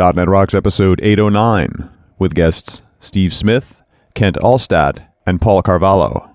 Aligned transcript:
.NET 0.00 0.28
Rocks 0.28 0.54
episode 0.54 0.98
809 1.02 1.90
with 2.18 2.34
guests 2.34 2.82
Steve 3.00 3.34
Smith, 3.34 3.82
Kent 4.14 4.36
Alstad, 4.36 5.06
and 5.26 5.42
Paul 5.42 5.60
Carvalho. 5.62 6.30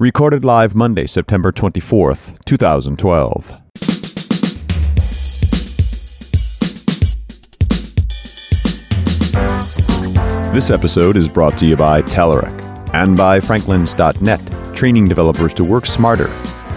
Recorded 0.00 0.44
live 0.44 0.74
Monday, 0.74 1.06
September 1.06 1.52
24th, 1.52 2.44
2012. 2.44 3.52
This 10.52 10.70
episode 10.70 11.16
is 11.16 11.28
brought 11.28 11.56
to 11.58 11.66
you 11.66 11.76
by 11.76 12.02
Telerik 12.02 12.64
and 12.94 13.16
by 13.16 13.38
Franklins.net, 13.38 14.74
training 14.74 15.06
developers 15.06 15.54
to 15.54 15.62
work 15.62 15.86
smarter. 15.86 16.28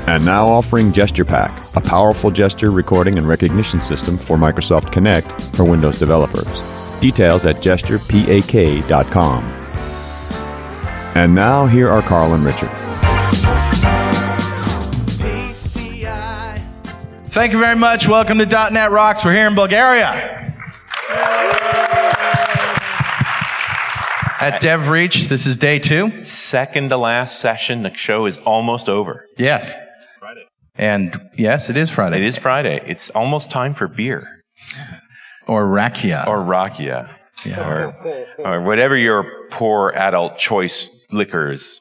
And 0.08 0.24
now 0.24 0.48
offering 0.48 0.92
GesturePak, 0.92 1.61
a 1.76 1.82
powerful 1.82 2.32
gesture 2.32 2.72
recording 2.72 3.18
and 3.18 3.28
recognition 3.28 3.82
system 3.82 4.18
for 4.18 4.38
Microsoft 4.38 4.92
Kinect 4.92 5.56
for 5.56 5.64
Windows 5.64 6.00
developers. 6.00 7.00
Details 7.00 7.46
at 7.46 7.58
gesturepak.com. 7.58 9.44
And 11.16 11.36
now 11.36 11.66
here 11.66 11.90
are 11.90 12.02
Carl 12.02 12.34
and 12.34 12.46
Richard. 12.46 12.70
Thank 17.32 17.54
you 17.54 17.60
very 17.60 17.78
much. 17.78 18.10
Welcome 18.10 18.40
to 18.40 18.46
.NET 18.46 18.92
Rocks. 18.92 19.24
We're 19.24 19.34
here 19.34 19.48
in 19.48 19.56
Bulgaria. 19.56 20.42
At 24.42 24.60
DevReach, 24.60 25.28
this 25.28 25.46
is 25.46 25.56
day 25.56 25.78
two. 25.78 26.24
second 26.24 26.90
to 26.90 26.98
last 26.98 27.40
session. 27.40 27.84
The 27.84 27.94
show 27.94 28.26
is 28.26 28.40
almost 28.40 28.90
over. 28.90 29.28
Yes. 29.38 29.76
Friday. 30.82 30.94
And 30.94 31.30
yes, 31.38 31.70
it 31.70 31.78
is 31.78 31.90
Friday. 31.90 32.18
It 32.18 32.24
is 32.24 32.38
Friday. 32.38 32.82
It's 32.86 33.10
almost 33.12 33.52
time 33.52 33.74
for 33.74 33.88
beer 33.88 34.44
Or 35.48 35.66
Rakia. 35.66 36.28
or 36.28 36.38
rakia 36.40 37.10
or, 37.58 37.96
or 38.46 38.62
whatever 38.62 38.96
your 38.96 39.26
poor 39.50 39.92
adult 39.96 40.38
choice 40.38 41.06
liquor 41.12 41.50
is. 41.52 41.80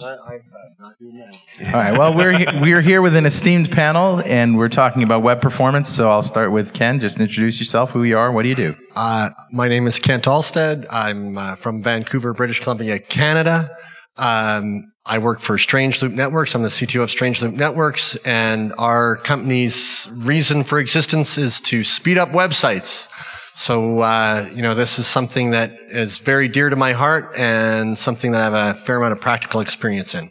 All 0.00 0.18
right. 1.72 1.96
Well, 1.96 2.12
we're 2.14 2.32
he- 2.36 2.46
we're 2.60 2.82
here 2.82 3.00
with 3.00 3.16
an 3.16 3.24
esteemed 3.24 3.70
panel, 3.72 4.20
and 4.26 4.58
we're 4.58 4.68
talking 4.68 5.02
about 5.02 5.22
web 5.22 5.40
performance. 5.40 5.88
So 5.88 6.10
I'll 6.10 6.20
start 6.20 6.52
with 6.52 6.74
Ken. 6.74 7.00
Just 7.00 7.18
introduce 7.18 7.58
yourself. 7.60 7.92
Who 7.92 8.02
you 8.04 8.18
are. 8.18 8.30
What 8.30 8.42
do 8.42 8.48
you 8.50 8.54
do? 8.56 8.74
Uh, 8.94 9.30
my 9.52 9.68
name 9.68 9.86
is 9.86 9.98
Kent 9.98 10.24
Alstad. 10.24 10.84
I'm 10.90 11.38
uh, 11.38 11.54
from 11.56 11.80
Vancouver, 11.80 12.34
British 12.34 12.60
Columbia, 12.60 12.98
Canada. 12.98 13.70
Um, 14.18 14.92
I 15.04 15.18
work 15.18 15.40
for 15.40 15.56
Strange 15.56 16.02
Loop 16.02 16.12
Networks. 16.12 16.54
I'm 16.54 16.62
the 16.62 16.68
CTO 16.68 17.02
of 17.02 17.10
Strange 17.10 17.40
Loop 17.40 17.54
Networks, 17.54 18.16
and 18.24 18.72
our 18.76 19.16
company's 19.16 20.10
reason 20.12 20.64
for 20.64 20.80
existence 20.80 21.38
is 21.38 21.60
to 21.62 21.84
speed 21.84 22.18
up 22.18 22.30
websites. 22.30 23.08
So, 23.56 24.00
uh, 24.00 24.50
you 24.52 24.62
know, 24.62 24.74
this 24.74 24.98
is 24.98 25.06
something 25.06 25.50
that 25.50 25.70
is 25.90 26.18
very 26.18 26.48
dear 26.48 26.68
to 26.68 26.76
my 26.76 26.92
heart 26.92 27.26
and 27.38 27.96
something 27.96 28.32
that 28.32 28.40
I 28.40 28.44
have 28.44 28.76
a 28.76 28.78
fair 28.78 28.96
amount 28.96 29.12
of 29.12 29.20
practical 29.20 29.60
experience 29.60 30.14
in. 30.14 30.30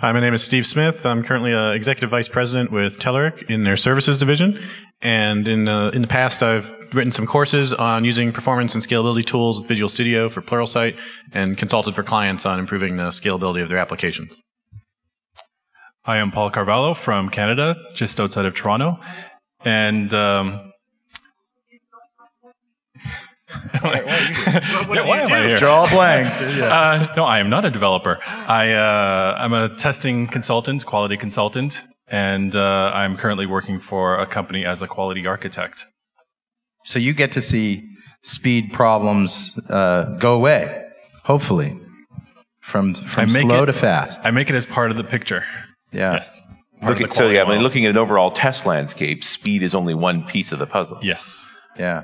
Hi, 0.00 0.12
my 0.12 0.20
name 0.20 0.34
is 0.34 0.44
Steve 0.44 0.66
Smith. 0.66 1.06
I'm 1.06 1.22
currently 1.22 1.52
a 1.52 1.70
executive 1.70 2.10
vice 2.10 2.28
president 2.28 2.70
with 2.70 2.98
Telerik 2.98 3.48
in 3.48 3.64
their 3.64 3.78
services 3.78 4.18
division. 4.18 4.62
And 5.00 5.48
in, 5.48 5.68
uh, 5.68 5.88
in 5.88 6.02
the 6.02 6.06
past, 6.06 6.42
I've 6.42 6.94
written 6.94 7.12
some 7.12 7.24
courses 7.26 7.72
on 7.72 8.04
using 8.04 8.30
performance 8.30 8.74
and 8.74 8.84
scalability 8.84 9.24
tools 9.24 9.58
with 9.58 9.68
Visual 9.68 9.88
Studio 9.88 10.28
for 10.28 10.42
Pluralsight 10.42 10.98
and 11.32 11.56
consulted 11.56 11.94
for 11.94 12.02
clients 12.02 12.44
on 12.44 12.58
improving 12.58 12.98
the 12.98 13.04
scalability 13.04 13.62
of 13.62 13.70
their 13.70 13.78
applications. 13.78 14.36
I 16.04 16.18
am 16.18 16.30
Paul 16.30 16.50
Carvalho 16.50 16.92
from 16.92 17.30
Canada, 17.30 17.74
just 17.94 18.20
outside 18.20 18.44
of 18.44 18.54
Toronto. 18.54 19.00
And 19.64 20.12
um, 20.12 20.72
Yeah, 23.82 25.06
why 25.06 25.20
am 25.20 25.32
I 25.32 25.46
here? 25.46 25.56
Draw 25.56 25.84
a 25.86 25.88
blank. 25.90 26.32
Uh, 26.66 27.08
no, 27.16 27.24
I 27.24 27.38
am 27.38 27.48
not 27.50 27.64
a 27.64 27.70
developer. 27.70 28.18
I 28.26 28.72
uh, 28.72 29.36
I'm 29.38 29.52
a 29.52 29.68
testing 29.76 30.26
consultant, 30.26 30.84
quality 30.86 31.16
consultant, 31.16 31.82
and 32.08 32.54
uh, 32.56 32.90
I'm 32.94 33.16
currently 33.16 33.46
working 33.46 33.78
for 33.80 34.18
a 34.18 34.26
company 34.26 34.64
as 34.64 34.82
a 34.82 34.86
quality 34.86 35.26
architect. 35.26 35.86
So 36.84 36.98
you 36.98 37.12
get 37.12 37.32
to 37.32 37.42
see 37.42 37.82
speed 38.22 38.72
problems 38.72 39.58
uh, 39.70 40.16
go 40.18 40.34
away, 40.34 40.84
hopefully, 41.24 41.78
from 42.60 42.94
from 42.94 43.30
slow 43.30 43.62
it- 43.62 43.66
to 43.66 43.72
fast. 43.72 44.20
I 44.24 44.30
make 44.30 44.48
it 44.50 44.54
as 44.56 44.66
part 44.66 44.90
of 44.90 44.96
the 44.96 45.04
picture. 45.04 45.44
yeah. 45.92 46.14
Yes. 46.14 46.42
Look 46.82 47.00
at, 47.00 47.12
so 47.14 47.30
yeah, 47.30 47.44
I 47.44 47.48
mean, 47.48 47.62
looking 47.62 47.86
at 47.86 47.90
an 47.92 47.96
overall 47.96 48.30
test 48.30 48.66
landscape, 48.66 49.24
speed 49.24 49.62
is 49.62 49.74
only 49.74 49.94
one 49.94 50.24
piece 50.24 50.52
of 50.52 50.58
the 50.58 50.66
puzzle. 50.66 50.98
Yes. 51.02 51.46
Yeah. 51.78 52.02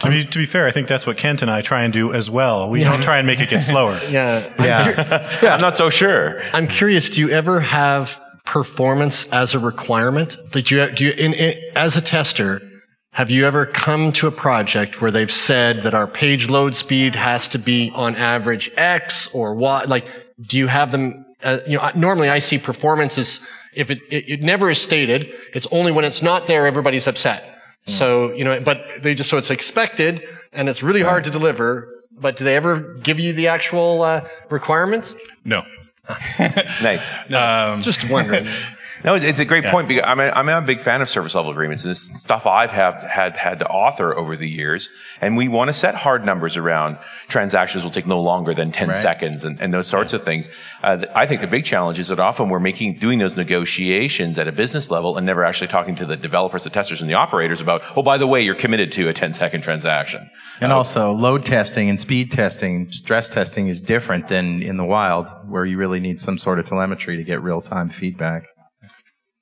To 0.00 0.08
be, 0.08 0.24
to 0.24 0.38
be 0.38 0.46
fair, 0.46 0.66
I 0.66 0.70
think 0.70 0.88
that's 0.88 1.06
what 1.06 1.18
Kent 1.18 1.42
and 1.42 1.50
I 1.50 1.60
try 1.60 1.82
and 1.82 1.92
do 1.92 2.14
as 2.14 2.30
well. 2.30 2.70
We 2.70 2.82
don't 2.82 3.02
try 3.02 3.18
and 3.18 3.26
make 3.26 3.40
it 3.40 3.50
get 3.50 3.62
slower. 3.62 4.00
Yeah. 4.10 4.52
Yeah. 4.58 5.28
I'm 5.54 5.60
not 5.60 5.76
so 5.76 5.90
sure. 5.90 6.40
I'm 6.54 6.66
curious. 6.66 7.10
Do 7.10 7.20
you 7.20 7.28
ever 7.28 7.60
have 7.60 8.18
performance 8.46 9.30
as 9.32 9.54
a 9.54 9.58
requirement? 9.58 10.38
Did 10.50 10.70
you 10.70 10.90
do 10.92 11.04
you 11.04 11.12
in, 11.12 11.34
in 11.34 11.54
as 11.76 11.96
a 11.96 12.00
tester? 12.00 12.62
Have 13.12 13.30
you 13.30 13.44
ever 13.44 13.66
come 13.66 14.12
to 14.12 14.28
a 14.28 14.30
project 14.30 15.00
where 15.00 15.10
they've 15.10 15.30
said 15.30 15.82
that 15.82 15.94
our 15.94 16.06
page 16.06 16.48
load 16.48 16.74
speed 16.74 17.14
has 17.14 17.48
to 17.48 17.58
be 17.58 17.90
on 17.94 18.16
average 18.16 18.70
X 18.76 19.28
or 19.34 19.54
Y? 19.54 19.84
Like, 19.84 20.06
do 20.40 20.56
you 20.56 20.68
have 20.68 20.90
them? 20.92 21.26
Uh, 21.42 21.58
you 21.66 21.76
know, 21.76 21.90
normally 21.94 22.30
I 22.30 22.38
see 22.38 22.58
performance 22.58 23.18
is 23.18 23.46
if 23.74 23.90
it, 23.90 23.98
it 24.10 24.28
it 24.28 24.42
never 24.42 24.70
is 24.70 24.80
stated. 24.80 25.34
It's 25.52 25.66
only 25.70 25.92
when 25.92 26.04
it's 26.04 26.22
not 26.22 26.46
there 26.46 26.66
everybody's 26.66 27.06
upset. 27.06 27.59
So 27.86 28.32
you 28.32 28.44
know, 28.44 28.60
but 28.60 28.84
they 29.02 29.14
just 29.14 29.30
so 29.30 29.38
it's 29.38 29.50
expected 29.50 30.22
and 30.52 30.68
it's 30.68 30.82
really 30.82 31.02
hard 31.02 31.24
to 31.24 31.30
deliver. 31.30 31.88
But 32.12 32.36
do 32.36 32.44
they 32.44 32.54
ever 32.54 32.94
give 33.02 33.18
you 33.18 33.32
the 33.32 33.48
actual 33.48 34.02
uh, 34.02 34.28
requirements? 34.50 35.14
No. 35.44 35.62
Nice. 36.82 37.08
Just 37.82 38.10
wondering. 38.10 38.46
No, 39.04 39.14
it's 39.14 39.38
a 39.38 39.44
great 39.44 39.64
point 39.66 39.88
because 39.88 40.04
I'm 40.06 40.20
a, 40.20 40.28
I'm 40.30 40.48
a 40.48 40.60
big 40.60 40.80
fan 40.80 41.00
of 41.00 41.08
service 41.08 41.34
level 41.34 41.50
agreements 41.50 41.84
and 41.84 41.90
this 41.90 42.02
is 42.02 42.20
stuff 42.20 42.46
I've 42.46 42.70
have 42.70 43.02
had 43.02 43.36
had 43.36 43.60
to 43.60 43.68
author 43.68 44.14
over 44.14 44.36
the 44.36 44.48
years. 44.48 44.90
And 45.20 45.36
we 45.36 45.48
want 45.48 45.68
to 45.68 45.72
set 45.72 45.94
hard 45.94 46.24
numbers 46.24 46.56
around 46.56 46.98
transactions 47.28 47.82
will 47.82 47.90
take 47.90 48.06
no 48.06 48.20
longer 48.20 48.52
than 48.54 48.72
10 48.72 48.92
seconds 48.94 49.44
and, 49.44 49.60
and 49.60 49.72
those 49.72 49.86
sorts 49.86 50.12
of 50.12 50.24
things. 50.24 50.48
Uh, 50.82 51.04
I 51.14 51.26
think 51.26 51.40
the 51.40 51.46
big 51.46 51.64
challenge 51.64 51.98
is 51.98 52.08
that 52.08 52.18
often 52.18 52.48
we're 52.48 52.60
making 52.60 52.98
doing 52.98 53.18
those 53.18 53.36
negotiations 53.36 54.38
at 54.38 54.48
a 54.48 54.52
business 54.52 54.90
level 54.90 55.16
and 55.16 55.26
never 55.26 55.44
actually 55.44 55.68
talking 55.68 55.96
to 55.96 56.06
the 56.06 56.16
developers, 56.16 56.64
the 56.64 56.70
testers, 56.70 57.00
and 57.00 57.08
the 57.08 57.14
operators 57.14 57.60
about, 57.60 57.82
oh, 57.96 58.02
by 58.02 58.18
the 58.18 58.26
way, 58.26 58.40
you're 58.42 58.54
committed 58.54 58.92
to 58.92 59.08
a 59.08 59.14
10 59.14 59.32
second 59.32 59.62
transaction. 59.62 60.30
And 60.60 60.72
also, 60.72 61.12
load 61.12 61.46
testing 61.46 61.88
and 61.88 61.98
speed 61.98 62.30
testing, 62.30 62.90
stress 62.90 63.30
testing 63.30 63.68
is 63.68 63.80
different 63.80 64.28
than 64.28 64.62
in 64.62 64.76
the 64.76 64.84
wild, 64.84 65.26
where 65.48 65.64
you 65.64 65.78
really 65.78 66.00
need 66.00 66.20
some 66.20 66.38
sort 66.38 66.58
of 66.58 66.66
telemetry 66.66 67.16
to 67.16 67.24
get 67.24 67.42
real 67.42 67.62
time 67.62 67.88
feedback. 67.88 68.49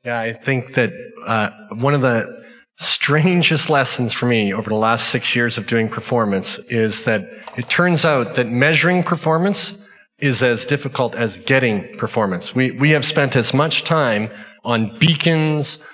Yeah, 0.05 0.21
I 0.21 0.33
think 0.33 0.75
that 0.75 0.93
uh, 1.27 1.51
one 1.75 1.95
of 1.95 2.03
the 2.03 2.39
strangest 2.77 3.69
lessons 3.69 4.13
for 4.13 4.27
me 4.27 4.55
over 4.55 4.71
the 4.71 4.77
last 4.77 5.09
six 5.09 5.35
years 5.35 5.59
of 5.59 5.67
doing 5.67 5.89
performance 5.89 6.59
is 6.69 7.05
that 7.05 7.23
it 7.57 7.69
turns 7.69 8.05
out 8.05 8.37
that 8.37 8.47
measuring 8.47 9.03
performance 9.03 9.89
is 10.21 10.43
as 10.43 10.67
difficult 10.67 11.15
as 11.15 11.39
getting 11.39 11.97
performance. 11.97 12.55
We, 12.55 12.73
we 12.73 12.91
have 12.91 13.05
spent 13.05 13.35
as 13.37 13.53
much 13.53 13.85
time 13.85 14.31
on 14.65 14.97
beacons, 14.99 15.85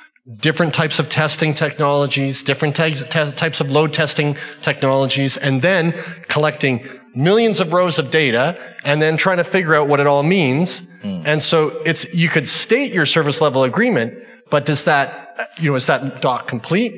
different 0.41 0.75
types 0.75 0.99
of 0.99 1.09
testing 1.09 1.55
technologies, 1.55 2.43
different 2.43 2.77
te- 2.77 2.95
types 2.95 3.61
of 3.61 3.71
load 3.71 3.93
testing 3.93 4.37
technologies, 4.63 5.37
and 5.37 5.63
then 5.63 5.93
collecting 6.29 6.87
millions 7.15 7.61
of 7.61 7.73
rows 7.73 7.99
of 7.99 8.11
data 8.11 8.59
and 8.85 9.01
then 9.01 9.17
trying 9.17 9.37
to 9.37 9.45
figure 9.45 9.75
out 9.75 9.89
what 9.89 10.01
it 10.01 10.07
all 10.07 10.23
means. 10.23 10.94
And 11.05 11.43
so 11.43 11.83
it's, 11.85 12.15
you 12.15 12.29
could 12.29 12.49
state 12.49 12.93
your 12.93 13.07
service 13.07 13.41
level 13.41 13.63
agreement, 13.65 14.15
but 14.51 14.65
does 14.65 14.85
that, 14.85 15.51
you 15.59 15.71
know, 15.71 15.77
is 15.77 15.87
that 15.87 16.21
doc 16.23 16.49
complete? 16.49 16.93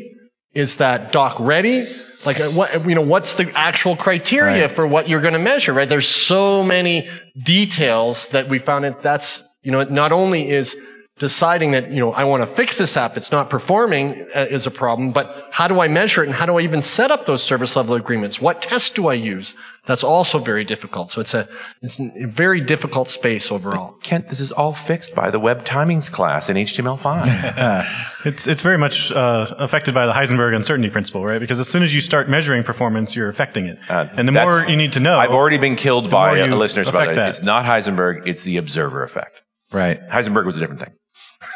Is 0.55 0.77
that 0.79 1.13
doc 1.13 1.37
ready? 1.41 1.87
Like 2.25 2.41
uh, 2.41 2.51
what, 2.51 2.87
you 2.89 2.95
know, 2.95 3.03
what's 3.03 3.35
the 3.37 3.51
actual 3.55 3.97
criteria 3.97 4.63
Right. 4.63 4.73
for 4.73 4.87
what 4.87 5.09
you're 5.09 5.21
going 5.21 5.35
to 5.35 5.41
measure, 5.41 5.73
right? 5.73 5.89
There's 5.89 6.09
so 6.09 6.63
many 6.63 7.09
details 7.43 8.29
that 8.31 8.49
we 8.49 8.59
found 8.59 8.85
that 8.85 9.03
that's, 9.03 9.59
you 9.63 9.71
know, 9.71 9.81
it 9.81 9.91
not 9.91 10.13
only 10.13 10.49
is 10.49 10.77
deciding 11.19 11.71
that, 11.71 11.91
you 11.91 11.99
know, 11.99 12.13
I 12.13 12.25
want 12.25 12.43
to 12.43 12.47
fix 12.47 12.77
this 12.77 12.95
app, 12.95 13.17
it's 13.17 13.33
not 13.33 13.49
performing 13.49 14.21
uh, 14.35 14.47
is 14.51 14.67
a 14.67 14.71
problem, 14.71 15.13
but 15.13 15.49
how 15.51 15.67
do 15.67 15.81
I 15.81 15.89
measure 15.89 16.23
it 16.23 16.27
and 16.27 16.35
how 16.35 16.45
do 16.45 16.59
I 16.59 16.61
even 16.61 16.83
set 16.83 17.11
up 17.11 17.25
those 17.25 17.43
service 17.43 17.75
level 17.75 17.95
agreements? 17.95 18.39
What 18.39 18.61
tests 18.61 18.91
do 18.91 19.09
I 19.09 19.15
use? 19.15 19.57
That's 19.87 20.05
also 20.05 20.39
very 20.39 20.65
difficult. 20.65 21.11
So 21.13 21.23
it's 21.23 21.33
a, 21.33 21.49
it's 21.81 21.99
a 21.99 22.27
very 22.27 22.61
difficult 22.61 23.09
space 23.09 23.51
overall. 23.51 23.93
Kent, 24.03 24.29
this 24.29 24.41
is 24.41 24.53
all 24.53 24.75
fixed 24.75 25.15
by 25.15 25.31
the 25.31 25.41
web 25.41 25.65
timings 25.65 26.13
class 26.13 26.51
in 26.51 26.57
HTML5. 26.57 27.87
It's, 28.27 28.49
it's 28.49 28.61
very 28.61 28.77
much 28.77 29.13
uh, 29.13 29.55
affected 29.57 29.95
by 29.95 30.05
the 30.05 30.13
Heisenberg 30.13 30.57
uncertainty 30.57 30.91
principle, 30.91 31.25
right? 31.25 31.39
Because 31.39 31.61
as 31.61 31.69
soon 31.69 31.85
as 31.85 31.95
you 31.95 32.01
start 32.01 32.29
measuring 32.29 32.65
performance, 32.65 33.15
you're 33.15 33.29
affecting 33.29 33.67
it. 33.67 33.79
Uh, 33.89 34.09
and 34.17 34.27
the 34.27 34.33
more 34.33 34.65
you 34.67 34.75
need 34.75 34.95
to 34.95 35.01
know. 35.01 35.17
I've 35.17 35.31
already 35.31 35.59
been 35.59 35.77
killed 35.77 36.11
by 36.11 36.35
more 36.35 36.57
uh, 36.57 36.57
listeners 36.57 36.89
about 36.89 37.03
affect 37.03 37.13
it. 37.13 37.15
that. 37.21 37.29
It's 37.29 37.45
not 37.45 37.65
Heisenberg, 37.65 38.27
it's 38.27 38.43
the 38.43 38.57
observer 38.57 39.05
effect. 39.05 39.43
Right. 39.71 40.01
Heisenberg 40.09 40.45
was 40.45 40.57
a 40.57 40.61
different 40.61 40.81
thing. 40.81 40.95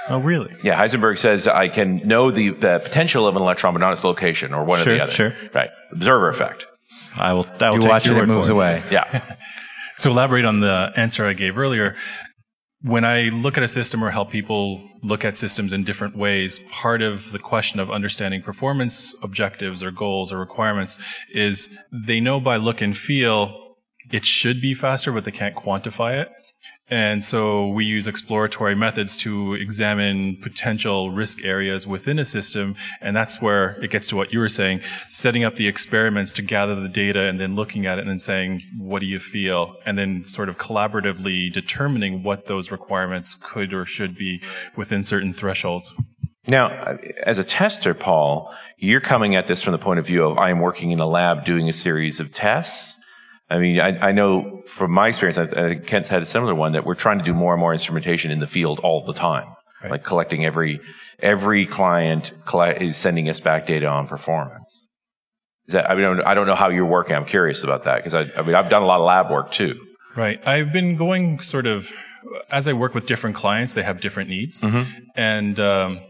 Oh, 0.09 0.19
really? 0.21 0.55
Yeah, 0.63 0.79
Heisenberg 0.81 1.19
says 1.19 1.47
I 1.47 1.69
can 1.69 2.07
know 2.07 2.31
the, 2.31 2.51
the 2.51 2.81
potential 2.83 3.27
of 3.27 3.37
an 3.37 3.43
electron, 3.43 3.73
but 3.75 3.81
not 3.81 3.93
its 3.93 4.05
location, 4.05 4.53
or 4.55 4.65
one 4.65 4.81
Sure, 4.81 4.93
or 4.93 4.97
the 4.97 5.03
other. 5.05 5.13
sure. 5.13 5.35
Right. 5.55 5.71
Observer 5.93 6.29
effect. 6.29 6.67
I 7.17 7.33
will. 7.33 7.47
I 7.61 7.71
will 7.71 7.77
You 7.77 7.83
take 7.83 7.91
watch 7.91 8.07
it, 8.07 8.11
your 8.11 8.19
it 8.19 8.21
word 8.21 8.29
moves 8.35 8.49
away. 8.49 8.83
Yeah. 8.91 9.35
To 10.01 10.09
elaborate 10.09 10.47
on 10.47 10.61
the 10.61 10.93
answer 10.97 11.27
I 11.27 11.35
gave 11.35 11.59
earlier, 11.59 11.95
when 12.81 13.05
I 13.05 13.25
look 13.25 13.59
at 13.59 13.63
a 13.63 13.69
system 13.69 14.03
or 14.03 14.09
help 14.09 14.31
people 14.31 14.81
look 15.03 15.27
at 15.27 15.37
systems 15.37 15.75
in 15.75 15.85
different 15.85 16.17
ways, 16.17 16.59
part 16.73 17.03
of 17.03 17.33
the 17.33 17.39
question 17.39 17.79
of 17.81 17.91
understanding 17.91 18.41
performance 18.41 19.15
objectives 19.23 19.83
or 19.83 19.91
goals 19.91 20.33
or 20.33 20.39
requirements 20.39 20.99
is 21.35 21.79
they 21.93 22.19
know 22.19 22.41
by 22.41 22.57
look 22.57 22.81
and 22.81 22.97
feel 22.97 23.75
it 24.11 24.25
should 24.25 24.63
be 24.63 24.73
faster, 24.73 25.13
but 25.13 25.27
they 25.27 25.31
can't 25.31 25.55
quantify 25.55 26.19
it. 26.19 26.31
And 26.91 27.23
so 27.23 27.69
we 27.69 27.85
use 27.85 28.07
exploratory 28.07 28.75
methods 28.75 29.17
to 29.19 29.55
examine 29.55 30.37
potential 30.37 31.11
risk 31.11 31.45
areas 31.45 31.87
within 31.87 32.19
a 32.19 32.25
system. 32.25 32.75
And 33.01 33.17
that's 33.17 33.41
where 33.41 33.81
it 33.83 33.91
gets 33.91 34.09
to 34.09 34.17
what 34.17 34.33
you 34.33 34.41
were 34.41 34.49
saying, 34.49 34.81
setting 35.09 35.45
up 35.45 35.55
the 35.55 35.69
experiments 35.69 36.33
to 36.33 36.43
gather 36.43 36.75
the 36.75 36.89
data 36.89 37.29
and 37.29 37.39
then 37.39 37.55
looking 37.55 37.87
at 37.87 37.99
it 37.99 38.03
and 38.03 38.11
then 38.11 38.19
saying, 38.19 38.63
what 38.79 39.01
do 39.01 39.07
you 39.07 39.21
feel? 39.21 39.77
And 39.87 39.97
then 39.97 40.25
sort 40.25 40.49
of 40.49 40.59
collaboratively 40.59 41.53
determining 41.53 42.25
what 42.25 42.47
those 42.47 42.71
requirements 42.73 43.35
could 43.35 43.73
or 43.73 43.85
should 43.85 44.17
be 44.17 44.43
within 44.77 45.03
certain 45.03 45.33
thresholds. 45.33 45.95
Now, 46.47 46.99
as 47.23 47.39
a 47.39 47.45
tester, 47.45 47.95
Paul, 47.95 48.53
you're 48.79 49.01
coming 49.01 49.37
at 49.37 49.47
this 49.47 49.63
from 49.63 49.73
the 49.73 49.79
point 49.79 50.01
of 50.01 50.07
view 50.07 50.25
of 50.25 50.39
I 50.39 50.51
am 50.51 50.59
working 50.59 50.91
in 50.91 50.99
a 50.99 51.07
lab 51.07 51.45
doing 51.45 51.69
a 51.69 51.73
series 51.73 52.19
of 52.19 52.33
tests. 52.33 53.00
I 53.51 53.59
mean, 53.59 53.81
I, 53.81 54.09
I 54.09 54.13
know 54.13 54.63
from 54.67 54.93
my 54.93 55.09
experience, 55.09 55.37
I, 55.39 55.71
I, 55.71 55.75
Kent's 55.75 56.09
had 56.09 56.23
a 56.23 56.27
similar 56.27 56.55
one 56.55 56.73
that 56.73 56.85
we're 56.87 56.95
trying 56.95 57.19
to 57.19 57.25
do 57.25 57.35
more 57.35 57.53
and 57.53 57.61
more 57.61 57.73
instrumentation 57.73 58.31
in 58.31 58.39
the 58.39 58.47
field 58.47 58.79
all 58.81 59.05
the 59.05 59.13
time, 59.13 59.49
Right. 59.83 59.91
like 59.93 60.05
collecting 60.05 60.45
every 60.45 60.81
every 61.21 61.67
client 61.67 62.33
is 62.81 62.97
sending 62.97 63.29
us 63.29 63.41
back 63.41 63.67
data 63.67 63.87
on 63.87 64.07
performance. 64.07 64.89
Is 65.67 65.73
that 65.75 65.91
I 65.91 65.95
mean 65.95 66.21
I 66.21 66.35
don't 66.35 66.47
know 66.47 66.55
how 66.55 66.69
you're 66.69 66.85
working. 66.87 67.17
I'm 67.17 67.25
curious 67.27 67.65
about 67.65 67.85
that 67.85 67.97
because 67.97 68.15
I, 68.15 68.27
I 68.39 68.43
mean 68.43 68.55
I've 68.55 68.69
done 68.69 68.83
a 68.83 68.87
lot 68.87 69.01
of 69.01 69.07
lab 69.07 69.31
work 69.31 69.51
too. 69.51 69.79
Right. 70.17 70.41
I've 70.47 70.73
been 70.73 70.97
going 70.97 71.41
sort 71.41 71.67
of 71.67 71.93
as 72.51 72.69
I 72.69 72.75
work 72.75 72.95
with 72.95 73.07
different 73.07 73.35
clients, 73.37 73.73
they 73.75 73.83
have 73.83 74.01
different 74.01 74.29
needs, 74.29 74.63
and 75.17 75.59
um, 75.59 76.01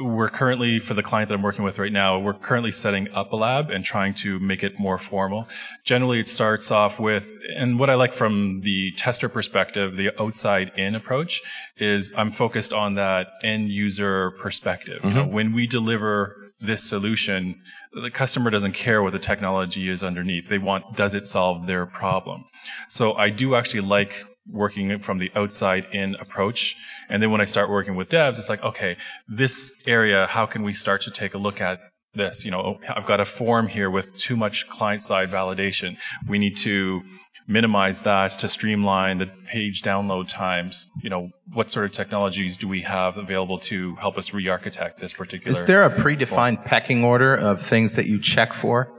we're 0.00 0.28
currently 0.28 0.80
for 0.80 0.94
the 0.94 1.02
client 1.04 1.28
that 1.28 1.34
I'm 1.34 1.42
working 1.42 1.64
with 1.64 1.78
right 1.78 1.92
now, 1.92 2.18
we're 2.18 2.34
currently 2.34 2.72
setting 2.72 3.08
up 3.12 3.32
a 3.32 3.36
lab 3.36 3.70
and 3.70 3.84
trying 3.84 4.12
to 4.14 4.40
make 4.40 4.64
it 4.64 4.78
more 4.78 4.98
formal. 4.98 5.48
Generally, 5.84 6.20
it 6.20 6.28
starts 6.28 6.72
off 6.72 6.98
with, 6.98 7.32
and 7.54 7.78
what 7.78 7.88
I 7.90 7.94
like 7.94 8.12
from 8.12 8.60
the 8.60 8.90
tester 8.92 9.28
perspective, 9.28 9.94
the 9.96 10.10
outside 10.20 10.72
in 10.76 10.96
approach 10.96 11.42
is 11.76 12.12
I'm 12.16 12.32
focused 12.32 12.72
on 12.72 12.94
that 12.94 13.28
end 13.44 13.70
user 13.70 14.32
perspective. 14.32 15.00
You 15.04 15.10
know, 15.10 15.22
mm-hmm. 15.22 15.32
when 15.32 15.52
we 15.52 15.68
deliver 15.68 16.36
this 16.60 16.82
solution, 16.82 17.60
the 17.92 18.10
customer 18.10 18.50
doesn't 18.50 18.72
care 18.72 19.02
what 19.02 19.12
the 19.12 19.18
technology 19.20 19.88
is 19.88 20.02
underneath. 20.02 20.48
They 20.48 20.58
want, 20.58 20.96
does 20.96 21.14
it 21.14 21.26
solve 21.26 21.66
their 21.68 21.86
problem? 21.86 22.46
So 22.88 23.14
I 23.14 23.30
do 23.30 23.54
actually 23.54 23.82
like 23.82 24.24
working 24.50 24.98
from 24.98 25.18
the 25.18 25.30
outside 25.34 25.86
in 25.92 26.14
approach. 26.16 26.76
And 27.08 27.22
then 27.22 27.30
when 27.30 27.40
I 27.40 27.44
start 27.44 27.70
working 27.70 27.96
with 27.96 28.08
devs, 28.08 28.38
it's 28.38 28.48
like, 28.48 28.62
okay, 28.62 28.96
this 29.28 29.82
area, 29.86 30.26
how 30.26 30.46
can 30.46 30.62
we 30.62 30.72
start 30.72 31.02
to 31.02 31.10
take 31.10 31.34
a 31.34 31.38
look 31.38 31.60
at 31.60 31.80
this? 32.14 32.44
You 32.44 32.50
know, 32.50 32.78
I've 32.88 33.06
got 33.06 33.20
a 33.20 33.24
form 33.24 33.68
here 33.68 33.90
with 33.90 34.16
too 34.18 34.36
much 34.36 34.68
client 34.68 35.02
side 35.02 35.30
validation. 35.30 35.96
We 36.28 36.38
need 36.38 36.56
to 36.58 37.02
minimize 37.46 38.02
that 38.02 38.30
to 38.30 38.48
streamline 38.48 39.18
the 39.18 39.26
page 39.26 39.82
download 39.82 40.28
times. 40.28 40.90
You 41.02 41.10
know, 41.10 41.30
what 41.52 41.70
sort 41.70 41.86
of 41.86 41.92
technologies 41.92 42.56
do 42.56 42.68
we 42.68 42.82
have 42.82 43.18
available 43.18 43.58
to 43.60 43.96
help 43.96 44.16
us 44.16 44.32
re-architect 44.32 45.00
this 45.00 45.12
particular? 45.12 45.50
Is 45.50 45.64
there 45.64 45.84
a 45.84 45.90
predefined 45.90 46.64
pecking 46.64 47.04
order 47.04 47.34
of 47.34 47.60
things 47.60 47.94
that 47.94 48.06
you 48.06 48.18
check 48.18 48.52
for 48.52 48.90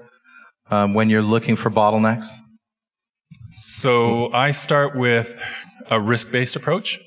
um, 0.69 0.93
when 0.93 1.09
you're 1.09 1.21
looking 1.21 1.55
for 1.55 1.71
bottlenecks? 1.71 2.27
So 3.57 4.33
I 4.33 4.51
start 4.51 4.97
with 4.97 5.41
a 5.89 5.97
risk-based 5.97 6.57
approach, 6.57 6.99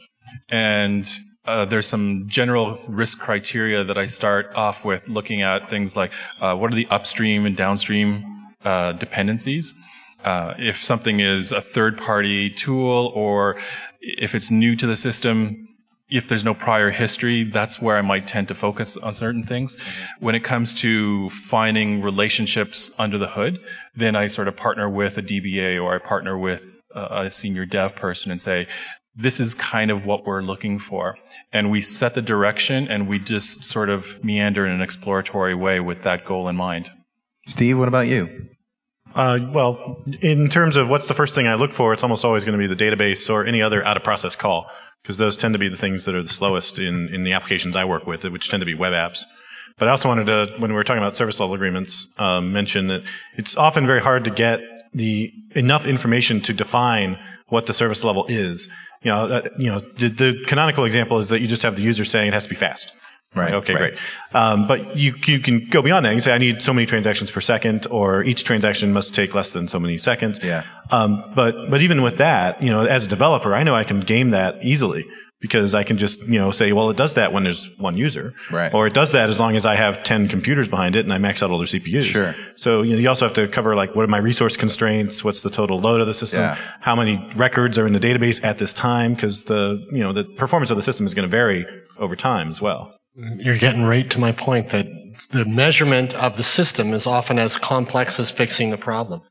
and 0.48 1.06
uh, 1.44 1.66
there's 1.66 1.86
some 1.86 2.26
general 2.26 2.80
risk 2.88 3.20
criteria 3.20 3.84
that 3.84 3.98
I 3.98 4.06
start 4.06 4.54
off 4.54 4.82
with, 4.82 5.10
looking 5.10 5.42
at 5.42 5.68
things 5.68 5.94
like 5.94 6.10
uh, 6.40 6.56
what 6.56 6.72
are 6.72 6.74
the 6.74 6.86
upstream 6.86 7.44
and 7.44 7.54
downstream 7.54 8.24
uh, 8.64 8.92
dependencies. 8.92 9.74
Uh, 10.24 10.54
if 10.58 10.78
something 10.78 11.20
is 11.20 11.52
a 11.52 11.60
third-party 11.60 12.48
tool, 12.48 13.12
or 13.14 13.58
if 14.00 14.34
it's 14.34 14.50
new 14.50 14.74
to 14.74 14.86
the 14.86 14.96
system, 14.96 15.67
if 16.10 16.28
there's 16.28 16.44
no 16.44 16.54
prior 16.54 16.90
history, 16.90 17.44
that's 17.44 17.82
where 17.82 17.96
I 17.96 18.02
might 18.02 18.26
tend 18.26 18.48
to 18.48 18.54
focus 18.54 18.96
on 18.96 19.12
certain 19.12 19.44
things. 19.44 19.76
When 20.20 20.34
it 20.34 20.44
comes 20.44 20.74
to 20.76 21.28
finding 21.30 22.00
relationships 22.02 22.94
under 22.98 23.18
the 23.18 23.28
hood, 23.28 23.60
then 23.94 24.16
I 24.16 24.26
sort 24.26 24.48
of 24.48 24.56
partner 24.56 24.88
with 24.88 25.18
a 25.18 25.22
DBA 25.22 25.82
or 25.82 25.94
I 25.94 25.98
partner 25.98 26.38
with 26.38 26.82
a 26.94 27.26
a 27.28 27.30
senior 27.30 27.66
dev 27.66 27.94
person 27.94 28.30
and 28.30 28.40
say, 28.40 28.66
this 29.14 29.40
is 29.40 29.52
kind 29.52 29.90
of 29.90 30.06
what 30.06 30.24
we're 30.24 30.42
looking 30.42 30.78
for. 30.78 31.16
And 31.52 31.70
we 31.70 31.80
set 31.80 32.14
the 32.14 32.22
direction 32.22 32.88
and 32.88 33.08
we 33.08 33.18
just 33.18 33.64
sort 33.64 33.90
of 33.90 34.22
meander 34.24 34.64
in 34.64 34.72
an 34.72 34.80
exploratory 34.80 35.54
way 35.54 35.80
with 35.80 36.02
that 36.02 36.24
goal 36.24 36.48
in 36.48 36.56
mind. 36.56 36.90
Steve, 37.46 37.78
what 37.78 37.88
about 37.88 38.06
you? 38.06 38.48
Uh, 39.14 39.38
well, 39.52 40.04
in 40.20 40.48
terms 40.48 40.76
of 40.76 40.88
what's 40.88 41.08
the 41.08 41.14
first 41.14 41.34
thing 41.34 41.48
I 41.48 41.54
look 41.54 41.72
for, 41.72 41.92
it's 41.92 42.02
almost 42.02 42.24
always 42.24 42.44
going 42.44 42.58
to 42.58 42.68
be 42.68 42.72
the 42.72 42.80
database 42.80 43.28
or 43.28 43.44
any 43.44 43.60
other 43.60 43.84
out 43.84 43.96
of 43.96 44.04
process 44.04 44.36
call, 44.36 44.66
because 45.02 45.18
those 45.18 45.36
tend 45.36 45.54
to 45.54 45.58
be 45.58 45.68
the 45.68 45.76
things 45.76 46.04
that 46.04 46.14
are 46.14 46.22
the 46.22 46.28
slowest 46.28 46.78
in, 46.78 47.08
in 47.08 47.24
the 47.24 47.32
applications 47.32 47.76
I 47.76 47.84
work 47.84 48.06
with, 48.06 48.24
which 48.24 48.48
tend 48.50 48.60
to 48.60 48.66
be 48.66 48.74
web 48.74 48.92
apps. 48.92 49.24
But 49.78 49.88
I 49.88 49.92
also 49.92 50.08
wanted 50.08 50.26
to, 50.26 50.54
when 50.58 50.70
we 50.70 50.74
were 50.74 50.84
talking 50.84 51.02
about 51.02 51.16
service 51.16 51.38
level 51.38 51.54
agreements, 51.54 52.12
um, 52.18 52.52
mention 52.52 52.88
that 52.88 53.02
it's 53.36 53.56
often 53.56 53.86
very 53.86 54.00
hard 54.00 54.24
to 54.24 54.30
get 54.30 54.60
the 54.92 55.32
enough 55.54 55.86
information 55.86 56.40
to 56.42 56.52
define 56.52 57.18
what 57.48 57.66
the 57.66 57.72
service 57.72 58.02
level 58.02 58.26
is. 58.28 58.68
You 59.02 59.12
know, 59.12 59.18
uh, 59.28 59.48
you 59.56 59.66
know, 59.66 59.78
the, 59.78 60.08
the 60.08 60.44
canonical 60.46 60.84
example 60.84 61.18
is 61.18 61.28
that 61.28 61.40
you 61.40 61.46
just 61.46 61.62
have 61.62 61.76
the 61.76 61.82
user 61.82 62.04
saying 62.04 62.28
it 62.28 62.34
has 62.34 62.44
to 62.44 62.50
be 62.50 62.56
fast. 62.56 62.92
Right, 63.34 63.52
Okay, 63.54 63.74
right. 63.74 63.92
great. 63.92 63.98
Um, 64.34 64.66
but 64.66 64.96
you 64.96 65.14
you 65.26 65.38
can 65.38 65.68
go 65.68 65.82
beyond 65.82 66.04
that. 66.06 66.10
You 66.10 66.16
can 66.16 66.22
say 66.22 66.32
I 66.32 66.38
need 66.38 66.62
so 66.62 66.72
many 66.72 66.86
transactions 66.86 67.30
per 67.30 67.40
second, 67.40 67.86
or 67.90 68.22
each 68.24 68.44
transaction 68.44 68.92
must 68.92 69.14
take 69.14 69.34
less 69.34 69.50
than 69.52 69.68
so 69.68 69.78
many 69.78 69.98
seconds. 69.98 70.42
Yeah. 70.42 70.64
Um, 70.90 71.22
but 71.36 71.70
but 71.70 71.82
even 71.82 72.02
with 72.02 72.16
that, 72.18 72.62
you 72.62 72.70
know, 72.70 72.84
as 72.86 73.04
a 73.06 73.08
developer, 73.08 73.54
I 73.54 73.62
know 73.64 73.74
I 73.74 73.84
can 73.84 74.00
game 74.00 74.30
that 74.30 74.64
easily 74.64 75.06
because 75.40 75.72
I 75.74 75.84
can 75.84 75.98
just 75.98 76.20
you 76.22 76.38
know 76.38 76.50
say, 76.50 76.72
well, 76.72 76.88
it 76.90 76.96
does 76.96 77.14
that 77.14 77.32
when 77.34 77.44
there's 77.44 77.68
one 77.78 77.96
user, 77.98 78.32
Right. 78.50 78.72
Or 78.72 78.86
it 78.86 78.94
does 78.94 79.12
that 79.12 79.28
as 79.28 79.38
long 79.38 79.56
as 79.56 79.66
I 79.66 79.74
have 79.76 80.02
ten 80.04 80.26
computers 80.28 80.66
behind 80.66 80.96
it 80.96 81.04
and 81.04 81.12
I 81.12 81.18
max 81.18 81.42
out 81.42 81.50
all 81.50 81.58
their 81.58 81.66
CPUs. 81.66 82.04
Sure. 82.04 82.34
So 82.56 82.80
you 82.82 82.94
know, 82.94 82.98
you 82.98 83.08
also 83.10 83.26
have 83.26 83.34
to 83.34 83.46
cover 83.46 83.76
like 83.76 83.94
what 83.94 84.04
are 84.04 84.08
my 84.08 84.18
resource 84.18 84.56
constraints? 84.56 85.22
What's 85.22 85.42
the 85.42 85.50
total 85.50 85.78
load 85.78 86.00
of 86.00 86.06
the 86.06 86.14
system? 86.14 86.40
Yeah. 86.40 86.56
How 86.80 86.96
many 86.96 87.24
records 87.36 87.78
are 87.78 87.86
in 87.86 87.92
the 87.92 88.00
database 88.00 88.42
at 88.42 88.56
this 88.58 88.72
time? 88.72 89.12
Because 89.14 89.44
the 89.44 89.86
you 89.92 89.98
know 90.00 90.12
the 90.14 90.24
performance 90.24 90.70
of 90.70 90.76
the 90.76 90.82
system 90.82 91.04
is 91.04 91.12
going 91.14 91.28
to 91.28 91.30
vary 91.30 91.66
over 91.98 92.16
time 92.16 92.48
as 92.50 92.62
well. 92.62 92.94
You're 93.18 93.58
getting 93.58 93.82
right 93.82 94.08
to 94.10 94.18
my 94.20 94.32
point 94.32 94.68
that 94.68 94.86
the 95.32 95.44
measurement 95.44 96.14
of 96.14 96.36
the 96.36 96.42
system 96.44 96.92
is 96.92 97.06
often 97.06 97.38
as 97.38 97.56
complex 97.56 98.20
as 98.20 98.30
fixing 98.30 98.70
the 98.70 98.78
problem. 98.78 99.22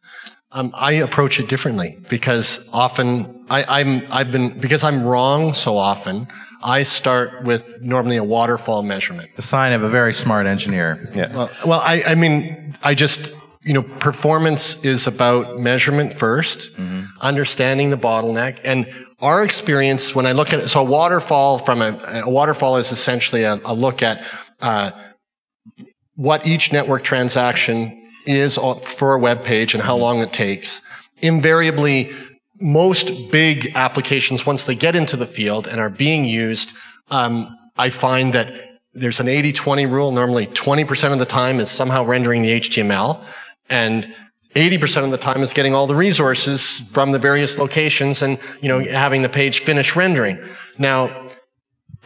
Um, 0.51 0.71
I 0.75 0.93
approach 0.93 1.39
it 1.39 1.47
differently 1.47 1.97
because 2.09 2.67
often 2.73 3.45
I, 3.49 3.81
I'm 3.81 4.07
I've 4.11 4.31
been 4.31 4.59
because 4.59 4.83
I'm 4.83 5.05
wrong 5.05 5.53
so 5.53 5.77
often. 5.77 6.27
I 6.63 6.83
start 6.83 7.43
with 7.43 7.81
normally 7.81 8.17
a 8.17 8.23
waterfall 8.23 8.81
measurement. 8.81 9.35
The 9.35 9.41
sign 9.41 9.73
of 9.73 9.83
a 9.83 9.89
very 9.89 10.13
smart 10.13 10.47
engineer. 10.47 11.09
Yeah. 11.13 11.35
Well, 11.35 11.49
well, 11.65 11.81
I, 11.81 12.01
I 12.07 12.15
mean, 12.15 12.73
I 12.81 12.95
just, 12.95 13.37
you 13.61 13.73
know, 13.73 13.83
performance 13.83 14.83
is 14.83 15.05
about 15.05 15.59
measurement 15.59 16.13
1st 16.13 17.05
understanding 17.21 17.89
the 17.89 17.97
bottleneck, 17.97 18.59
and 18.63 18.87
our 19.19 19.43
experience 19.43 20.13
when 20.13 20.25
I 20.25 20.31
look 20.31 20.53
at 20.53 20.59
it. 20.59 20.67
So 20.67 20.81
a 20.81 20.83
waterfall 20.83 21.59
from 21.59 21.81
a, 21.81 21.99
a 22.25 22.29
waterfall 22.29 22.77
is 22.77 22.91
essentially 22.91 23.43
a, 23.43 23.59
a 23.65 23.73
look 23.73 24.03
at 24.03 24.25
uh, 24.61 24.91
what 26.15 26.45
each 26.45 26.71
network 26.71 27.03
transaction 27.03 28.09
is 28.25 28.57
for 28.57 29.13
a 29.13 29.19
web 29.19 29.43
page 29.43 29.73
and 29.73 29.81
how 29.81 29.95
long 29.95 30.19
it 30.19 30.33
takes. 30.33 30.81
Invariably, 31.21 32.11
most 32.59 33.31
big 33.31 33.71
applications, 33.75 34.45
once 34.45 34.65
they 34.65 34.75
get 34.75 34.95
into 34.95 35.15
the 35.15 35.25
field 35.25 35.67
and 35.67 35.79
are 35.79 35.89
being 35.89 36.25
used, 36.25 36.75
um, 37.09 37.55
I 37.77 37.89
find 37.89 38.33
that 38.33 38.53
there's 38.93 39.19
an 39.19 39.27
80-20 39.27 39.89
rule. 39.89 40.11
Normally 40.11 40.47
20% 40.47 41.13
of 41.13 41.19
the 41.19 41.25
time 41.25 41.59
is 41.59 41.69
somehow 41.69 42.03
rendering 42.03 42.41
the 42.41 42.59
HTML 42.59 43.23
and 43.69 44.13
80% 44.55 45.03
of 45.03 45.11
the 45.11 45.17
time 45.17 45.41
is 45.43 45.53
getting 45.53 45.75
all 45.75 45.87
the 45.87 45.95
resources 45.95 46.79
from 46.91 47.11
the 47.11 47.19
various 47.19 47.59
locations 47.59 48.21
and, 48.21 48.39
you 48.61 48.69
know, 48.69 48.79
having 48.79 49.21
the 49.21 49.29
page 49.29 49.59
finish 49.59 49.95
rendering. 49.95 50.39
Now, 50.77 51.11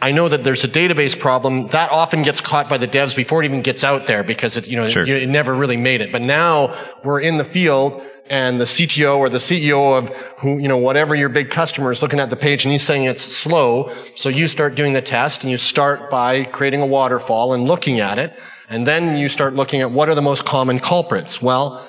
I 0.02 0.10
know 0.10 0.28
that 0.28 0.42
there's 0.42 0.64
a 0.64 0.68
database 0.68 1.18
problem 1.18 1.68
that 1.68 1.90
often 1.92 2.22
gets 2.22 2.40
caught 2.40 2.68
by 2.68 2.76
the 2.76 2.88
devs 2.88 3.14
before 3.14 3.42
it 3.42 3.46
even 3.46 3.62
gets 3.62 3.84
out 3.84 4.06
there 4.08 4.24
because 4.24 4.56
it's, 4.56 4.68
you 4.68 4.76
know, 4.76 4.88
Sure. 4.88 5.06
you- 5.06 5.14
it 5.14 5.28
never 5.28 5.54
really 5.54 5.76
made 5.76 6.00
it. 6.00 6.10
But 6.10 6.22
now 6.22 6.74
we're 7.04 7.20
in 7.20 7.36
the 7.36 7.44
field 7.44 8.02
and 8.28 8.60
the 8.60 8.66
CTO 8.66 9.18
or 9.18 9.28
the 9.28 9.38
CEO 9.38 9.94
of 9.94 10.10
who, 10.38 10.58
you 10.58 10.66
know, 10.66 10.76
whatever 10.76 11.14
your 11.14 11.28
big 11.28 11.50
customer 11.50 11.92
is 11.92 12.02
looking 12.02 12.18
at 12.18 12.30
the 12.30 12.36
page 12.36 12.64
and 12.64 12.72
he's 12.72 12.82
saying 12.82 13.04
it's 13.04 13.22
slow. 13.22 13.90
So 14.14 14.28
you 14.28 14.48
start 14.48 14.74
doing 14.74 14.92
the 14.92 15.02
test 15.02 15.44
and 15.44 15.50
you 15.50 15.58
start 15.58 16.10
by 16.10 16.44
creating 16.44 16.82
a 16.82 16.86
waterfall 16.86 17.52
and 17.54 17.64
looking 17.64 18.00
at 18.00 18.18
it. 18.18 18.32
And 18.68 18.86
then 18.86 19.16
you 19.16 19.28
start 19.28 19.54
looking 19.54 19.82
at 19.82 19.90
what 19.92 20.08
are 20.08 20.14
the 20.16 20.22
most 20.22 20.44
common 20.44 20.80
culprits. 20.80 21.40
Well, 21.40 21.80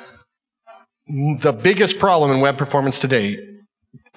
the 1.08 1.54
biggest 1.54 2.00
problem 2.00 2.32
in 2.32 2.40
web 2.40 2.58
performance 2.58 3.00
today, 3.00 3.38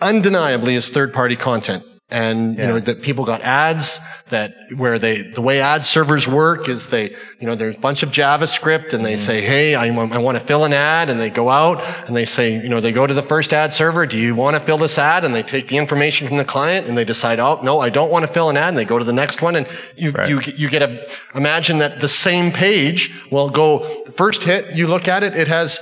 undeniably, 0.00 0.74
is 0.74 0.90
third 0.90 1.12
party 1.12 1.36
content. 1.36 1.84
And, 2.08 2.56
you 2.56 2.64
know, 2.64 2.78
that 2.78 3.02
people 3.02 3.24
got 3.24 3.42
ads 3.42 3.98
that 4.30 4.54
where 4.76 4.96
they, 4.96 5.22
the 5.22 5.42
way 5.42 5.60
ad 5.60 5.84
servers 5.84 6.28
work 6.28 6.68
is 6.68 6.88
they, 6.88 7.10
you 7.40 7.48
know, 7.48 7.56
there's 7.56 7.74
a 7.74 7.80
bunch 7.80 8.04
of 8.04 8.10
JavaScript 8.10 8.92
and 8.92 9.04
they 9.04 9.14
mm-hmm. 9.14 9.24
say, 9.24 9.42
Hey, 9.42 9.74
I, 9.74 9.88
I 9.88 10.18
want 10.18 10.38
to 10.38 10.44
fill 10.44 10.64
an 10.64 10.72
ad. 10.72 11.10
And 11.10 11.18
they 11.18 11.30
go 11.30 11.48
out 11.48 11.82
and 12.06 12.14
they 12.14 12.24
say, 12.24 12.62
you 12.62 12.68
know, 12.68 12.80
they 12.80 12.92
go 12.92 13.08
to 13.08 13.14
the 13.14 13.24
first 13.24 13.52
ad 13.52 13.72
server. 13.72 14.06
Do 14.06 14.16
you 14.16 14.36
want 14.36 14.54
to 14.54 14.60
fill 14.60 14.78
this 14.78 14.98
ad? 14.98 15.24
And 15.24 15.34
they 15.34 15.42
take 15.42 15.66
the 15.66 15.78
information 15.78 16.28
from 16.28 16.36
the 16.36 16.44
client 16.44 16.86
and 16.86 16.96
they 16.96 17.04
decide, 17.04 17.40
Oh, 17.40 17.60
no, 17.64 17.80
I 17.80 17.88
don't 17.88 18.12
want 18.12 18.24
to 18.24 18.32
fill 18.32 18.50
an 18.50 18.56
ad. 18.56 18.68
And 18.68 18.78
they 18.78 18.84
go 18.84 19.00
to 19.00 19.04
the 19.04 19.12
next 19.12 19.42
one. 19.42 19.56
And 19.56 19.66
you, 19.96 20.12
you, 20.28 20.40
you 20.54 20.70
get 20.70 20.82
a, 20.82 21.08
imagine 21.34 21.78
that 21.78 22.00
the 22.00 22.08
same 22.08 22.52
page 22.52 23.12
will 23.32 23.50
go, 23.50 23.80
first 24.16 24.44
hit, 24.44 24.76
you 24.76 24.86
look 24.86 25.08
at 25.08 25.24
it, 25.24 25.36
it 25.36 25.48
has 25.48 25.80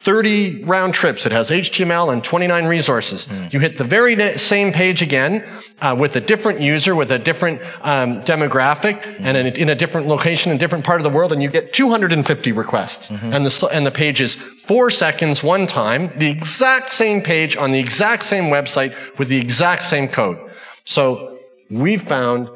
30 0.00 0.62
round 0.64 0.94
trips. 0.94 1.26
It 1.26 1.32
has 1.32 1.50
HTML 1.50 2.12
and 2.12 2.22
29 2.22 2.66
resources. 2.66 3.28
You 3.50 3.60
hit 3.60 3.76
the 3.76 3.84
very 3.84 4.16
same 4.38 4.72
page 4.72 5.02
again 5.02 5.44
uh, 5.80 5.96
with 5.98 6.14
a 6.16 6.20
different 6.20 6.60
user, 6.60 6.94
with 6.94 7.10
a 7.10 7.18
different 7.18 7.60
um, 7.80 8.20
demographic, 8.20 9.02
and 9.18 9.36
in 9.36 9.46
a, 9.46 9.50
in 9.50 9.68
a 9.70 9.74
different 9.74 10.06
location, 10.06 10.52
in 10.52 10.56
a 10.56 10.58
different 10.60 10.84
part 10.84 11.00
of 11.00 11.04
the 11.04 11.10
world, 11.10 11.32
and 11.32 11.42
you 11.42 11.50
get 11.50 11.72
250 11.72 12.52
requests. 12.52 13.10
And 13.10 13.44
the 13.44 13.68
and 13.72 13.84
the 13.84 13.90
page 13.90 14.20
is 14.20 14.36
four 14.36 14.90
seconds 14.90 15.42
one 15.42 15.66
time, 15.66 16.08
the 16.16 16.30
exact 16.30 16.90
same 16.90 17.20
page 17.20 17.56
on 17.56 17.72
the 17.72 17.80
exact 17.80 18.22
same 18.22 18.44
website 18.44 18.94
with 19.18 19.28
the 19.28 19.38
exact 19.40 19.82
same 19.82 20.08
code. 20.08 20.38
So 20.84 21.38
we 21.68 21.96
found 21.96 22.48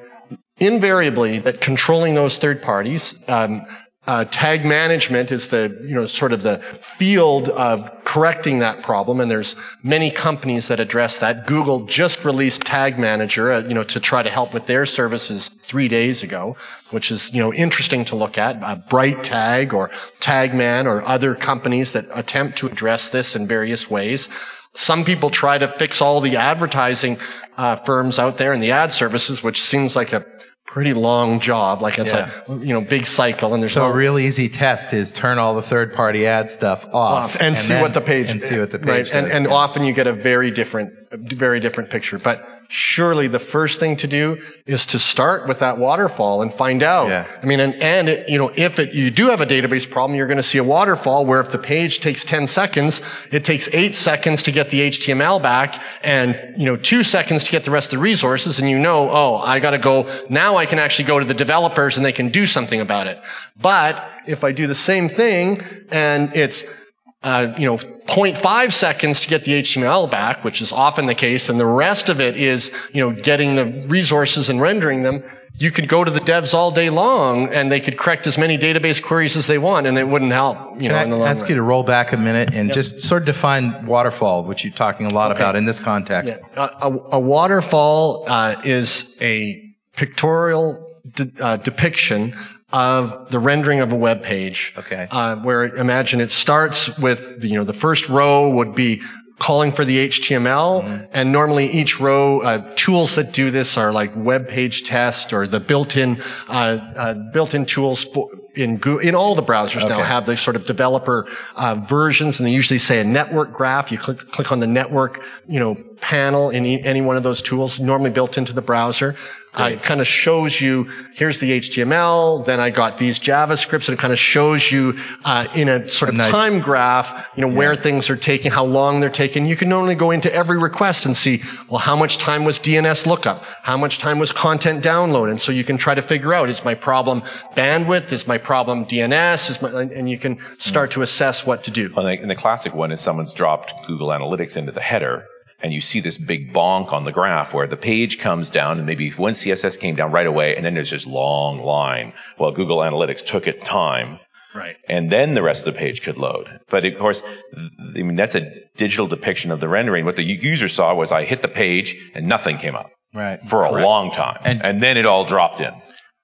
invariably 0.58 1.38
that 1.40 1.60
controlling 1.60 2.14
those 2.14 2.38
third 2.38 2.62
parties, 2.62 3.24
um, 3.28 3.66
uh, 4.06 4.24
tag 4.24 4.64
management 4.64 5.30
is 5.30 5.50
the 5.50 5.78
you 5.86 5.94
know 5.94 6.06
sort 6.06 6.32
of 6.32 6.42
the 6.42 6.58
field 6.78 7.50
of 7.50 8.04
correcting 8.04 8.58
that 8.60 8.82
problem, 8.82 9.20
and 9.20 9.30
there's 9.30 9.56
many 9.82 10.10
companies 10.10 10.68
that 10.68 10.80
address 10.80 11.18
that. 11.18 11.46
Google 11.46 11.84
just 11.84 12.24
released 12.24 12.62
Tag 12.62 12.98
Manager, 12.98 13.52
uh, 13.52 13.60
you 13.60 13.74
know, 13.74 13.84
to 13.84 14.00
try 14.00 14.22
to 14.22 14.30
help 14.30 14.54
with 14.54 14.66
their 14.66 14.86
services 14.86 15.48
three 15.48 15.86
days 15.86 16.22
ago, 16.22 16.56
which 16.90 17.10
is 17.10 17.32
you 17.34 17.42
know 17.42 17.52
interesting 17.52 18.04
to 18.06 18.16
look 18.16 18.38
at. 18.38 18.62
Uh, 18.62 18.76
Bright 18.88 19.22
Tag 19.22 19.74
or 19.74 19.90
Tagman 20.18 20.86
or 20.86 21.06
other 21.06 21.34
companies 21.34 21.92
that 21.92 22.06
attempt 22.14 22.56
to 22.58 22.66
address 22.66 23.10
this 23.10 23.36
in 23.36 23.46
various 23.46 23.90
ways. 23.90 24.30
Some 24.72 25.04
people 25.04 25.30
try 25.30 25.58
to 25.58 25.68
fix 25.68 26.00
all 26.00 26.20
the 26.20 26.36
advertising 26.36 27.18
uh, 27.58 27.76
firms 27.76 28.18
out 28.18 28.38
there 28.38 28.52
and 28.54 28.62
the 28.62 28.70
ad 28.70 28.92
services, 28.92 29.42
which 29.42 29.60
seems 29.60 29.94
like 29.94 30.12
a 30.12 30.24
pretty 30.72 30.94
long 30.94 31.40
job. 31.40 31.82
Like 31.82 31.98
it's 31.98 32.12
a 32.12 32.30
you 32.48 32.72
know 32.72 32.80
big 32.80 33.06
cycle, 33.06 33.54
and 33.54 33.62
there's 33.62 33.72
So 33.72 33.82
no 33.86 33.92
a 33.92 33.96
real 33.96 34.18
easy 34.18 34.48
test 34.48 34.92
is 34.92 35.10
turn 35.10 35.38
all 35.38 35.54
the 35.56 35.62
third 35.62 35.92
party 35.92 36.26
ad 36.26 36.48
stuff 36.48 36.86
off, 36.86 37.34
off 37.34 37.40
and, 37.40 37.58
see 37.58 37.74
then- 37.74 37.82
what 37.82 37.92
the 37.94 38.00
page 38.00 38.30
and 38.30 38.40
see 38.40 38.58
what 38.58 38.70
the 38.70 38.78
page 38.78 38.88
right. 38.88 39.14
And, 39.14 39.26
does. 39.26 39.36
and 39.36 39.46
often 39.48 39.84
you 39.84 39.92
get 39.92 40.06
a 40.06 40.12
very 40.12 40.50
different, 40.50 40.92
very 41.12 41.58
different 41.60 41.90
picture. 41.90 42.18
But 42.18 42.46
surely 42.70 43.26
the 43.26 43.40
first 43.40 43.80
thing 43.80 43.96
to 43.96 44.06
do 44.06 44.40
is 44.64 44.86
to 44.86 44.96
start 44.96 45.48
with 45.48 45.58
that 45.58 45.76
waterfall 45.76 46.40
and 46.40 46.52
find 46.52 46.84
out. 46.84 47.08
Yeah. 47.08 47.26
I 47.42 47.44
mean, 47.44 47.58
and, 47.58 47.74
and 47.82 48.08
it, 48.08 48.28
you 48.28 48.38
know, 48.38 48.52
if 48.54 48.78
it, 48.78 48.94
you 48.94 49.10
do 49.10 49.26
have 49.26 49.40
a 49.40 49.46
database 49.46 49.90
problem, 49.90 50.16
you're 50.16 50.28
going 50.28 50.36
to 50.36 50.42
see 50.42 50.58
a 50.58 50.64
waterfall 50.64 51.26
where 51.26 51.40
if 51.40 51.50
the 51.50 51.58
page 51.58 51.98
takes 51.98 52.24
10 52.24 52.46
seconds, 52.46 53.02
it 53.32 53.44
takes 53.44 53.68
eight 53.74 53.96
seconds 53.96 54.44
to 54.44 54.52
get 54.52 54.70
the 54.70 54.88
HTML 54.88 55.42
back 55.42 55.82
and, 56.04 56.54
you 56.56 56.64
know, 56.64 56.76
two 56.76 57.02
seconds 57.02 57.42
to 57.42 57.50
get 57.50 57.64
the 57.64 57.72
rest 57.72 57.92
of 57.92 57.98
the 57.98 58.02
resources. 58.04 58.60
And 58.60 58.70
you 58.70 58.78
know, 58.78 59.10
oh, 59.10 59.36
I 59.38 59.58
got 59.58 59.72
to 59.72 59.78
go, 59.78 60.08
now 60.28 60.56
I 60.56 60.64
can 60.64 60.78
actually 60.78 61.06
go 61.06 61.18
to 61.18 61.24
the 61.24 61.34
developers 61.34 61.96
and 61.96 62.06
they 62.06 62.12
can 62.12 62.28
do 62.28 62.46
something 62.46 62.80
about 62.80 63.08
it. 63.08 63.20
But 63.60 64.00
if 64.28 64.44
I 64.44 64.52
do 64.52 64.68
the 64.68 64.76
same 64.76 65.08
thing 65.08 65.60
and 65.90 66.30
it's, 66.36 66.79
uh, 67.22 67.54
you 67.58 67.66
know, 67.66 67.76
0.5 67.76 68.72
seconds 68.72 69.20
to 69.20 69.28
get 69.28 69.44
the 69.44 69.60
HTML 69.60 70.10
back, 70.10 70.42
which 70.42 70.62
is 70.62 70.72
often 70.72 71.06
the 71.06 71.14
case, 71.14 71.48
and 71.48 71.60
the 71.60 71.66
rest 71.66 72.08
of 72.08 72.18
it 72.20 72.36
is, 72.36 72.74
you 72.92 73.00
know, 73.00 73.12
getting 73.12 73.56
the 73.56 73.84
resources 73.88 74.48
and 74.48 74.60
rendering 74.60 75.02
them. 75.02 75.22
You 75.58 75.70
could 75.70 75.88
go 75.88 76.02
to 76.04 76.10
the 76.10 76.20
devs 76.20 76.54
all 76.54 76.70
day 76.70 76.88
long 76.88 77.52
and 77.52 77.70
they 77.70 77.80
could 77.80 77.98
correct 77.98 78.26
as 78.26 78.38
many 78.38 78.56
database 78.56 79.02
queries 79.02 79.36
as 79.36 79.46
they 79.46 79.58
want 79.58 79.86
and 79.86 79.98
it 79.98 80.08
wouldn't 80.08 80.32
help, 80.32 80.56
you 80.80 80.88
know, 80.88 80.96
in 80.96 81.02
Can 81.02 81.10
the 81.10 81.16
I 81.16 81.18
long 81.18 81.28
ask 81.28 81.42
run. 81.42 81.48
you 81.50 81.54
to 81.56 81.62
roll 81.62 81.82
back 81.82 82.12
a 82.12 82.16
minute 82.16 82.54
and 82.54 82.72
just 82.72 83.02
sort 83.02 83.22
of 83.22 83.26
define 83.26 83.84
waterfall, 83.84 84.44
which 84.44 84.64
you're 84.64 84.72
talking 84.72 85.04
a 85.04 85.12
lot 85.12 85.32
about 85.32 85.56
in 85.56 85.66
this 85.66 85.78
context? 85.78 86.40
A, 86.56 86.62
a, 86.80 86.98
a 87.16 87.20
waterfall 87.20 88.24
uh, 88.26 88.56
is 88.64 89.18
a 89.20 89.62
pictorial 89.96 90.98
de- 91.16 91.30
uh, 91.44 91.56
depiction 91.58 92.34
of 92.72 93.30
the 93.30 93.38
rendering 93.38 93.80
of 93.80 93.92
a 93.92 93.96
web 93.96 94.22
page. 94.22 94.74
Okay. 94.78 95.08
Uh, 95.10 95.36
where 95.36 95.64
imagine 95.76 96.20
it 96.20 96.30
starts 96.30 96.98
with 96.98 97.44
you 97.44 97.54
know 97.56 97.64
the 97.64 97.72
first 97.72 98.08
row 98.08 98.48
would 98.50 98.74
be 98.74 99.02
calling 99.38 99.72
for 99.72 99.86
the 99.86 100.06
HTML, 100.08 100.82
Mm-hmm. 100.82 101.04
and 101.12 101.32
normally 101.32 101.66
each 101.66 101.98
row 101.98 102.40
uh, 102.42 102.72
tools 102.76 103.14
that 103.16 103.32
do 103.32 103.50
this 103.50 103.78
are 103.78 103.90
like 103.90 104.12
web 104.14 104.46
page 104.48 104.84
test 104.84 105.32
or 105.32 105.46
the 105.46 105.58
built-in 105.60 106.22
uh, 106.48 106.52
uh, 106.96 107.14
built-in 107.32 107.64
tools 107.64 108.04
for, 108.04 108.28
in 108.54 108.76
Go- 108.76 108.98
in 108.98 109.14
all 109.14 109.34
the 109.34 109.42
browsers 109.42 109.88
now 109.88 110.02
have 110.02 110.26
the 110.26 110.36
sort 110.36 110.56
of 110.56 110.66
developer 110.66 111.26
uh, 111.56 111.74
versions, 111.88 112.38
and 112.38 112.46
they 112.46 112.52
usually 112.52 112.78
say 112.78 113.00
a 113.00 113.04
network 113.04 113.52
graph. 113.52 113.90
You 113.90 113.96
click 113.98 114.18
click 114.30 114.52
on 114.52 114.60
the 114.60 114.66
network, 114.66 115.24
you 115.48 115.58
know, 115.58 115.74
panel 116.00 116.50
in 116.50 116.64
e- 116.66 116.82
any 116.82 117.00
one 117.00 117.16
of 117.16 117.22
those 117.22 117.42
tools, 117.42 117.78
normally 117.80 118.10
built 118.10 118.38
into 118.38 118.52
the 118.52 118.62
browser. 118.62 119.14
Uh, 119.52 119.70
it 119.72 119.82
kind 119.82 120.00
of 120.00 120.06
shows 120.06 120.60
you 120.60 120.84
here's 121.16 121.40
the 121.40 121.58
HTML, 121.58 122.44
then 122.46 122.60
I 122.60 122.70
got 122.70 122.98
these 122.98 123.18
JavaScripts, 123.18 123.88
and 123.88 123.98
it 123.98 124.00
kind 124.00 124.12
of 124.12 124.18
shows 124.18 124.70
you 124.70 124.96
uh, 125.24 125.48
in 125.56 125.68
a 125.68 125.88
sort 125.88 126.08
of 126.08 126.14
nice- 126.14 126.30
time 126.30 126.60
graph, 126.60 127.26
you 127.36 127.40
know, 127.44 127.52
where 127.52 127.74
things 127.74 128.08
are 128.10 128.16
taking, 128.16 128.52
how 128.52 128.64
long 128.64 129.00
they're 129.00 129.10
taking. 129.10 129.46
You 129.46 129.56
can 129.56 129.68
normally 129.68 129.96
go 129.96 130.12
into 130.12 130.32
every 130.32 130.56
request 130.56 131.04
and 131.04 131.16
see, 131.16 131.42
well, 131.68 131.80
how 131.80 131.96
much 131.96 132.18
time 132.18 132.44
was 132.44 132.60
DNS 132.60 133.06
lookup? 133.06 133.42
How 133.64 133.76
much 133.76 133.98
time 133.98 134.20
was 134.20 134.30
content 134.30 134.84
download? 134.84 135.28
And 135.30 135.40
so 135.40 135.50
you 135.50 135.64
can 135.64 135.76
try 135.76 135.96
to 135.96 136.02
figure 136.02 136.32
out, 136.32 136.48
is 136.48 136.64
my 136.64 136.74
problem 136.76 137.22
bandwidth? 137.56 138.12
Is 138.12 138.28
my 138.28 138.38
problem 138.38 138.84
DNS? 138.86 139.50
Is 139.50 139.60
my, 139.60 139.70
and 139.82 140.08
you 140.08 140.16
can 140.18 140.38
start 140.58 140.92
to 140.92 141.02
assess 141.02 141.44
what 141.44 141.64
to 141.64 141.72
do. 141.72 141.92
Well, 141.94 142.06
and 142.06 142.16
the- 142.18 142.22
and 142.22 142.30
the 142.30 142.36
classic 142.36 142.72
one 142.72 142.92
is 142.92 143.00
someone's 143.00 143.34
dropped 143.34 143.72
Google 143.88 144.08
Analytics 144.08 144.56
into 144.56 144.70
the 144.70 144.80
header, 144.80 145.26
and 145.62 145.72
you 145.72 145.80
see 145.80 146.00
this 146.00 146.16
big 146.18 146.52
bonk 146.52 146.92
on 146.92 147.04
the 147.04 147.12
graph 147.12 147.52
where 147.54 147.66
the 147.66 147.76
page 147.76 148.18
comes 148.18 148.50
down, 148.50 148.78
and 148.78 148.86
maybe 148.86 149.10
one 149.10 149.32
CSS 149.32 149.78
came 149.78 149.94
down 149.96 150.12
right 150.12 150.26
away, 150.26 150.56
and 150.56 150.64
then 150.64 150.74
there's 150.74 150.90
this 150.90 151.06
long 151.06 151.62
line. 151.62 152.12
Well, 152.38 152.50
Google 152.52 152.78
Analytics 152.78 153.24
took 153.26 153.46
its 153.46 153.62
time, 153.62 154.18
Right. 154.54 154.76
and 154.88 155.10
then 155.10 155.34
the 155.34 155.42
rest 155.42 155.66
of 155.66 155.74
the 155.74 155.78
page 155.78 156.02
could 156.02 156.18
load. 156.18 156.48
But 156.70 156.84
of 156.84 156.98
course, 156.98 157.22
I 157.56 158.02
mean 158.02 158.16
that's 158.16 158.34
a 158.34 158.50
digital 158.76 159.06
depiction 159.06 159.50
of 159.50 159.60
the 159.60 159.68
rendering. 159.68 160.04
What 160.04 160.16
the 160.16 160.22
user 160.24 160.68
saw 160.68 160.94
was 160.94 161.12
I 161.12 161.24
hit 161.24 161.42
the 161.42 161.48
page 161.48 161.96
and 162.14 162.26
nothing 162.26 162.56
came 162.58 162.74
up 162.74 162.90
Right. 163.14 163.38
for 163.48 163.64
a 163.64 163.70
long 163.70 164.10
time, 164.10 164.38
And- 164.44 164.64
and, 164.64 164.82
then 164.82 164.96
it 164.96 165.06
all 165.06 165.24
dropped 165.24 165.60
in. 165.60 165.72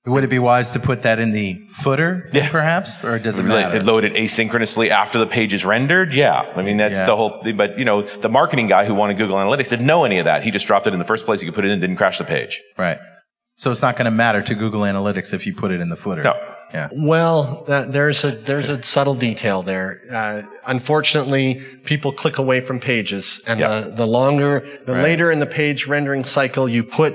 Would 0.07 0.23
it 0.23 0.29
be 0.31 0.39
wise 0.39 0.71
to 0.73 0.79
put 0.81 1.03
that 1.03 1.19
in 1.19 1.33
the 1.33 1.67
footer, 1.69 2.31
Yeah. 2.33 2.49
perhaps, 2.51 3.05
or 3.05 3.19
does 3.19 3.39
it 3.41 3.45
load 3.45 3.75
It 3.75 3.83
loaded 3.85 4.15
asynchronously 4.15 4.89
after 4.89 5.19
the 5.19 5.27
page 5.27 5.53
is 5.53 5.65
rendered. 5.65 6.15
Yeah. 6.15 6.43
I 6.55 6.63
mean, 6.63 6.77
that's 6.77 6.95
Yeah. 6.95 7.07
the 7.07 7.17
whole 7.17 7.43
thing. 7.43 7.57
But, 7.57 7.77
you 7.79 7.85
know, 7.85 8.03
the 8.03 8.29
marketing 8.29 8.69
guy 8.69 8.85
who 8.85 8.95
wanted 8.95 9.19
Google 9.19 9.37
Analytics 9.37 9.69
didn't 9.71 9.87
know 9.87 10.05
any 10.05 10.19
of 10.21 10.25
that. 10.27 10.45
He 10.45 10.53
just 10.53 10.67
dropped 10.67 10.87
it 10.87 10.93
in 10.93 11.01
the 11.01 11.05
first 11.05 11.27
place. 11.27 11.41
He 11.41 11.47
could 11.47 11.55
put 11.57 11.65
it 11.65 11.71
in, 11.73 11.81
didn't 11.81 11.97
crash 11.97 12.19
the 12.19 12.25
page. 12.25 12.63
Right. 12.79 12.99
So 13.57 13.71
it's 13.73 13.83
not 13.83 13.97
going 13.97 14.05
to 14.05 14.11
matter 14.13 14.43
to 14.43 14.55
Google 14.55 14.83
Analytics 14.83 15.35
if 15.35 15.45
you 15.47 15.55
put 15.55 15.73
it 15.73 15.81
in 15.81 15.89
the 15.89 15.97
footer. 15.97 16.23
No. 16.23 16.35
Yeah. 16.75 16.89
Well, 16.95 17.65
that, 17.69 17.93
there's 17.93 18.25
a 18.25 18.33
there's 18.33 18.69
a 18.69 18.83
subtle 18.83 19.15
detail 19.15 19.63
there. 19.63 20.01
Uh, 20.13 20.43
unfortunately, 20.67 21.63
people 21.85 22.13
click 22.13 22.39
away 22.39 22.61
from 22.61 22.81
pages, 22.81 23.41
and 23.47 23.59
Yeah. 23.61 23.81
the, 23.81 23.91
the 23.91 24.07
longer, 24.07 24.65
the 24.85 24.93
later 24.95 25.31
in 25.31 25.39
the 25.41 25.47
page 25.47 25.87
rendering 25.87 26.25
cycle 26.25 26.69
you 26.69 26.83
put, 26.85 27.15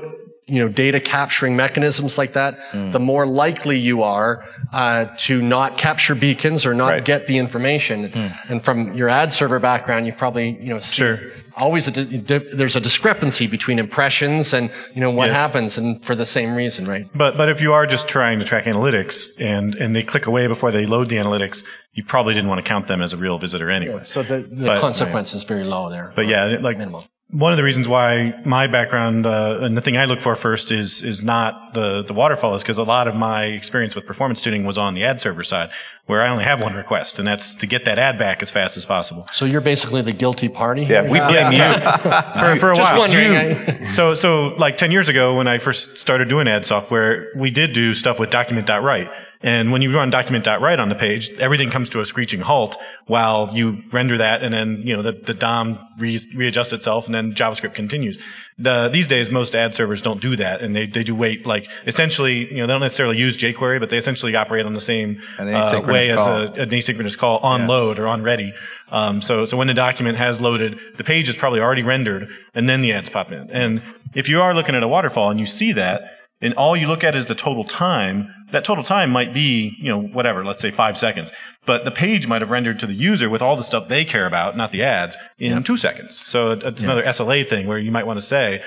you 0.52 0.60
know, 0.60 0.68
data 0.86 1.00
capturing 1.00 1.56
mechanisms 1.56 2.18
like 2.18 2.34
that, 2.34 2.52
Hmm. 2.72 2.92
the 2.92 3.00
more 3.00 3.26
likely 3.26 3.78
you 3.90 4.04
are 4.04 4.32
uh, 4.74 5.06
to 5.28 5.42
not 5.42 5.78
capture 5.78 6.16
beacons 6.16 6.66
or 6.66 6.74
not 6.74 6.90
Right. 6.90 7.06
get 7.06 7.28
the 7.28 7.38
information. 7.38 7.98
Hmm. 8.10 8.28
And 8.52 8.58
from 8.64 8.78
your 9.00 9.10
ad 9.10 9.32
server 9.34 9.60
background, 9.60 10.06
you've 10.06 10.18
probably 10.26 10.48
you 10.66 10.72
know 10.74 10.80
seen 10.80 11.18
always 11.58 11.88
a 11.88 11.92
di- 11.92 12.38
there's 12.60 12.76
a 12.76 12.80
discrepancy 12.90 13.46
between 13.48 13.78
impressions 13.80 14.54
and 14.54 14.70
you 14.96 15.02
know 15.04 15.12
what 15.20 15.28
Yes. 15.28 15.36
happens, 15.44 15.78
and 15.80 16.04
for 16.08 16.16
the 16.16 16.26
same 16.38 16.52
reason, 16.64 16.82
right? 16.94 17.06
But 17.24 17.32
but 17.40 17.48
if 17.50 17.62
you 17.62 17.72
are 17.78 17.86
just 17.96 18.06
trying 18.08 18.38
to 18.40 18.46
track 18.52 18.66
analytics 18.66 19.16
and 19.40 19.76
and 19.82 19.90
they 19.96 20.04
click 20.04 20.26
away 20.32 20.48
before 20.48 20.72
they 20.72 20.86
load 20.86 21.08
the 21.10 21.18
analytics, 21.24 21.58
you 21.94 22.04
probably 22.14 22.34
didn't 22.34 22.50
want 22.50 22.60
to 22.64 22.68
count 22.74 22.88
them 22.88 23.02
as 23.02 23.12
a 23.14 23.18
real 23.26 23.38
visitor 23.46 23.70
anyway. 23.70 24.02
So 24.06 24.24
the, 24.24 24.38
the 24.62 24.66
But- 24.68 24.82
consequence 24.82 25.34
is 25.38 25.44
very 25.44 25.64
low 25.76 25.90
there. 25.90 26.08
But 26.16 26.26
yeah, 26.28 26.58
like 26.68 26.78
Minimal. 26.78 27.04
One 27.32 27.52
of 27.54 27.58
the 27.58 27.64
reasons 27.64 27.88
why 27.88 28.34
my 28.44 28.68
background 28.68 29.26
uh, 29.26 29.60
and 29.62 29.78
the 29.78 29.82
thing 29.82 29.96
I 29.98 30.04
look 30.06 30.20
for 30.20 30.36
first 30.36 30.72
is 30.72 31.02
is 31.02 31.24
not 31.24 31.74
the 31.74 32.04
the 32.04 32.14
waterfall 32.14 32.54
is 32.56 32.62
because 32.62 32.78
a 32.78 32.84
lot 32.84 33.08
of 33.08 33.16
my 33.16 33.46
experience 33.46 33.96
with 33.96 34.06
performance 34.06 34.42
tuning 34.42 34.66
was 34.66 34.78
on 34.78 34.96
the 34.96 35.06
ad 35.06 35.22
server 35.22 35.44
side, 35.44 35.70
where 36.08 36.22
I 36.22 36.28
only 36.28 36.44
have 36.44 36.62
one 36.62 36.76
request, 36.76 37.20
and 37.20 37.28
that's 37.28 37.56
to 37.56 37.68
get 37.68 37.86
that 37.86 37.98
ad 37.98 38.20
back 38.20 38.42
as 38.42 38.52
fast 38.52 38.76
as 38.76 38.86
possible. 38.86 39.28
So 39.32 39.46
you're 39.46 39.62
basically 39.62 40.02
the 40.02 40.12
guilty 40.12 40.50
party. 40.50 40.84
Yeah, 40.84 41.04
we 41.04 41.20
blame 41.20 41.54
you. 41.54 41.60
for, 42.42 42.60
for 42.60 42.72
a 42.74 42.76
Just 42.76 42.92
while. 42.92 43.00
wondering. 43.00 43.82
You- 43.84 43.92
so, 43.92 44.14
so 44.16 44.50
like 44.58 44.78
10 44.78 44.92
years 44.92 45.08
ago 45.08 45.36
when 45.38 45.48
I 45.48 45.58
first 45.58 45.98
started 45.98 46.28
doing 46.28 46.48
ad 46.50 46.66
software, 46.66 47.30
we 47.36 47.50
did 47.50 47.72
do 47.74 47.94
stuff 47.94 48.20
with 48.20 48.30
document.write. 48.30 49.10
And 49.44 49.72
when 49.72 49.82
you 49.82 49.94
run 49.94 50.12
document.write 50.12 50.80
on 50.80 50.90
the 50.90 50.96
page, 50.96 51.32
everything 51.40 51.72
comes 51.72 51.90
to 51.92 52.00
a 52.00 52.06
screeching 52.06 52.42
halt 52.42 52.78
while 53.08 53.50
you 53.54 53.82
render 53.92 54.18
that 54.18 54.44
and 54.44 54.54
then, 54.54 54.84
you 54.86 54.96
know, 54.96 55.02
the, 55.02 55.14
the 55.14 55.34
DOM 55.34 55.80
re- 55.98 56.20
readjusts 56.36 56.74
itself 56.74 57.08
and 57.08 57.16
then 57.16 57.34
JavaScript 57.34 57.74
continues. 57.74 58.20
The, 58.60 58.90
these 58.90 59.08
days, 59.08 59.32
most 59.32 59.56
ad 59.56 59.74
servers 59.74 60.04
don't 60.04 60.22
do 60.22 60.36
that 60.36 60.62
and 60.62 60.76
they, 60.76 60.86
they 60.86 61.04
do 61.04 61.16
wait, 61.16 61.48
like, 61.48 61.68
essentially, 61.88 62.54
you 62.54 62.58
know, 62.58 62.68
they 62.68 62.74
don't 62.74 62.82
necessarily 62.82 63.18
use 63.18 63.36
jQuery, 63.36 63.80
but 63.80 63.90
they 63.90 63.98
essentially 63.98 64.36
operate 64.36 64.68
on 64.68 64.74
the 64.74 64.82
same 64.82 65.20
uh, 65.56 65.82
way 65.88 66.10
as 66.12 66.20
a, 66.20 66.62
an 66.62 66.70
asynchronous 66.70 67.18
call 67.18 67.40
on 67.40 67.66
load 67.68 67.98
or 67.98 68.06
on 68.06 68.22
ready. 68.22 68.54
Um, 68.92 69.22
so, 69.22 69.46
so 69.46 69.58
when 69.58 69.68
the 69.68 69.74
document 69.74 70.20
has 70.20 70.40
loaded, 70.40 70.80
the 70.98 71.04
page 71.04 71.28
is 71.28 71.36
probably 71.36 71.62
already 71.62 71.82
rendered, 71.82 72.30
and 72.54 72.70
then 72.70 72.82
the 72.82 72.94
ads 72.94 73.10
pop 73.10 73.32
in. 73.32 73.50
And 73.50 73.82
if 74.14 74.30
you 74.30 74.42
are 74.42 74.54
looking 74.54 74.76
at 74.76 74.84
a 74.84 74.88
waterfall 74.88 75.32
and 75.32 75.40
you 75.40 75.46
see 75.48 75.72
that, 75.72 76.21
and 76.42 76.54
all 76.56 76.76
you 76.76 76.88
look 76.88 77.04
at 77.04 77.16
is 77.16 77.28
the 77.28 77.36
total 77.36 77.64
time, 77.64 78.34
that 78.52 78.66
total 78.66 78.84
time 78.84 79.12
might 79.12 79.34
be, 79.34 79.76
you 79.80 79.90
know, 79.90 80.02
whatever, 80.02 80.44
let's 80.44 80.62
say 80.62 80.72
five 80.72 80.98
seconds. 80.98 81.32
But 81.66 81.86
the 81.86 81.92
page 81.92 82.28
might 82.28 82.42
have 82.42 82.50
rendered 82.50 82.80
to 82.80 82.88
the 82.88 82.94
user 82.94 83.30
with 83.30 83.42
all 83.42 83.56
the 83.56 83.64
stuff 83.64 83.88
they 83.88 84.04
care 84.04 84.26
about, 84.26 84.58
not 84.58 84.72
the 84.72 84.82
ads, 84.82 85.18
in 85.38 85.64
two 85.64 85.78
seconds. 85.78 86.26
So 86.26 86.52
it's 86.52 86.84
another 86.84 87.04
SLA 87.04 87.46
thing 87.46 87.68
where 87.68 87.78
you 87.78 87.92
might 87.92 88.08
want 88.08 88.20
to 88.20 88.26
say, 88.26 88.64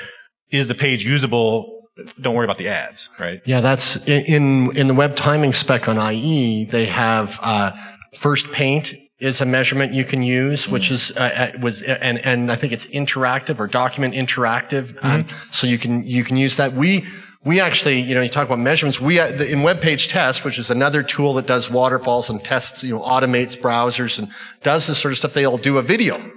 is 0.51 0.69
the 0.69 0.75
page 0.75 1.05
usable? 1.05 1.89
Don't 2.21 2.35
worry 2.35 2.45
about 2.45 2.59
the 2.59 2.69
ads, 2.69 3.11
right? 3.19 3.41
Yeah, 3.45 3.61
that's 3.61 4.09
in 4.09 4.77
in 4.77 4.89
the 4.89 4.95
web 4.95 5.17
timing 5.17 5.53
spec 5.53 5.89
on 5.89 5.99
IE. 6.13 6.65
They 6.67 6.87
have 6.87 7.39
uh, 7.43 7.73
first 8.15 8.51
paint 8.53 8.95
is 9.21 9.41
a 9.41 9.47
measurement 9.47 9.93
you 9.93 10.05
can 10.05 10.23
use, 10.23 10.69
which 10.69 10.91
is 10.91 11.17
uh, 11.17 11.53
uh, 11.55 11.59
was 11.61 11.83
and 11.83 12.19
and 12.19 12.51
I 12.51 12.57
think 12.57 12.73
it's 12.73 12.87
interactive 12.87 13.59
or 13.59 13.67
document 13.67 14.15
interactive. 14.15 14.97
Um, 15.03 15.27
so 15.51 15.67
you 15.67 15.79
can 15.79 16.05
you 16.05 16.25
can 16.25 16.37
use 16.37 16.57
that. 16.57 16.73
We 16.73 17.07
we 17.45 17.61
actually, 17.61 18.01
you 18.01 18.15
know, 18.15 18.23
you 18.23 18.29
talk 18.29 18.47
about 18.47 18.59
measurements. 18.59 19.01
We 19.01 19.21
uh, 19.21 19.29
in 19.43 19.63
web 19.63 19.81
page 19.81 20.09
test, 20.09 20.45
which 20.45 20.59
is 20.59 20.71
another 20.71 21.03
tool 21.03 21.35
that 21.35 21.47
does 21.47 21.71
waterfalls 21.71 22.31
and 22.31 22.43
tests, 22.43 22.83
you 22.83 22.95
know, 22.95 23.01
automates 23.01 23.59
browsers 23.59 24.19
and 24.19 24.29
does 24.63 24.87
this 24.87 24.99
sort 24.99 25.13
of 25.13 25.19
stuff. 25.19 25.35
They'll 25.35 25.59
do 25.59 25.79
a 25.79 25.83
video. 25.83 26.33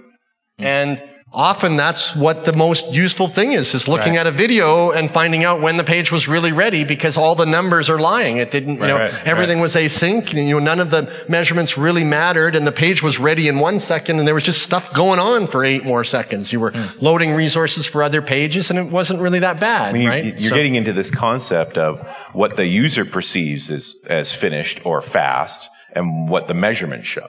And 0.57 1.01
often 1.34 1.75
that's 1.75 2.15
what 2.15 2.46
the 2.46 2.53
most 2.53 2.93
useful 2.93 3.27
thing 3.27 3.51
is, 3.51 3.74
is 3.75 3.88
looking 3.88 4.15
at 4.17 4.25
a 4.25 4.31
video 4.31 4.91
and 4.91 5.12
finding 5.12 5.43
out 5.43 5.62
when 5.62 5.77
the 5.77 5.84
page 5.84 6.12
was 6.12 6.27
really 6.27 6.51
ready 6.51 6.84
because 6.84 7.17
all 7.17 7.36
the 7.36 7.46
numbers 7.46 7.89
are 7.89 8.00
lying. 8.00 8.38
It 8.38 8.50
didn't, 8.50 8.75
you 8.75 8.88
know, 8.88 8.98
right, 8.98 9.12
right. 9.13 9.27
everything 9.27 9.60
was 9.60 9.75
async. 9.75 10.29
and, 10.34 10.48
You 10.48 10.55
know, 10.55 10.60
none 10.60 10.79
of 10.79 10.89
the 10.89 11.13
measurements 11.29 11.77
really 11.77 12.03
mattered 12.03 12.55
and 12.55 12.65
the 12.65 12.72
page 12.72 13.03
was 13.03 13.19
ready 13.19 13.48
in 13.48 13.60
one 13.60 13.77
second 13.79 14.19
and 14.19 14.27
there 14.27 14.34
was 14.36 14.43
just 14.43 14.62
stuff 14.63 14.93
going 14.93 15.19
on 15.19 15.48
for 15.48 15.63
eight 15.63 15.84
more 15.86 16.03
seconds. 16.03 16.51
You 16.51 16.60
were 16.60 16.72
Hmm. 16.72 16.86
loading 17.03 17.34
resources 17.34 17.86
for 17.86 18.01
other 18.03 18.22
pages 18.22 18.69
and 18.69 18.79
it 18.79 18.86
wasn't 18.91 19.19
really 19.22 19.39
that 19.39 19.60
bad, 19.60 19.89
I 19.89 19.93
mean, 19.93 20.07
right? 20.07 20.24
You're 20.25 20.50
So- 20.51 20.55
getting 20.55 20.75
into 20.75 20.93
this 20.93 21.12
concept 21.12 21.77
of 21.77 22.00
what 22.34 22.55
the 22.55 22.65
user 22.65 23.05
perceives 23.05 23.69
as, 23.69 23.96
as 24.10 24.31
finished 24.34 24.79
or 24.86 25.01
fast 25.01 25.69
and 25.93 26.29
what 26.29 26.48
the 26.48 26.53
measurements 26.53 27.07
show. 27.07 27.27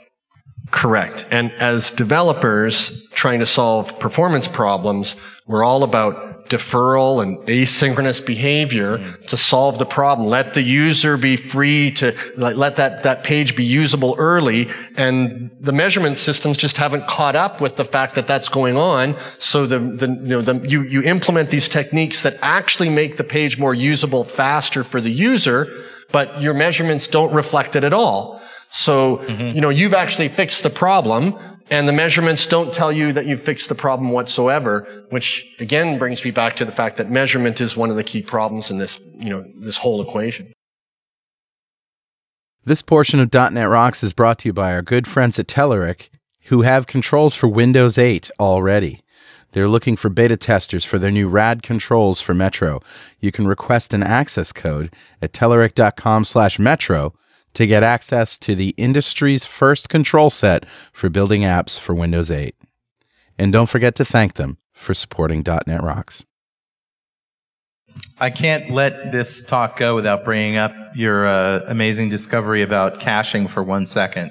Correct. 0.71 1.27
And 1.31 1.53
as 1.55 1.91
developers 1.91 3.09
trying 3.09 3.39
to 3.39 3.47
solve 3.47 3.99
performance 3.99 4.47
problems, 4.47 5.17
we're 5.47 5.65
all 5.65 5.83
about 5.83 6.29
deferral 6.49 7.23
and 7.23 7.39
asynchronous 7.47 8.25
behavior 8.25 8.99
to 9.27 9.37
solve 9.37 9.79
the 9.79 9.85
problem. 9.85 10.29
Let 10.29 10.55
the 10.55 10.63
user 10.63 11.17
be 11.17 11.37
free 11.37 11.91
to 11.93 12.17
let, 12.37 12.57
let 12.57 12.77
that, 12.77 13.03
that 13.03 13.23
page 13.23 13.55
be 13.55 13.65
usable 13.65 14.15
early. 14.19 14.69
And 14.97 15.51
the 15.61 15.73
measurement 15.73 16.17
systems 16.17 16.57
just 16.57 16.77
haven't 16.77 17.07
caught 17.07 17.37
up 17.37 17.61
with 17.61 17.77
the 17.77 17.85
fact 17.85 18.15
that 18.15 18.27
that's 18.27 18.49
going 18.49 18.77
on. 18.77 19.17
So 19.39 19.67
the, 19.67 19.79
the, 19.79 20.09
you 20.09 20.29
know, 20.29 20.41
the, 20.41 20.67
you, 20.67 20.83
you 20.83 21.03
implement 21.03 21.51
these 21.51 21.69
techniques 21.69 22.23
that 22.23 22.37
actually 22.41 22.91
make 22.91 23.17
the 23.17 23.25
page 23.25 23.59
more 23.59 23.75
usable 23.75 24.25
faster 24.25 24.85
for 24.85 25.01
the 25.01 25.11
user, 25.11 25.67
but 26.13 26.41
your 26.41 26.55
measurements 26.55 27.09
don't 27.09 27.33
reflect 27.33 27.77
it 27.77 27.85
at 27.85 27.93
all. 27.93 28.41
So, 28.69 29.19
mm-hmm. 29.19 29.55
you 29.55 29.61
know, 29.61 29.71
you've 29.71 29.95
actually 29.95 30.29
fixed 30.29 30.63
the 30.63 30.71
problem 30.71 31.39
and 31.71 31.87
the 31.87 31.93
measurements 31.93 32.47
don't 32.47 32.73
tell 32.73 32.91
you 32.91 33.13
that 33.13 33.27
you've 33.27 33.43
fixed 33.43 33.69
the 33.69 33.75
problem 33.75 34.11
whatsoever, 34.11 35.05
which 35.11 35.47
again 35.59 35.99
brings 35.99 36.25
me 36.25 36.31
back 36.31 36.57
to 36.57 36.65
the 36.65 36.73
fact 36.73 36.97
that 36.97 37.11
measurement 37.11 37.61
is 37.61 37.77
one 37.77 37.91
of 37.91 37.97
the 37.97 38.05
key 38.05 38.23
problems 38.23 38.71
in 38.71 38.79
this, 38.79 39.01
you 39.19 39.29
know, 39.29 39.45
this 39.57 39.77
whole 39.77 40.01
equation. 40.01 40.53
This 42.65 42.83
portion 42.83 43.21
of 43.21 43.33
.NET 43.33 43.69
Rocks 43.69 44.03
is 44.03 44.13
brought 44.13 44.39
to 44.41 44.49
you 44.49 44.53
by 44.53 44.73
our 44.73 44.83
good 44.83 45.07
friends 45.07 45.39
at 45.39 45.47
Telerik, 45.47 46.09
who 46.45 46.63
have 46.63 46.87
controls 46.87 47.35
for 47.35 47.49
Windows 47.49 47.99
8 47.99 48.31
already. 48.41 49.01
They're 49.53 49.69
looking 49.69 49.97
for 49.97 50.11
beta 50.11 50.37
testers 50.37 50.85
for 50.85 50.99
their 50.99 51.11
new 51.11 51.29
RAD 51.29 51.63
controls 51.63 52.21
for 52.21 52.35
Metro. 52.35 52.81
You 53.21 53.33
can 53.33 53.47
request 53.47 53.95
an 53.95 54.03
access 54.03 54.53
code 54.53 54.93
at 55.23 55.33
telerik.com 55.33 56.25
slash 56.25 56.59
metro 56.59 57.15
to 57.59 57.67
get 57.67 57.83
access 57.83 58.39
to 58.39 58.55
the 58.55 58.73
industry's 58.77 59.45
first 59.45 59.89
control 59.89 60.31
set 60.31 60.65
for 60.93 61.09
building 61.09 61.41
apps 61.41 61.77
for 61.77 61.93
Windows 61.93 62.31
8. 62.31 62.55
And 63.37 63.53
don't 63.53 63.69
forget 63.69 63.97
to 63.97 64.05
thank 64.05 64.35
them 64.35 64.59
for 64.73 64.95
supporting 64.95 65.43
.NET 65.45 65.83
Rocks. 65.83 66.25
I 68.21 68.31
can't 68.31 68.71
let 68.71 69.11
this 69.11 69.43
talk 69.43 69.77
go 69.77 69.97
without 69.97 70.25
bringing 70.25 70.57
up 70.57 70.73
your 70.95 71.27
uh, 71.27 71.65
amazing 71.67 72.11
discovery 72.11 72.63
about 72.63 73.01
caching 73.01 73.49
for 73.49 73.65
one 73.65 73.87
second 73.87 74.31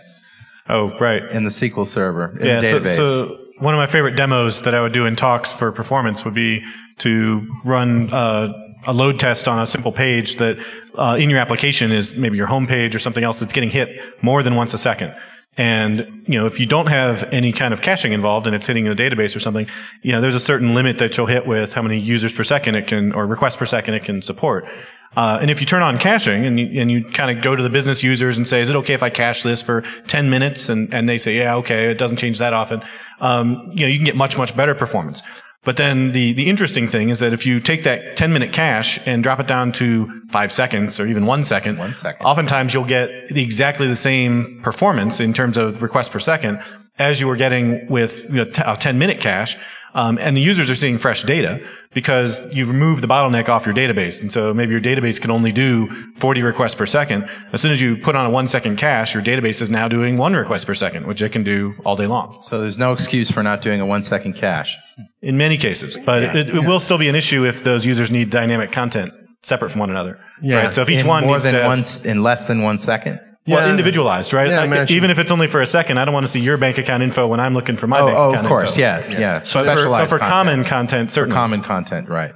Oh, 0.69 0.97
right. 1.01 1.21
in 1.23 1.43
the 1.43 1.49
SQL 1.49 1.85
Server 1.85 2.37
in 2.39 2.45
yeah, 2.47 2.61
the 2.61 2.69
so, 2.69 2.79
database. 2.79 2.95
so 2.95 3.37
one 3.59 3.73
of 3.73 3.77
my 3.77 3.87
favorite 3.87 4.15
demos 4.15 4.61
that 4.61 4.73
I 4.73 4.79
would 4.79 4.93
do 4.93 5.05
in 5.05 5.17
talks 5.17 5.51
for 5.51 5.73
performance 5.73 6.23
would 6.23 6.33
be 6.33 6.63
to 6.99 7.45
run 7.65 8.09
uh, 8.13 8.53
a 8.88 8.93
load 8.93 9.19
test 9.19 9.47
on 9.47 9.60
a 9.60 9.67
simple 9.67 9.91
page 9.91 10.38
that 10.38 10.58
uh, 10.95 11.17
in 11.19 11.30
your 11.30 11.39
application 11.39 11.91
is 11.91 12.17
maybe 12.17 12.38
your 12.38 12.47
home 12.47 12.65
page 12.65 12.95
or 12.95 13.00
something 13.00 13.23
else 13.23 13.39
that's 13.39 13.54
getting 13.54 13.69
hit 13.69 13.89
more 14.23 14.41
than 14.41 14.56
once 14.56 14.73
a 14.73 14.78
second. 14.78 15.13
And, 15.58 16.23
you 16.28 16.39
know, 16.39 16.45
if 16.45 16.60
you 16.60 16.67
don't 16.67 16.86
have 16.86 17.23
any 17.34 17.52
kind 17.52 17.73
of 17.73 17.82
caching 17.82 18.13
involved 18.13 18.45
and 18.45 18.56
it's 18.56 18.67
hitting 18.67 18.86
the 18.86 18.93
database 18.93 19.36
or 19.36 19.39
something, 19.39 19.67
you 20.04 20.12
know, 20.12 20.21
there's 20.21 20.36
a 20.36 20.39
certain 20.39 20.76
limit 20.76 21.00
that 21.00 21.17
you'll 21.17 21.26
hit 21.26 21.47
with 21.47 21.73
how 21.73 21.82
many 21.82 22.00
users 22.00 22.32
per 22.32 22.43
second 22.43 22.76
it 22.76 22.88
can, 22.88 23.12
or 23.13 23.26
requests 23.26 23.56
per 23.56 23.65
second 23.65 23.95
it 23.95 24.04
can 24.04 24.21
support. 24.21 24.67
Uh, 25.15 25.39
and 25.41 25.50
if 25.50 25.60
you 25.60 25.65
turn 25.65 25.82
on 25.82 25.97
caching 25.97 26.45
and 26.45 26.60
you, 26.60 26.80
and 26.80 26.91
you 26.91 27.04
kind 27.04 27.36
of 27.36 27.43
go 27.43 27.56
to 27.56 27.63
the 27.63 27.71
business 27.71 28.04
users 28.04 28.38
and 28.38 28.47
say, 28.47 28.62
is 28.62 28.69
it 28.69 28.76
okay 28.76 28.93
if 28.93 29.02
I 29.02 29.10
cache 29.10 29.41
this 29.41 29.63
for 29.63 29.82
10 30.08 30.30
minutes? 30.30 30.69
And, 30.69 30.93
and 30.93 31.10
they 31.10 31.17
say, 31.17 31.38
yeah, 31.38 31.56
okay, 31.56 31.89
it 31.89 31.97
doesn't 31.97 32.17
change 32.17 32.38
that 32.38 32.54
often. 32.54 32.84
Um, 33.19 33.71
you 33.73 33.82
know, 33.82 33.88
you 33.88 33.97
can 33.97 34.06
get 34.06 34.15
much, 34.15 34.38
much 34.38 34.56
better 34.56 34.76
performance. 34.76 35.23
But 35.67 35.75
then 35.75 36.13
the, 36.13 36.32
the 36.32 36.47
interesting 36.49 36.88
thing 36.88 37.10
is 37.10 37.19
that 37.19 37.34
if 37.34 37.45
you 37.45 37.60
take 37.60 37.84
that 37.84 38.15
10 38.15 38.32
minute 38.32 38.53
cache 38.53 39.06
and 39.06 39.21
drop 39.21 39.38
it 39.41 39.47
down 39.47 39.73
to 39.73 40.21
five 40.30 40.49
seconds 40.53 40.97
or 40.97 41.06
even 41.08 41.25
one 41.25 41.43
second, 41.43 41.77
One 41.77 41.93
second. 41.93 42.25
oftentimes 42.25 42.73
you'll 42.73 42.86
get 42.86 43.10
exactly 43.36 43.86
the 43.86 43.95
same 43.97 44.62
performance 44.63 45.19
in 45.19 45.34
terms 45.34 45.58
of 45.58 45.82
requests 45.82 46.08
per 46.08 46.19
second 46.19 46.62
as 46.99 47.19
you 47.19 47.27
were 47.27 47.36
getting 47.36 47.86
with 47.89 48.23
you 48.30 48.38
know, 48.38 48.43
t- 48.45 48.62
a 48.65 48.77
10 48.77 48.97
minute 48.97 49.19
cache. 49.19 49.58
Um, 49.93 50.17
and 50.19 50.36
the 50.38 50.41
users 50.41 50.69
are 50.69 50.76
seeing 50.76 50.97
fresh 50.97 51.23
data 51.23 51.60
because 51.93 52.47
you've 52.54 52.69
removed 52.69 53.02
the 53.02 53.08
bottleneck 53.08 53.50
off 53.50 53.65
your 53.65 53.73
database. 53.73 54.21
And 54.21 54.32
so 54.32 54.54
maybe 54.54 54.71
your 54.71 54.82
database 54.82 55.19
can 55.19 55.32
only 55.32 55.52
do 55.52 55.88
40 56.17 56.43
requests 56.43 56.76
per 56.76 56.86
second. 56.86 57.30
As 57.54 57.62
soon 57.62 57.71
as 57.71 57.82
you 57.82 57.97
put 57.97 58.15
on 58.15 58.26
a 58.26 58.30
one 58.30 58.47
second 58.47 58.78
cache, 58.78 59.13
your 59.15 59.23
database 59.23 59.62
is 59.62 59.71
now 59.71 59.88
doing 59.88 60.17
one 60.17 60.34
request 60.36 60.67
per 60.67 60.76
second, 60.76 61.08
which 61.08 61.21
it 61.21 61.32
can 61.32 61.43
do 61.43 61.73
all 61.86 61.95
day 61.95 62.06
long 62.06 62.38
so 62.41 62.62
there's 62.62 62.78
no 62.78 62.91
excuse 62.93 63.32
for 63.32 63.41
not 63.41 63.62
doing 63.62 63.80
a 63.82 63.86
one 63.86 64.02
second 64.04 64.34
cache. 64.36 64.78
in 65.21 65.38
many 65.38 65.58
cases. 65.58 65.97
But 65.97 66.36
it, 66.36 66.50
it 66.50 66.67
will 66.67 66.80
still 66.80 66.97
be 66.97 67.10
an 67.10 67.15
issue 67.15 67.45
if 67.45 67.63
those 67.63 67.86
users 67.86 68.12
need 68.12 68.30
dynamic 68.30 68.71
content 68.71 69.13
separate 69.43 69.69
from 69.69 69.80
one 69.80 69.89
another. 69.89 70.19
Yeah. 70.41 70.65
Right? 70.65 70.73
So 70.76 70.82
if 70.82 70.89
each 70.89 71.02
in 71.02 71.08
one 71.08 71.23
more 71.26 71.36
needs 71.36 71.45
than 71.45 71.54
to 71.54 71.60
have- 71.62 71.67
once 71.67 72.06
in 72.06 72.21
less 72.21 72.45
than 72.45 72.62
one 72.62 72.78
second. 72.78 73.19
Well, 73.47 73.65
Yeah. 73.65 73.71
individualized, 73.71 74.33
right? 74.33 74.49
Yeah, 74.49 74.63
Like, 74.63 74.91
even 74.91 75.10
if 75.10 75.17
it's 75.19 75.31
only 75.31 75.47
for 75.47 75.62
a 75.62 75.65
second, 75.65 75.97
I 75.97 76.05
don't 76.05 76.13
want 76.13 76.25
to 76.25 76.31
see 76.31 76.39
your 76.41 76.57
bank 76.57 76.77
account 76.77 77.01
info 77.03 77.27
when 77.27 77.39
I'm 77.39 77.53
looking 77.53 77.75
for 77.77 77.88
my 77.88 77.99
Oh, 77.99 78.05
bank 78.07 78.17
oh, 78.17 78.29
account 78.29 78.45
of 78.45 78.49
course, 78.49 78.77
info. 78.77 79.10
yeah, 79.10 79.19
yeah. 79.19 79.39
But 79.39 79.77
for, 79.79 79.89
but 79.89 80.10
for 80.10 80.19
content. 80.19 80.21
common 80.31 80.63
content, 80.65 81.12
for 81.12 81.27
common 81.27 81.62
content, 81.63 82.10
right? 82.10 82.33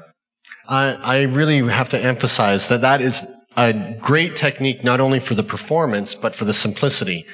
I, 0.69 0.97
I 1.04 1.21
really 1.24 1.60
have 1.67 1.89
to 1.89 2.00
emphasize 2.00 2.69
that 2.69 2.82
that 2.82 3.02
is 3.02 3.26
a 3.58 3.95
great 4.00 4.36
technique 4.38 4.84
not 4.84 5.00
only 5.02 5.19
for 5.19 5.36
the 5.36 5.43
performance 5.43 6.15
but 6.15 6.34
for 6.36 6.45
the 6.45 6.54
simplicity. 6.54 7.26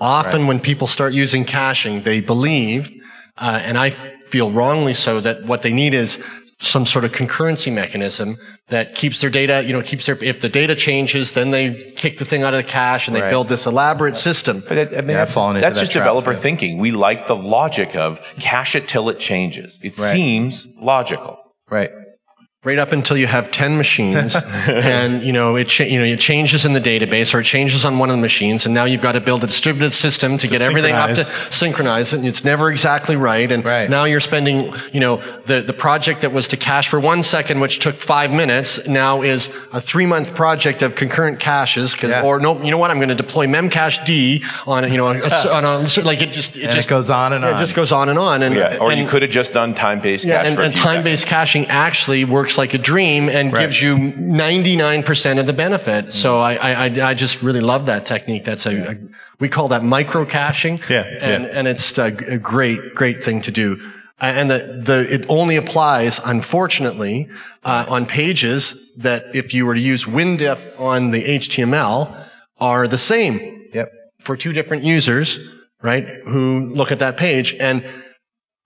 Often 0.00 0.46
when 0.46 0.60
people 0.60 0.86
start 0.86 1.12
using 1.14 1.44
caching, 1.44 2.02
they 2.02 2.20
believe, 2.20 2.90
uh, 3.38 3.60
and 3.64 3.78
I 3.78 3.90
feel 4.28 4.50
wrongly 4.50 4.94
so, 4.94 5.20
that 5.20 5.44
what 5.44 5.62
they 5.62 5.72
need 5.72 5.94
is 5.94 6.22
some 6.62 6.86
sort 6.86 7.04
of 7.04 7.12
concurrency 7.12 7.72
mechanism 7.72 8.36
that 8.68 8.94
keeps 8.94 9.20
their 9.20 9.30
data, 9.30 9.62
you 9.66 9.72
know, 9.72 9.82
keeps 9.82 10.06
their, 10.06 10.16
if 10.22 10.40
the 10.40 10.48
data 10.48 10.74
changes, 10.76 11.32
then 11.32 11.50
they 11.50 11.74
kick 11.74 12.18
the 12.18 12.24
thing 12.24 12.42
out 12.44 12.54
of 12.54 12.64
the 12.64 12.70
cache 12.70 13.08
and 13.08 13.16
they 13.16 13.20
Right. 13.20 13.30
build 13.30 13.48
this 13.48 13.66
elaborate 13.66 14.16
system. 14.16 14.62
But 14.68 14.78
it, 14.78 14.88
I 14.92 15.00
mean, 15.00 15.10
Yeah, 15.10 15.22
I've 15.22 15.34
that's, 15.34 15.34
that's 15.34 15.74
that 15.76 15.80
just 15.80 15.92
developer 15.92 16.32
too. 16.32 16.38
thinking. 16.40 16.78
We 16.78 16.92
like 16.92 17.26
the 17.26 17.36
logic 17.36 17.96
of 17.96 18.20
cache 18.38 18.76
it 18.76 18.88
till 18.88 19.08
it 19.08 19.18
changes. 19.18 19.80
It 19.82 19.98
Right. 19.98 20.10
seems 20.12 20.68
logical. 20.80 21.38
Right. 21.68 21.90
Right 22.64 22.78
up 22.78 22.92
until 22.92 23.16
you 23.16 23.26
have 23.26 23.50
10 23.50 23.76
machines 23.76 24.36
and 24.68 25.24
you 25.24 25.32
know 25.32 25.56
it 25.56 25.66
cha- 25.66 25.82
you 25.82 25.98
know 25.98 26.04
it 26.04 26.20
changes 26.20 26.64
in 26.64 26.74
the 26.74 26.80
database 26.80 27.34
or 27.34 27.40
it 27.40 27.44
changes 27.44 27.84
on 27.84 27.98
one 27.98 28.08
of 28.08 28.14
the 28.14 28.22
machines 28.22 28.66
and 28.66 28.72
now 28.72 28.84
you've 28.84 29.00
got 29.00 29.12
to 29.12 29.20
build 29.20 29.42
a 29.42 29.48
distributed 29.48 29.90
system 29.90 30.38
to, 30.38 30.46
get 30.46 30.62
everything 30.62 30.94
up 30.94 31.10
to 31.12 31.24
synchronize 31.50 32.12
it 32.12 32.18
and 32.18 32.24
it's 32.28 32.44
never 32.44 32.70
exactly 32.70 33.16
right 33.16 33.50
and 33.50 33.64
Right. 33.64 33.90
now 33.90 34.04
you're 34.04 34.20
spending 34.20 34.72
you 34.92 35.00
know 35.00 35.16
the 35.46 35.62
the 35.62 35.72
project 35.72 36.20
that 36.20 36.30
was 36.30 36.46
to 36.48 36.56
cache 36.56 36.86
for 36.86 37.00
1 37.00 37.24
second 37.24 37.58
which 37.58 37.80
took 37.80 37.96
5 37.96 38.30
minutes 38.30 38.86
now 38.86 39.22
is 39.22 39.48
a 39.72 39.80
3 39.80 40.06
month 40.06 40.32
project 40.36 40.82
of 40.82 40.94
concurrent 40.94 41.40
caches 41.40 41.96
'cause- 41.96 42.10
Yeah. 42.10 42.22
or 42.22 42.38
no 42.38 42.62
you 42.62 42.70
know 42.70 42.78
what 42.78 42.92
I'm 42.92 42.98
going 42.98 43.08
to 43.08 43.16
deploy 43.16 43.48
memcached 43.48 44.06
on 44.68 44.88
you 44.88 44.98
know 44.98 45.08
a, 45.08 45.52
on 45.52 45.64
a 45.64 45.78
like 46.04 46.22
it 46.22 46.30
just 46.30 46.54
it 46.56 46.62
And 46.62 46.70
it 46.70 46.74
just 46.76 46.88
goes 46.88 47.10
on 47.10 47.32
and 47.32 47.42
yeah, 47.42 47.50
on. 47.50 47.56
it 47.56 47.58
just 47.58 47.74
goes 47.74 47.90
on 47.90 48.08
and 48.08 48.20
on 48.20 48.44
and 48.44 48.54
Yeah. 48.54 48.76
Or 48.80 48.92
and- 48.92 49.00
you 49.00 49.08
could 49.08 49.22
have 49.22 49.32
just 49.32 49.52
done 49.52 49.74
time-based 49.74 50.24
caching. 50.26 50.44
yeah, 50.44 50.48
and, 50.48 50.60
a 50.60 50.62
and 50.66 50.76
time-based 50.76 51.26
caching 51.26 51.66
actually 51.66 52.24
works 52.24 52.51
like 52.58 52.74
a 52.74 52.78
dream 52.78 53.28
and 53.28 53.52
gives 53.52 53.80
you 53.82 53.96
99% 53.96 55.38
of 55.38 55.46
the 55.46 55.52
benefit. 55.52 56.12
So 56.12 56.38
I, 56.40 56.54
I, 56.54 56.84
I- 57.10 57.14
just 57.14 57.42
really 57.42 57.60
love 57.60 57.86
that 57.86 58.06
technique. 58.06 58.44
That's 58.44 58.66
a, 58.66 58.92
a 58.92 58.94
we 59.40 59.48
call 59.48 59.68
that 59.68 59.82
micro 59.84 60.24
caching. 60.24 60.80
Yeah, 60.88 61.02
And, 61.20 61.46
and 61.46 61.68
it's 61.68 61.98
a 61.98 62.10
great, 62.38 62.94
great 62.94 63.22
thing 63.24 63.40
to 63.42 63.50
do. 63.50 63.80
And 64.20 64.50
the, 64.50 64.80
the, 64.84 65.12
it 65.14 65.26
only 65.28 65.56
applies, 65.56 66.20
unfortunately, 66.24 67.28
uh, 67.64 67.86
on 67.88 68.06
pages 68.06 68.92
that 68.98 69.34
if 69.34 69.52
you 69.52 69.66
were 69.66 69.74
to 69.74 69.80
use 69.80 70.04
WinDiff 70.04 70.78
on 70.80 71.10
the 71.10 71.22
HTML 71.24 72.16
are 72.60 72.86
the 72.86 72.98
same 72.98 73.68
Yep. 73.74 73.90
for 74.20 74.36
two 74.36 74.52
different 74.52 74.84
users, 74.84 75.38
right, 75.82 76.06
who 76.26 76.70
look 76.72 76.92
at 76.92 76.98
that 77.00 77.16
page. 77.16 77.54
And 77.58 77.84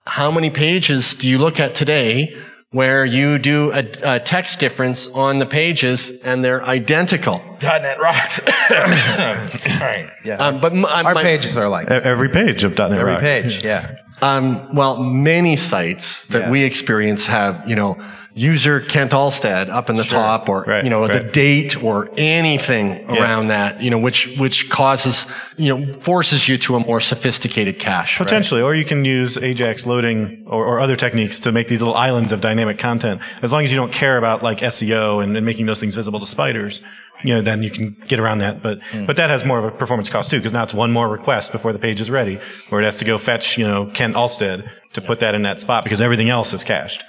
how 0.05 0.29
many 0.31 0.49
pages 0.49 1.15
do 1.15 1.27
you 1.27 1.37
look 1.39 1.59
at 1.59 1.73
today 1.75 2.37
where 2.71 3.05
you 3.05 3.37
do 3.39 3.71
a, 3.71 3.85
a 4.03 4.19
text 4.19 4.59
difference 4.59 5.07
on 5.11 5.39
the 5.39 5.45
pages 5.45 6.21
and 6.21 6.43
they're 6.43 6.63
identical? 6.65 7.41
.NET 7.61 7.99
rocks. 7.99 8.39
All 8.69 9.79
right, 9.87 10.09
yeah. 10.25 10.35
Um, 10.35 10.59
but 10.59 10.73
m- 10.73 10.85
uh, 10.85 11.03
Our 11.05 11.13
my- 11.15 11.23
pages 11.23 11.57
are 11.57 11.69
like 11.69 11.89
Every 11.89 12.29
page 12.29 12.63
of 12.63 12.77
.NET 12.77 12.91
every 12.91 13.03
Rocks. 13.13 13.23
page. 13.23 13.63
Yeah. 13.63 13.95
Um, 14.21 14.73
well, 14.75 15.01
many 15.01 15.55
sites 15.55 16.27
that 16.29 16.43
Yeah. 16.43 16.51
we 16.51 16.63
experience 16.63 17.27
have, 17.27 17.63
you 17.69 17.75
know, 17.75 17.97
user 18.37 18.79
Kent 18.79 19.11
Alstad 19.11 19.69
up 19.69 19.89
in 19.89 19.95
the 19.95 20.03
top 20.03 20.47
or, 20.47 20.63
Right, 20.63 20.83
you 20.83 20.89
know, 20.89 21.07
the 21.07 21.19
date 21.19 21.83
or 21.83 22.09
anything 22.17 23.09
around 23.09 23.47
that, 23.47 23.81
you 23.81 23.89
know, 23.89 23.97
which, 23.97 24.37
which 24.37 24.69
causes, 24.69 25.25
you 25.57 25.75
know, 25.75 25.93
forces 25.99 26.47
you 26.47 26.57
to 26.59 26.75
a 26.75 26.79
more 26.79 27.01
sophisticated 27.01 27.79
cache. 27.79 28.19
right? 28.19 28.25
Potentially, 28.25 28.61
or 28.61 28.75
you 28.75 28.85
can 28.85 29.03
use 29.03 29.37
Ajax 29.37 29.85
loading 29.87 30.43
or, 30.45 30.65
or 30.65 30.79
other 30.79 30.95
techniques 30.95 31.39
to 31.39 31.51
make 31.51 31.67
these 31.67 31.81
little 31.81 31.95
islands 31.95 32.31
of 32.31 32.39
dynamic 32.39 32.77
content. 32.77 33.21
As 33.41 33.51
long 33.51 33.63
as 33.63 33.71
you 33.71 33.77
don't 33.77 33.91
care 33.91 34.17
about 34.17 34.43
like 34.43 34.59
SEO 34.59 35.23
and, 35.23 35.35
and 35.35 35.45
making 35.45 35.65
those 35.65 35.79
things 35.79 35.95
visible 35.95 36.19
to 36.19 36.27
spiders, 36.27 36.81
you 37.23 37.33
know, 37.33 37.41
then 37.41 37.63
you 37.63 37.71
can 37.71 37.95
get 38.07 38.19
around 38.19 38.39
that. 38.39 38.61
But 38.61 38.83
hmm. 38.91 39.05
but 39.05 39.15
that 39.15 39.31
has 39.31 39.43
more 39.43 39.57
of 39.57 39.65
a 39.65 39.71
performance 39.71 40.09
cost 40.09 40.29
too, 40.29 40.37
because 40.37 40.53
now 40.53 40.63
it's 40.63 40.73
one 40.73 40.91
more 40.91 41.09
request 41.09 41.51
before 41.51 41.73
the 41.73 41.79
page 41.79 41.99
is 41.99 42.11
ready, 42.11 42.39
where 42.69 42.81
it 42.81 42.85
has 42.85 42.97
to 42.97 43.05
go 43.05 43.17
fetch, 43.17 43.57
you 43.57 43.65
know, 43.65 43.87
Kent 43.87 44.15
Alstad 44.15 44.69
to 44.93 45.01
put 45.01 45.19
that 45.21 45.33
in 45.33 45.41
that 45.41 45.59
spot 45.59 45.83
because 45.83 46.01
everything 46.01 46.29
else 46.29 46.53
is 46.53 46.63
cached. 46.63 47.03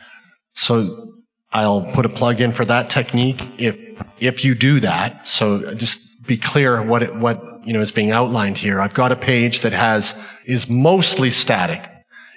So 0.55 1.18
I'll 1.53 1.83
put 1.93 2.05
a 2.05 2.11
plug 2.11 2.41
in 2.41 2.53
for 2.53 2.65
that 2.67 2.91
technique 2.91 3.61
if 3.61 3.81
if 4.21 4.45
you 4.45 4.55
do 4.55 4.81
that. 4.81 5.27
So 5.27 5.75
just 5.75 6.27
be 6.27 6.37
clear 6.37 6.83
what 6.83 7.03
it, 7.03 7.17
what 7.17 7.67
you 7.67 7.73
know 7.73 7.81
is 7.81 7.91
being 7.91 8.11
outlined 8.11 8.59
here. 8.59 8.81
I've 8.81 8.95
got 8.95 9.13
a 9.13 9.17
page 9.17 9.63
that 9.63 9.73
has 9.73 10.31
is 10.45 10.69
mostly 10.69 11.31
static. 11.31 11.89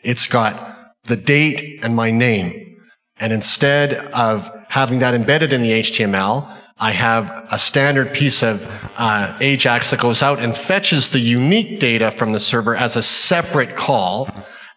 It's 0.04 0.28
got 0.28 0.96
the 1.04 1.16
date 1.16 1.84
and 1.84 1.96
my 1.96 2.12
name. 2.12 2.78
And 3.20 3.32
instead 3.34 3.94
of 4.14 4.50
having 4.70 5.00
that 5.00 5.14
embedded 5.14 5.52
in 5.54 5.62
the 5.62 5.72
HTML, 5.72 6.58
I 6.80 6.92
have 6.92 7.48
a 7.52 7.60
standard 7.60 8.14
piece 8.14 8.42
of 8.42 8.68
uh, 8.98 9.38
Ajax 9.40 9.92
that 9.92 10.00
goes 10.00 10.24
out 10.24 10.40
and 10.40 10.56
fetches 10.58 11.12
the 11.12 11.20
unique 11.20 11.80
data 11.80 12.10
from 12.10 12.32
the 12.32 12.40
server 12.40 12.76
as 12.76 12.96
a 12.96 13.04
separate 13.04 13.76
call. 13.76 14.28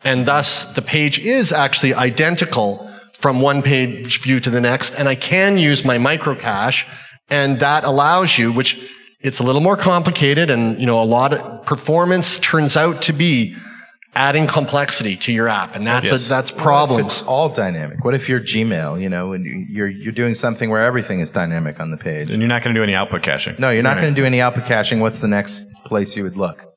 And 0.03 0.27
thus 0.27 0.75
the 0.75 0.83
page 0.83 1.19
is 1.19 1.53
actually 1.53 1.95
identical 1.95 2.91
from 3.25 3.41
one 3.41 3.63
page 3.63 4.21
view 4.21 4.39
to 4.39 4.51
the 4.51 4.61
next. 4.61 4.95
And 4.97 5.09
I 5.09 5.15
can 5.15 5.57
use 5.57 5.83
my 5.83 5.97
micro 5.97 6.35
cache 6.35 6.87
and 7.31 7.59
that 7.61 7.83
allows 7.83 8.37
you, 8.37 8.53
which 8.53 8.87
it's 9.21 9.39
a 9.39 9.43
little 9.43 9.63
more 9.63 9.79
complicated 9.79 10.51
and, 10.51 10.79
you 10.79 10.85
know, 10.85 11.03
a 11.03 11.09
lot 11.19 11.33
of 11.33 11.65
performance 11.65 12.39
turns 12.39 12.77
out 12.77 13.01
to 13.01 13.15
be 13.15 13.57
adding 14.15 14.47
complexity 14.47 15.17
to 15.17 15.33
your 15.33 15.49
app. 15.49 15.75
And 15.75 15.87
that's, 15.87 16.13
a, 16.13 16.19
that's 16.19 16.51
problems. 16.51 17.21
it's 17.21 17.23
all 17.23 17.49
dynamic. 17.49 18.05
What 18.05 18.13
if 18.13 18.29
you're 18.29 18.41
Gmail, 18.41 19.01
you 19.01 19.09
know, 19.09 19.33
and 19.33 19.71
you're 19.71 19.89
you're 19.89 20.13
doing 20.13 20.35
something 20.35 20.69
where 20.69 20.83
everything 20.83 21.21
is 21.21 21.31
dynamic 21.31 21.81
on 21.81 21.93
the 21.93 21.97
page? 21.97 22.29
And 22.29 22.43
you're 22.43 22.49
not 22.51 22.63
going 22.63 22.75
to 22.75 22.79
do 22.79 22.83
any 22.83 22.95
output 22.95 23.23
caching. 23.23 23.57
No, 23.59 23.71
you're 23.71 23.83
not 23.83 23.97
going 23.97 24.15
to 24.15 24.21
do 24.21 24.27
any 24.27 24.43
output 24.43 24.67
caching. 24.67 25.01
What's 25.01 25.21
the 25.21 25.29
next 25.29 25.65
place 25.87 26.15
you 26.15 26.25
would 26.25 26.37
look? 26.37 26.74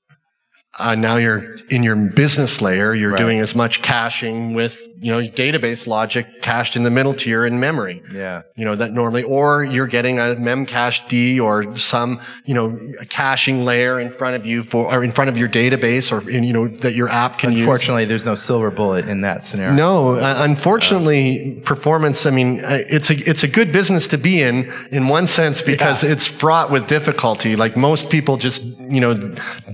Uh, 0.79 0.93
now 0.93 1.15
you're 1.15 1.55
in 1.69 1.81
your 1.81 1.95
business 1.95 2.61
layer, 2.61 2.93
you're 2.93 3.15
doing 3.15 3.39
as 3.39 3.55
much 3.55 3.81
caching 3.81 4.53
with, 4.53 4.87
you 4.99 5.11
know, 5.11 5.19
database 5.21 5.87
logic 5.87 6.41
cached 6.43 6.75
in 6.75 6.83
the 6.83 6.91
middle 6.91 7.15
tier 7.15 7.45
in 7.45 7.59
memory. 7.59 8.03
Yeah. 8.13 8.43
You 8.55 8.63
know, 8.63 8.75
that 8.75 8.91
normally, 8.91 9.23
or 9.23 9.63
you're 9.63 9.87
getting 9.87 10.19
a 10.19 10.35
memcached 10.37 11.43
or 11.43 11.75
some, 11.75 12.21
you 12.45 12.53
know, 12.53 12.77
a 12.99 13.05
caching 13.05 13.65
layer 13.65 13.99
in 13.99 14.11
front 14.11 14.35
of 14.35 14.45
you 14.45 14.61
for, 14.61 14.85
or 14.93 15.03
in 15.03 15.11
front 15.11 15.29
of 15.31 15.37
your 15.37 15.49
database 15.49 16.11
or, 16.11 16.29
in, 16.29 16.43
you 16.43 16.53
know, 16.53 16.67
that 16.67 16.93
your 16.93 17.09
app 17.09 17.39
can 17.39 17.53
use. 17.53 17.61
Unfortunately, 17.61 18.05
there's 18.05 18.27
no 18.27 18.35
silver 18.35 18.69
bullet 18.69 19.07
in 19.09 19.21
that 19.21 19.43
scenario. 19.43 19.73
No, 19.75 20.11
uh, 20.11 20.35
unfortunately, 20.37 21.59
performance. 21.65 22.25
I 22.27 22.31
mean, 22.31 22.63
uh, 22.63 22.83
it's 22.87 23.09
a 23.09 23.15
it's 23.15 23.43
a 23.43 23.47
good 23.47 23.71
business 23.71 24.07
to 24.09 24.17
be 24.17 24.43
in 24.43 24.71
in 24.91 25.07
one 25.07 25.25
sense 25.25 25.63
because 25.63 26.03
it's 26.03 26.27
fraught 26.27 26.69
with 26.69 26.85
difficulty. 26.87 27.55
Like 27.55 27.75
most 27.75 28.11
people 28.11 28.37
just 28.37 28.63
you 28.63 29.01
know 29.01 29.15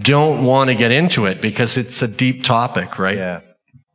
don't 0.02 0.46
want 0.46 0.70
to 0.70 0.76
get 0.76 0.93
into 0.94 1.26
it 1.26 1.42
because 1.42 1.78
it's 1.78 2.02
a 2.02 2.08
deep 2.08 2.44
topic, 2.44 2.98
right? 2.98 3.18
Yeah. 3.18 3.42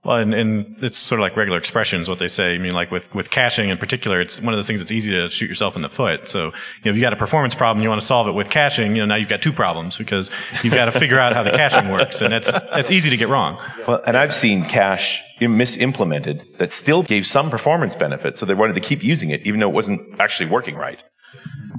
Well, 0.04 0.18
and, 0.18 0.32
and 0.32 0.76
it's 0.82 0.96
sort 0.96 1.20
of 1.20 1.22
like 1.22 1.36
regular 1.36 1.58
expressions, 1.58 2.08
what 2.08 2.18
they 2.18 2.28
say. 2.28 2.54
I 2.54 2.58
mean, 2.58 2.72
like 2.72 2.90
with, 2.90 3.14
with 3.14 3.30
caching 3.30 3.68
in 3.68 3.76
particular, 3.76 4.20
it's 4.20 4.40
one 4.40 4.54
of 4.54 4.56
those 4.56 4.66
things 4.66 4.80
that's 4.80 4.92
easy 4.92 5.10
to 5.10 5.28
shoot 5.28 5.50
yourself 5.50 5.76
in 5.76 5.82
the 5.82 5.88
foot. 5.88 6.28
So, 6.28 6.44
you 6.44 6.52
know, 6.84 6.90
if 6.90 6.96
you 6.96 7.02
got 7.02 7.12
a 7.12 7.16
performance 7.16 7.54
problem, 7.54 7.82
you 7.82 7.90
want 7.90 8.00
to 8.00 8.06
solve 8.06 8.26
it 8.26 8.32
with 8.32 8.48
caching, 8.48 8.96
you 8.96 9.02
know, 9.02 9.06
now 9.06 9.16
you've 9.16 9.28
got 9.28 9.42
two 9.42 9.52
problems 9.52 9.98
because 9.98 10.30
you've 10.62 10.72
got 10.72 10.86
to 10.86 10.92
figure 10.92 11.18
out 11.18 11.34
how 11.34 11.42
the 11.42 11.50
caching 11.50 11.90
works. 11.90 12.22
And 12.22 12.32
that's, 12.32 12.50
that's 12.50 12.90
easy 12.90 13.10
to 13.10 13.16
get 13.16 13.28
wrong. 13.28 13.60
Well, 13.86 14.00
and 14.06 14.16
I've 14.16 14.32
seen 14.32 14.64
cache 14.64 15.20
misimplemented 15.40 16.56
that 16.56 16.72
still 16.72 17.02
gave 17.02 17.26
some 17.26 17.50
performance 17.50 17.94
benefit, 17.94 18.38
so 18.38 18.46
they 18.46 18.54
wanted 18.54 18.74
to 18.74 18.80
keep 18.80 19.02
using 19.04 19.30
it, 19.30 19.46
even 19.46 19.60
though 19.60 19.68
it 19.68 19.74
wasn't 19.74 20.00
actually 20.20 20.48
working 20.48 20.76
right. 20.76 21.02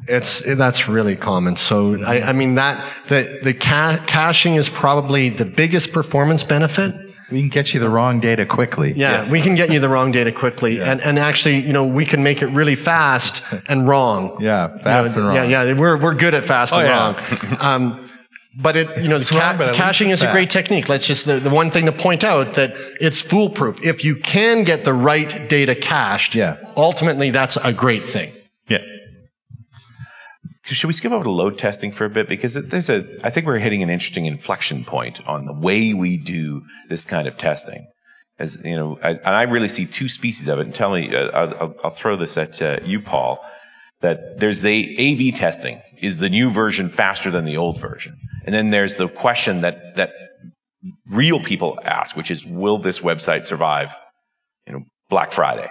It's 0.07 0.43
that's 0.55 0.88
really 0.89 1.15
common. 1.15 1.55
So 1.55 2.01
I, 2.03 2.29
I 2.29 2.33
mean 2.33 2.55
that 2.55 2.83
the 3.07 3.39
the 3.43 3.53
ca- 3.53 4.03
caching 4.07 4.55
is 4.55 4.69
probably 4.69 5.29
the 5.29 5.45
biggest 5.45 5.93
performance 5.93 6.43
benefit. 6.43 6.93
We 7.31 7.41
can 7.41 7.49
get 7.49 7.75
you 7.75 7.79
the 7.79 7.89
wrong 7.89 8.19
data 8.19 8.43
quickly. 8.45 8.93
Yeah, 8.93 9.29
we 9.29 9.39
can 9.41 9.53
get 9.53 9.71
you 9.71 9.79
the 9.79 9.89
wrong 9.89 10.12
data 10.12 10.31
quickly, 10.31 10.81
and 10.81 10.99
and 11.01 11.19
actually, 11.19 11.57
you 11.57 11.73
know, 11.73 11.85
we 11.85 12.05
can 12.05 12.23
make 12.23 12.41
it 12.41 12.47
really 12.47 12.75
fast 12.75 13.43
and 13.67 13.88
wrong. 13.88 14.38
Yeah, 14.41 14.75
fast 14.79 15.15
You 15.15 15.21
know, 15.21 15.27
and 15.29 15.38
wrong. 15.38 15.49
Yeah, 15.49 15.63
yeah, 15.65 15.73
we're 15.73 15.97
we're 16.01 16.15
good 16.15 16.33
at 16.33 16.43
fast 16.43 16.73
and 16.73 16.83
yeah. 16.88 16.97
wrong. 16.97 17.57
Um, 17.59 18.09
but 18.55 18.75
it, 18.75 18.88
you 19.01 19.07
know, 19.07 19.19
the 19.19 19.38
wrong, 19.38 19.57
but 19.57 19.75
caching 19.75 20.09
it's 20.09 20.23
is 20.23 20.27
a 20.27 20.31
great 20.31 20.49
technique. 20.49 20.89
Let's 20.89 21.05
just 21.05 21.25
the, 21.25 21.39
the 21.39 21.51
one 21.51 21.69
thing 21.69 21.85
to 21.85 21.91
point 21.91 22.23
out 22.23 22.55
that 22.55 22.73
it's 22.99 23.21
foolproof. 23.21 23.85
If 23.85 24.03
you 24.03 24.15
can 24.15 24.63
get 24.63 24.83
the 24.85 24.93
right 24.93 25.47
data 25.47 25.75
cached, 25.75 26.33
Yeah. 26.33 26.57
ultimately 26.75 27.29
that's 27.29 27.57
a 27.57 27.71
great 27.71 28.03
thing. 28.03 28.31
Should 30.75 30.88
we 30.88 30.93
skip 30.93 31.12
over 31.12 31.23
to 31.23 31.32
load 31.32 31.58
testing 31.58 31.91
for 31.91 32.05
a 32.05 32.10
bit? 32.10 32.29
Because 32.29 32.53
there's 32.53 32.89
a, 32.89 33.05
I 33.23 33.29
think 33.29 33.45
we're 33.45 33.58
hitting 33.58 33.82
an 33.82 33.89
interesting 33.89 34.25
inflection 34.25 34.86
point 34.86 35.25
on 35.27 35.45
the 35.45 35.53
way 35.53 35.93
we 35.93 36.17
do 36.17 36.63
this 36.89 37.05
kind 37.05 37.27
of 37.27 37.38
testing. 37.38 37.88
As 38.38 38.62
you 38.63 38.75
know, 38.75 38.99
I, 39.03 39.12
and 39.12 39.27
I 39.27 39.43
really 39.43 39.67
see 39.67 39.86
two 39.86 40.08
species 40.08 40.47
of 40.47 40.60
it. 40.60 40.65
And 40.67 40.75
tell 40.75 40.91
me, 40.91 41.13
uh, 41.13 41.29
I'll, 41.32 41.75
I'll- 41.84 41.89
throw 41.91 42.15
this 42.15 42.38
at 42.38 42.62
uh, 42.62 42.77
you, 42.86 43.01
Paul. 43.01 43.43
That 44.01 44.39
there's 44.39 44.62
the 44.62 44.97
A/B 44.97 45.34
testing. 45.34 45.82
Is 46.01 46.19
the 46.19 46.29
new 46.29 46.49
version 46.49 46.88
faster 46.88 47.29
than 47.29 47.43
the 47.43 47.58
old 47.58 47.82
version? 47.82 48.15
And 48.45 48.55
then 48.55 48.69
there's 48.69 48.95
the 48.95 49.10
question 49.10 49.60
that 49.62 49.97
that 49.97 50.13
real 51.12 51.41
people 51.41 51.77
ask, 51.84 52.15
which 52.15 52.32
is, 52.32 52.45
will 52.45 52.77
this 52.77 52.99
website 52.99 53.43
survive? 53.43 53.93
You 54.65 54.73
know, 54.73 54.84
Black 55.10 55.34
Friday. 55.34 55.69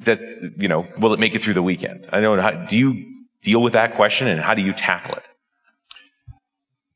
That 0.00 0.20
you 0.56 0.68
know, 0.68 0.86
will 0.98 1.12
it 1.14 1.18
make 1.18 1.34
it 1.34 1.42
through 1.42 1.54
the 1.54 1.62
weekend? 1.62 2.06
I 2.12 2.20
know. 2.20 2.40
How, 2.40 2.52
do 2.52 2.76
you 2.76 3.04
deal 3.42 3.60
with 3.62 3.72
that 3.74 3.94
question, 3.94 4.28
and 4.28 4.40
how 4.40 4.54
do 4.54 4.62
you 4.62 4.72
tackle 4.72 5.14
it? 5.16 5.22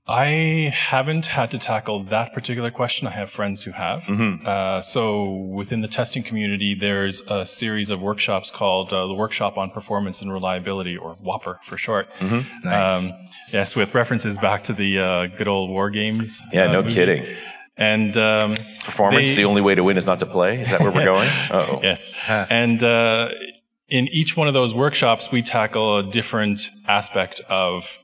I 0.07 0.73
haven't 0.75 1.27
had 1.27 1.53
to 1.53 1.59
tackle 1.59 2.03
that 2.05 2.35
particular 2.35 2.73
question. 2.73 3.07
I 3.07 3.13
have 3.13 3.31
friends 3.31 3.63
who 3.63 3.71
have. 3.71 4.03
Mm-hmm. 4.03 4.45
Uh, 4.45 4.81
so 4.81 5.31
within 5.31 5.81
the 5.81 5.87
testing 5.89 6.25
community, 6.25 6.75
there's 6.75 7.21
a 7.31 7.47
series 7.47 7.89
of 7.89 8.03
workshops 8.03 8.51
called 8.51 8.93
uh, 8.93 9.07
the 9.07 9.15
Workshop 9.15 9.57
on 9.57 9.71
Performance 9.71 10.21
and 10.21 10.33
Reliability, 10.33 10.97
or 10.97 11.15
WOPR 11.25 11.63
for 11.63 11.77
short. 11.79 12.09
Mm-hmm. 12.19 12.69
Nice. 12.69 13.05
Um, 13.07 13.13
yes, 13.53 13.77
with 13.77 13.95
references 13.95 14.37
back 14.39 14.65
to 14.65 14.73
the 14.73 14.99
uh, 14.99 15.27
good 15.29 15.47
old 15.49 15.71
war 15.71 15.89
games. 15.89 16.43
Yeah, 16.53 16.65
uh, 16.65 16.73
no 16.73 16.83
movie. 16.83 16.95
kidding. 16.95 17.27
And 17.77 18.17
um, 18.19 18.57
Performance, 18.85 19.31
they- 19.31 19.37
the 19.37 19.45
only 19.45 19.63
way 19.63 19.77
to 19.77 19.85
win 19.85 19.97
is 19.97 20.05
not 20.07 20.19
to 20.19 20.27
play. 20.27 20.63
Is 20.63 20.71
that 20.73 20.81
where 20.81 20.91
we're 20.91 21.05
going? 21.15 21.31
Oh, 21.51 21.79
Yes. 21.81 22.11
And 22.29 22.83
uh, 22.83 23.31
in 23.93 24.09
each 24.09 24.39
one 24.39 24.49
of 24.49 24.55
those 24.55 24.73
workshops, 24.73 25.31
we 25.31 25.43
tackle 25.43 25.99
a 25.99 26.03
different 26.03 26.63
aspect 26.89 27.43
of 27.51 27.99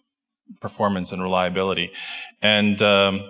performance 0.61 1.13
and 1.13 1.23
reliability. 1.23 1.91
And 2.43 2.81
um, 2.83 3.23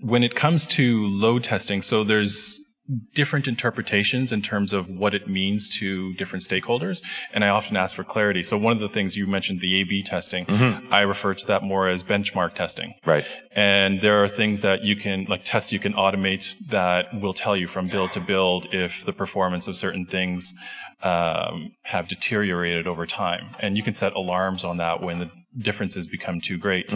when 0.00 0.22
it 0.22 0.36
comes 0.36 0.66
to 0.68 1.04
load 1.06 1.42
testing, 1.42 1.82
so 1.82 2.04
there's 2.04 2.67
different 3.14 3.46
interpretations 3.46 4.32
in 4.32 4.40
terms 4.42 4.72
of 4.72 4.88
what 4.88 5.14
it 5.14 5.28
means 5.28 5.68
to 5.68 6.14
different 6.14 6.42
stakeholders. 6.44 7.02
And 7.32 7.44
I 7.44 7.48
often 7.48 7.76
ask 7.76 7.94
for 7.94 8.04
clarity. 8.04 8.42
So 8.42 8.56
one 8.56 8.72
of 8.72 8.80
the 8.80 8.88
things 8.88 9.16
you 9.16 9.26
mentioned, 9.26 9.60
the 9.60 9.80
A-B 9.80 10.02
testing, 10.02 10.46
I 10.90 11.02
refer 11.02 11.34
to 11.34 11.46
that 11.46 11.62
more 11.62 11.86
as 11.88 12.02
benchmark 12.02 12.54
testing. 12.54 12.94
right. 13.04 13.26
And 13.52 14.00
there 14.00 14.22
are 14.22 14.28
things 14.28 14.62
that 14.62 14.84
you 14.84 14.94
can, 14.94 15.24
like 15.24 15.44
tests 15.44 15.72
you 15.72 15.80
can 15.80 15.92
automate 15.94 16.54
that 16.68 17.20
will 17.20 17.34
tell 17.34 17.56
you 17.56 17.66
from 17.66 17.88
build 17.88 18.12
to 18.12 18.20
build 18.20 18.72
if 18.72 19.04
the 19.04 19.12
performance 19.12 19.66
of 19.66 19.76
certain 19.76 20.06
things 20.06 20.54
um, 21.02 21.72
have 21.82 22.08
deteriorated 22.08 22.86
over 22.86 23.06
time. 23.06 23.56
And 23.58 23.76
you 23.76 23.82
can 23.82 23.94
set 23.94 24.12
alarms 24.14 24.64
on 24.64 24.76
that 24.78 25.02
when 25.02 25.18
the 25.18 25.30
differences 25.58 26.06
become 26.06 26.40
too 26.40 26.56
great. 26.56 26.94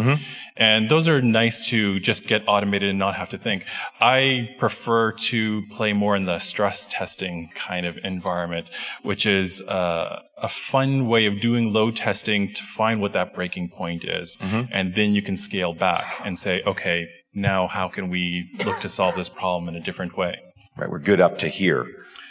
And 0.57 0.88
those 0.88 1.09
are 1.09 1.20
nice 1.20 1.68
to 1.68 1.98
just 2.01 2.27
get 2.29 2.42
automated 2.46 2.90
and 2.90 2.98
not 2.98 3.14
have 3.16 3.29
to 3.31 3.38
think. 3.38 3.66
I 4.01 4.55
prefer 4.59 5.12
to 5.12 5.62
play 5.70 5.92
more 5.92 6.14
in 6.16 6.25
the 6.27 6.38
stress 6.38 6.87
testing 6.87 7.51
kind 7.55 7.87
of 7.87 7.98
environment, 8.05 8.70
which 9.03 9.27
is 9.27 9.61
uh, 9.68 10.20
a 10.38 10.48
fun 10.48 11.09
way 11.09 11.27
of 11.27 11.40
doing 11.40 11.72
load 11.72 11.96
testing 11.96 12.53
to 12.55 12.62
find 12.62 13.01
what 13.01 13.12
that 13.14 13.35
breaking 13.35 13.68
point 13.70 14.05
is. 14.05 14.38
And 14.70 14.94
then 14.94 15.14
you 15.14 15.22
can 15.22 15.37
scale 15.37 15.72
back 15.75 16.20
and 16.25 16.38
say, 16.38 16.62
okay, 16.64 17.09
now 17.35 17.66
how 17.66 17.88
can 17.88 18.11
we 18.11 18.51
look 18.64 18.81
to 18.81 18.88
solve 18.88 19.14
this 19.16 19.29
problem 19.29 19.68
in 19.68 19.75
a 19.75 19.81
different 19.85 20.16
way? 20.16 20.40
Right. 20.77 20.88
We're 20.90 20.98
good 21.01 21.20
up 21.20 21.38
to 21.38 21.48
here. 21.48 21.87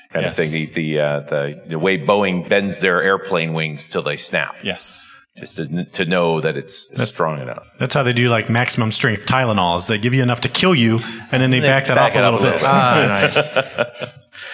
Kind 0.10 0.26
Yes. 0.26 0.38
of 0.40 0.46
thing. 0.46 0.52
The 0.52 0.66
the, 0.74 1.00
uh, 1.00 1.20
the 1.22 1.64
the 1.68 1.80
way 1.80 1.98
Boeing 1.98 2.50
bends 2.50 2.80
their 2.80 3.02
airplane 3.02 3.54
wings 3.54 3.88
till 3.88 4.02
they 4.02 4.18
snap, 4.18 4.56
Yes. 4.62 5.10
Just 5.38 5.56
to, 5.58 5.86
to 5.86 6.06
know 6.06 6.42
that 6.42 6.58
it's, 6.58 6.90
it's 6.92 7.08
strong 7.08 7.40
enough. 7.42 7.70
That's 7.80 7.94
how 7.94 8.04
they 8.04 8.14
do 8.14 8.28
like 8.28 8.50
maximum 8.50 8.92
strength 8.92 9.26
Tylenols. 9.26 9.88
They 9.88 9.98
give 9.98 10.14
you 10.14 10.24
enough 10.24 10.42
to 10.42 10.50
kill 10.50 10.76
you, 10.76 11.00
and 11.32 11.42
then 11.42 11.52
they 11.52 11.60
back 11.60 11.86
that 11.86 11.96
back 11.96 12.16
off 12.16 12.18
a 12.18 12.22
little 12.22 12.40
a 12.40 12.44
bit. 12.44 12.54
little. 12.54 12.68
ah, 12.68 13.06
nice. 13.08 13.58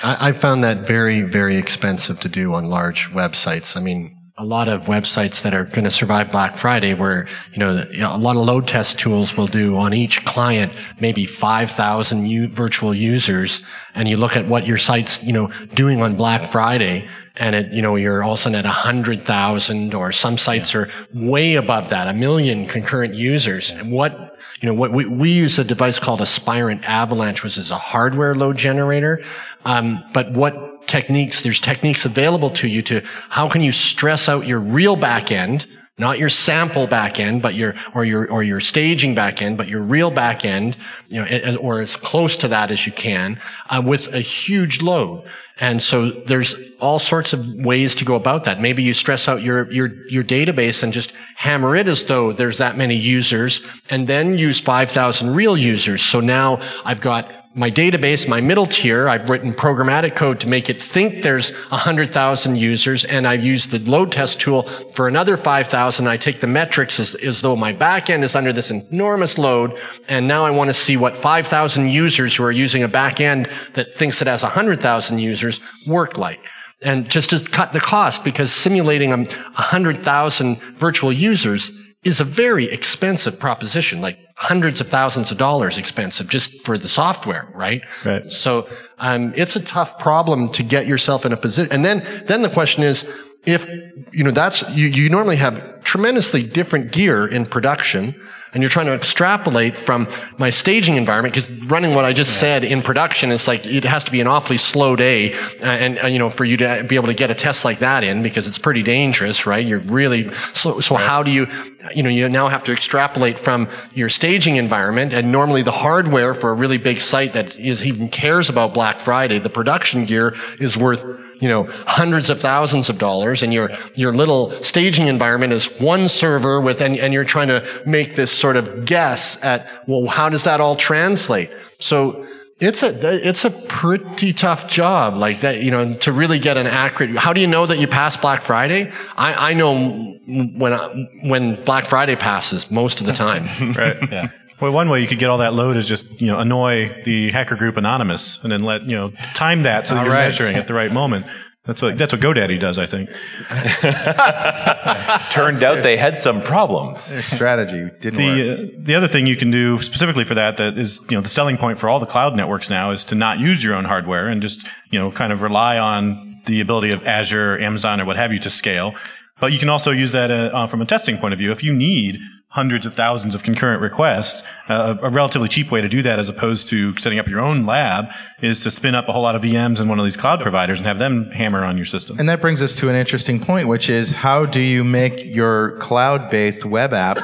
I, 0.03 0.29
I 0.29 0.31
found 0.31 0.63
that 0.63 0.79
very, 0.79 1.21
very 1.21 1.57
expensive 1.57 2.19
to 2.21 2.29
do 2.29 2.53
on 2.53 2.69
large 2.69 3.09
websites. 3.09 3.75
I 3.75 3.81
mean, 3.81 4.16
a 4.39 4.45
lot 4.45 4.67
of 4.67 4.85
websites 4.85 5.41
that 5.41 5.55
are 5.55 5.63
going 5.63 5.83
to 5.83 5.89
survive 5.89 6.31
Black 6.31 6.55
Friday 6.55 6.93
where, 6.93 7.27
you 7.53 7.57
know, 7.57 7.83
a 8.03 8.17
lot 8.17 8.35
of 8.35 8.43
load 8.45 8.67
test 8.67 8.99
tools 8.99 9.35
will 9.35 9.47
do 9.47 9.75
on 9.75 9.95
each 9.95 10.23
client, 10.25 10.71
maybe 10.99 11.25
5,000 11.25 12.27
u- 12.27 12.47
virtual 12.47 12.93
users. 12.93 13.65
And 13.95 14.07
you 14.07 14.15
look 14.15 14.35
at 14.35 14.47
what 14.47 14.67
your 14.67 14.77
site's, 14.77 15.23
you 15.23 15.33
know, 15.33 15.51
doing 15.73 16.03
on 16.03 16.15
Black 16.15 16.43
Friday 16.43 17.07
and 17.37 17.55
it, 17.55 17.71
you 17.71 17.81
know, 17.81 17.95
you're 17.95 18.23
all 18.23 18.33
of 18.33 18.39
a 18.39 18.41
sudden 18.43 18.59
at 18.59 18.65
100,000 18.65 19.95
or 19.95 20.11
some 20.11 20.37
sites 20.37 20.75
are 20.75 20.87
way 21.15 21.55
above 21.55 21.89
that, 21.89 22.07
a 22.07 22.13
million 22.13 22.67
concurrent 22.67 23.15
users. 23.15 23.71
And 23.71 23.91
what, 23.91 24.37
you 24.61 24.67
know, 24.67 24.75
what 24.75 24.91
we, 24.91 25.07
we 25.07 25.31
use 25.31 25.57
a 25.57 25.63
device 25.63 25.97
called 25.97 26.19
Spirent 26.27 26.83
Avalanche, 26.83 27.43
which 27.43 27.57
is 27.57 27.71
a 27.71 27.77
hardware 27.77 28.35
load 28.35 28.57
generator. 28.57 29.23
Um, 29.65 29.99
but 30.13 30.31
what 30.33 30.76
techniques, 30.87 31.41
there's 31.41 31.59
techniques 31.59 32.05
available 32.05 32.49
to 32.51 32.67
you 32.67 32.81
to 32.83 33.01
how 33.29 33.49
can 33.49 33.61
you 33.61 33.71
stress 33.71 34.29
out 34.29 34.47
your 34.47 34.59
real 34.59 34.95
back 34.95 35.31
end, 35.31 35.67
not 35.99 36.19
your 36.19 36.29
sample 36.29 36.85
back 36.85 37.19
end, 37.19 37.41
but 37.41 37.55
your, 37.55 37.73
or 37.95 38.05
your, 38.05 38.29
or 38.31 38.43
your 38.43 38.59
staging 38.59 39.15
back 39.15 39.41
end, 39.41 39.57
but 39.57 39.67
your 39.67 39.81
real 39.81 40.11
back 40.11 40.45
end, 40.45 40.77
you 41.07 41.23
know, 41.23 41.55
or 41.57 41.79
as 41.79 41.95
close 41.95 42.37
to 42.37 42.47
that 42.49 42.69
as 42.69 42.85
you 42.85 42.91
can, 42.91 43.39
uh, 43.69 43.81
with 43.83 44.13
a 44.13 44.21
huge 44.21 44.81
load. 44.81 45.27
And 45.59 45.81
so 45.81 46.11
there's 46.11 46.75
all 46.79 46.99
sorts 46.99 47.33
of 47.33 47.47
ways 47.55 47.95
to 47.95 48.05
go 48.05 48.13
about 48.15 48.43
that. 48.43 48.61
Maybe 48.61 48.83
you 48.83 48.93
stress 48.93 49.27
out 49.27 49.41
your, 49.41 49.71
your, 49.71 49.87
your 50.07 50.23
database 50.23 50.83
and 50.83 50.93
just 50.93 51.13
hammer 51.35 51.75
it 51.75 51.87
as 51.87 52.05
though 52.05 52.31
there's 52.31 52.59
that 52.59 52.77
many 52.77 52.95
users 52.95 53.65
and 53.89 54.07
then 54.07 54.37
use 54.37 54.59
5,000 54.59 55.33
real 55.33 55.57
users. 55.57 56.03
So 56.03 56.19
now 56.19 56.61
I've 56.85 57.01
got 57.01 57.36
my 57.57 57.71
database, 57.71 58.29
my 58.29 58.39
middle 58.39 58.67
tier, 58.67 59.09
I've 59.09 59.29
written 59.29 59.51
programmatic 59.51 60.15
code 60.15 60.39
to 60.41 60.47
make 60.47 60.69
it 60.69 60.79
think 60.79 61.23
there's 61.23 61.55
100,000 61.69 62.55
users, 62.55 63.03
and 63.03 63.27
I've 63.27 63.43
used 63.43 63.71
the 63.71 63.79
load 63.79 64.11
test 64.11 64.39
tool 64.39 64.61
for 64.93 65.07
another 65.07 65.37
5,000. 65.37 66.07
I 66.07 66.17
take 66.17 66.39
the 66.39 66.45
metrics 66.45 66.99
as, 66.99 67.15
as 67.15 67.41
though 67.41 67.55
my 67.55 67.73
backend 67.73 68.21
is 68.21 68.35
under 68.35 68.53
this 68.53 68.69
enormous 68.69 69.39
load, 69.39 69.75
and 70.07 70.27
now 70.27 70.45
I 70.45 70.51
want 70.51 70.69
to 70.69 70.73
see 70.73 70.97
what 70.97 71.17
5,000 71.17 71.89
users 71.89 72.35
who 72.35 72.43
are 72.43 72.51
using 72.51 72.83
a 72.83 72.87
backend 72.87 73.49
that 73.73 73.91
thinks 73.95 74.21
it 74.21 74.27
has 74.27 74.43
100,000 74.43 75.17
users 75.17 75.59
work 75.87 76.19
like. 76.19 76.39
And 76.83 77.09
just 77.09 77.31
to 77.31 77.39
cut 77.39 77.73
the 77.73 77.79
cost, 77.79 78.23
because 78.23 78.51
simulating 78.51 79.11
um, 79.11 79.25
100,000 79.25 80.57
virtual 80.75 81.11
users 81.11 81.71
is 82.03 82.19
a 82.19 82.23
very 82.23 82.65
expensive 82.65 83.39
proposition, 83.39 84.01
like 84.01 84.17
hundreds 84.35 84.79
of 84.79 84.87
thousands 84.87 85.31
of 85.31 85.37
dollars 85.37 85.77
expensive 85.77 86.29
just 86.29 86.63
for 86.63 86.77
the 86.77 86.87
software, 86.87 87.49
right? 87.53 87.81
Right. 88.05 88.31
So, 88.31 88.69
um, 88.99 89.33
it's 89.35 89.55
a 89.55 89.63
tough 89.63 89.99
problem 89.99 90.49
to 90.49 90.63
get 90.63 90.87
yourself 90.87 91.25
in 91.25 91.33
a 91.33 91.37
position. 91.37 91.71
And 91.71 91.83
then, 91.83 92.05
then 92.25 92.43
the 92.43 92.49
question 92.49 92.83
is, 92.83 93.09
if, 93.45 93.69
you 94.11 94.23
know, 94.23 94.31
that's, 94.31 94.69
you, 94.75 94.87
you 94.87 95.09
normally 95.09 95.37
have 95.37 95.83
tremendously 95.83 96.43
different 96.43 96.91
gear 96.91 97.25
in 97.25 97.45
production 97.45 98.15
and 98.57 98.63
you're 98.63 98.71
trying 98.71 98.87
to 98.87 98.93
extrapolate 98.93 99.77
from 99.77 100.07
my 100.39 100.49
staging 100.49 100.95
environment 100.95 101.31
because 101.31 101.51
running 101.65 101.93
what 101.93 102.05
I 102.05 102.11
just 102.11 102.39
said 102.39 102.63
in 102.63 102.81
production 102.81 103.29
is 103.29 103.47
like 103.47 103.67
it 103.67 103.83
has 103.83 104.03
to 104.05 104.11
be 104.11 104.19
an 104.19 104.25
awfully 104.25 104.57
slow 104.57 104.95
day, 104.95 105.35
uh, 105.61 105.65
and, 105.65 105.99
uh, 105.99 106.07
you 106.07 106.17
know 106.17 106.31
for 106.31 106.43
you 106.43 106.57
to 106.57 106.83
be 106.89 106.95
able 106.95 107.05
to 107.05 107.13
get 107.13 107.29
a 107.29 107.35
test 107.35 107.63
like 107.63 107.77
that 107.79 108.03
in 108.03 108.23
because 108.23 108.47
it's 108.47 108.57
pretty 108.57 108.81
dangerous, 108.81 109.45
right? 109.45 109.63
You're 109.63 109.81
really 109.81 110.31
so. 110.53 110.79
So 110.79 110.95
how 110.95 111.21
do 111.21 111.29
you, 111.29 111.45
you 111.93 112.01
know, 112.01 112.09
you 112.09 112.27
now 112.29 112.47
have 112.47 112.63
to 112.63 112.71
extrapolate 112.71 113.37
from 113.37 113.69
your 113.93 114.09
staging 114.09 114.55
environment, 114.55 115.13
and 115.13 115.31
normally 115.31 115.61
the 115.61 115.71
hardware 115.71 116.33
for 116.33 116.49
a 116.49 116.55
really 116.55 116.79
big 116.79 116.99
site 116.99 117.33
that 117.33 117.59
is 117.59 117.85
even 117.85 118.09
cares 118.09 118.49
about 118.49 118.73
Black 118.73 118.99
Friday, 118.99 119.37
the 119.37 119.51
production 119.51 120.05
gear 120.05 120.35
is 120.59 120.75
worth 120.75 121.05
you 121.39 121.47
know, 121.47 121.63
hundreds 121.85 122.29
of 122.29 122.39
thousands 122.39 122.89
of 122.89 122.97
dollars 122.97 123.43
and 123.43 123.53
your, 123.53 123.71
your 123.95 124.13
little 124.13 124.51
staging 124.61 125.07
environment 125.07 125.53
is 125.53 125.79
one 125.79 126.07
server 126.07 126.59
with, 126.61 126.81
and, 126.81 126.97
and 126.97 127.13
you're 127.13 127.23
trying 127.23 127.47
to 127.47 127.65
make 127.85 128.15
this 128.15 128.31
sort 128.31 128.55
of 128.55 128.85
guess 128.85 129.41
at, 129.43 129.67
well, 129.87 130.07
how 130.07 130.29
does 130.29 130.43
that 130.45 130.59
all 130.59 130.75
translate? 130.75 131.49
So 131.79 132.25
it's 132.59 132.81
a, 132.81 133.27
it's 133.27 133.45
a 133.45 133.51
pretty 133.51 134.33
tough 134.33 134.67
job 134.67 135.15
like 135.15 135.41
that, 135.41 135.61
you 135.61 135.69
know, 135.69 135.93
to 135.93 136.11
really 136.11 136.39
get 136.39 136.57
an 136.57 136.65
accurate, 136.65 137.15
how 137.15 137.33
do 137.33 137.39
you 137.39 137.47
know 137.47 137.65
that 137.65 137.77
you 137.77 137.87
pass 137.87 138.17
Black 138.17 138.41
Friday? 138.41 138.91
I, 139.15 139.51
I 139.51 139.53
know 139.53 140.13
when, 140.27 140.73
I, 140.73 141.07
when 141.23 141.63
Black 141.63 141.85
Friday 141.85 142.15
passes 142.15 142.71
most 142.71 142.99
of 142.99 143.05
the 143.05 143.13
time. 143.13 143.45
Right. 143.77 143.97
Yeah. 144.11 144.29
Well, 144.59 144.71
one 144.71 144.89
way 144.89 145.01
you 145.01 145.07
could 145.07 145.19
get 145.19 145.29
all 145.29 145.37
that 145.37 145.53
load 145.53 145.77
is 145.77 145.87
just 145.87 146.09
you 146.19 146.27
know 146.27 146.39
annoy 146.39 147.03
the 147.03 147.31
hacker 147.31 147.55
group 147.55 147.77
anonymous, 147.77 148.43
and 148.43 148.51
then 148.51 148.63
let 148.63 148.83
you 148.83 148.95
know 148.95 149.11
time 149.33 149.63
that 149.63 149.87
so 149.87 149.95
that 149.95 150.05
you're 150.05 150.13
right. 150.13 150.25
measuring 150.25 150.55
at 150.55 150.67
the 150.67 150.73
right 150.73 150.91
moment. 150.91 151.25
That's 151.67 151.81
what 151.81 151.97
that's 151.97 152.13
what 152.13 152.21
GoDaddy 152.21 152.57
does, 152.59 152.79
I 152.79 152.85
think. 152.85 153.09
Turned 155.31 155.61
out 155.61 155.83
they 155.83 155.97
had 155.97 156.17
some 156.17 156.41
problems. 156.41 157.11
Their 157.11 157.21
strategy 157.21 157.89
didn't 157.99 158.25
work. 158.25 158.37
The 158.37 158.53
uh, 158.53 158.67
the 158.79 158.95
other 158.95 159.09
thing 159.09 159.27
you 159.27 159.35
can 159.35 159.51
do 159.51 159.75
specifically 159.77 160.23
for 160.23 160.33
that 160.33 160.55
that 160.57 160.77
is 160.77 161.01
you 161.09 161.17
know 161.17 161.21
the 161.21 161.27
selling 161.27 161.57
point 161.57 161.77
for 161.77 161.89
all 161.89 161.99
the 161.99 162.05
cloud 162.05 162.37
networks 162.37 162.69
now 162.69 162.91
is 162.91 163.03
to 163.05 163.15
not 163.15 163.39
use 163.39 163.61
your 163.61 163.75
own 163.75 163.83
hardware 163.83 164.29
and 164.29 164.41
just 164.41 164.65
you 164.91 164.97
know 164.97 165.11
kind 165.11 165.33
of 165.33 165.41
rely 165.41 165.77
on 165.77 166.41
the 166.45 166.61
ability 166.61 166.91
of 166.91 167.05
Azure, 167.05 167.59
Amazon, 167.59 167.99
or 167.99 168.05
what 168.05 168.15
have 168.15 168.31
you 168.31 168.39
to 168.39 168.49
scale. 168.49 168.95
But 169.41 169.51
you 169.51 169.59
can 169.59 169.67
also 169.67 169.91
use 169.91 170.13
that 170.13 170.31
uh, 170.31 170.51
uh, 170.53 170.67
from 170.67 170.81
a 170.81 170.85
testing 170.85 171.17
point 171.17 171.33
of 171.33 171.37
view. 171.37 171.51
If 171.51 171.65
you 171.65 171.73
need 171.73 172.17
hundreds 172.49 172.85
of 172.85 172.93
thousands 172.93 173.35
of 173.35 173.43
concurrent 173.43 173.81
requests, 173.81 174.43
uh, 174.69 174.97
a 175.01 175.09
relatively 175.09 175.47
cheap 175.47 175.69
way 175.69 175.81
to 175.81 175.89
do 175.89 176.01
that, 176.01 176.17
as 176.17 176.29
opposed 176.29 176.69
to 176.69 176.97
setting 176.97 177.19
up 177.19 177.27
your 177.27 177.41
own 177.41 177.65
lab, 177.65 178.05
is 178.41 178.61
to 178.63 178.71
spin 178.71 178.95
up 178.95 179.07
a 179.09 179.11
whole 179.11 179.21
lot 179.21 179.35
of 179.35 179.41
VMs 179.41 179.81
in 179.81 179.89
one 179.89 179.99
of 179.99 180.05
these 180.05 180.15
cloud 180.15 180.39
providers 180.41 180.79
and 180.79 180.87
have 180.87 180.97
them 180.97 181.29
hammer 181.31 181.63
on 181.63 181.75
your 181.75 181.85
system. 181.85 182.17
And 182.19 182.29
that 182.29 182.39
brings 182.39 182.61
us 182.61 182.75
to 182.77 182.89
an 182.89 182.95
interesting 182.95 183.39
point, 183.39 183.67
which 183.67 183.89
is 183.89 184.15
how 184.15 184.45
do 184.45 184.61
you 184.61 184.83
make 184.83 185.23
your 185.25 185.77
cloud 185.79 186.29
based 186.29 186.63
web 186.63 186.93
app 186.93 187.19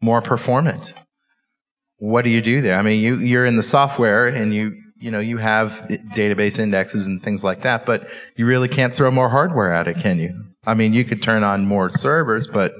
more 0.00 0.20
performant? 0.20 0.92
What 1.98 2.22
do 2.22 2.30
you 2.30 2.42
do 2.42 2.60
there? 2.60 2.78
I 2.78 2.82
mean, 2.82 3.00
you, 3.00 3.18
you're 3.18 3.46
in 3.46 3.56
the 3.56 3.62
software 3.62 4.26
and 4.26 4.52
you, 4.52 4.76
you 4.98 5.10
know, 5.10 5.20
you 5.20 5.38
have 5.38 5.86
database 6.14 6.58
indexes 6.58 7.06
and 7.06 7.22
things 7.22 7.44
like 7.44 7.62
that, 7.62 7.86
but 7.86 8.08
you 8.36 8.44
really 8.46 8.68
can't 8.68 8.92
throw 8.92 9.10
more 9.10 9.30
hardware 9.30 9.72
at 9.72 9.88
it, 9.88 9.98
can 9.98 10.18
you? 10.18 10.44
I 10.66 10.74
mean, 10.74 10.92
you 10.92 11.04
could 11.04 11.22
turn 11.22 11.44
on 11.44 11.64
more 11.64 11.88
servers, 11.88 12.46
but 12.46 12.74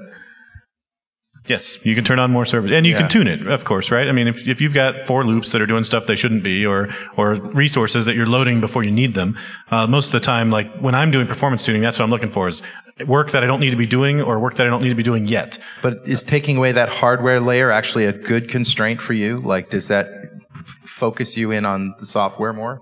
Yes, 1.47 1.83
you 1.85 1.95
can 1.95 2.03
turn 2.03 2.19
on 2.19 2.31
more 2.31 2.45
servers, 2.45 2.71
and 2.71 2.85
you 2.85 2.91
Yeah. 2.91 2.99
can 2.99 3.09
tune 3.09 3.27
it, 3.27 3.47
of 3.47 3.63
course, 3.63 3.89
right? 3.89 4.07
I 4.07 4.11
mean, 4.11 4.27
if, 4.27 4.47
if 4.47 4.59
you've 4.59 4.73
got 4.73 5.01
for 5.01 5.23
loops 5.25 5.51
that 5.53 5.61
are 5.61 5.65
doing 5.65 5.83
stuff 5.85 6.05
they 6.05 6.15
shouldn't 6.15 6.43
be, 6.43 6.65
or 6.65 6.89
or 7.15 7.35
resources 7.35 8.05
that 8.05 8.15
you're 8.15 8.25
loading 8.25 8.59
before 8.59 8.83
you 8.83 8.91
need 8.91 9.13
them, 9.13 9.37
uh, 9.71 9.87
most 9.87 10.07
of 10.07 10.11
the 10.11 10.19
time, 10.19 10.49
like 10.51 10.69
when 10.79 10.93
I'm 10.93 11.09
doing 11.09 11.25
performance 11.25 11.63
tuning, 11.65 11.81
that's 11.81 11.97
what 11.99 12.03
I'm 12.05 12.11
looking 12.11 12.29
for 12.29 12.47
is 12.47 12.61
work 13.05 13.31
that 13.31 13.43
I 13.43 13.45
don't 13.47 13.59
need 13.61 13.71
to 13.71 13.77
be 13.77 13.85
doing, 13.87 14.21
or 14.21 14.39
work 14.39 14.55
that 14.55 14.67
I 14.67 14.69
don't 14.69 14.81
need 14.83 14.89
to 14.89 14.95
be 14.95 15.03
doing 15.03 15.25
yet. 15.27 15.57
But 15.81 15.99
is 16.05 16.23
taking 16.23 16.57
away 16.57 16.73
that 16.73 16.89
hardware 16.89 17.39
layer 17.39 17.71
actually 17.71 18.05
a 18.05 18.13
good 18.13 18.49
constraint 18.49 18.99
for 19.01 19.13
you? 19.13 19.37
Like, 19.39 19.69
does 19.69 19.87
that 19.87 20.07
f- 20.55 20.61
focus 20.83 21.37
you 21.37 21.51
in 21.51 21.63
on 21.65 21.93
the 21.99 22.05
software 22.05 22.51
more? 22.53 22.81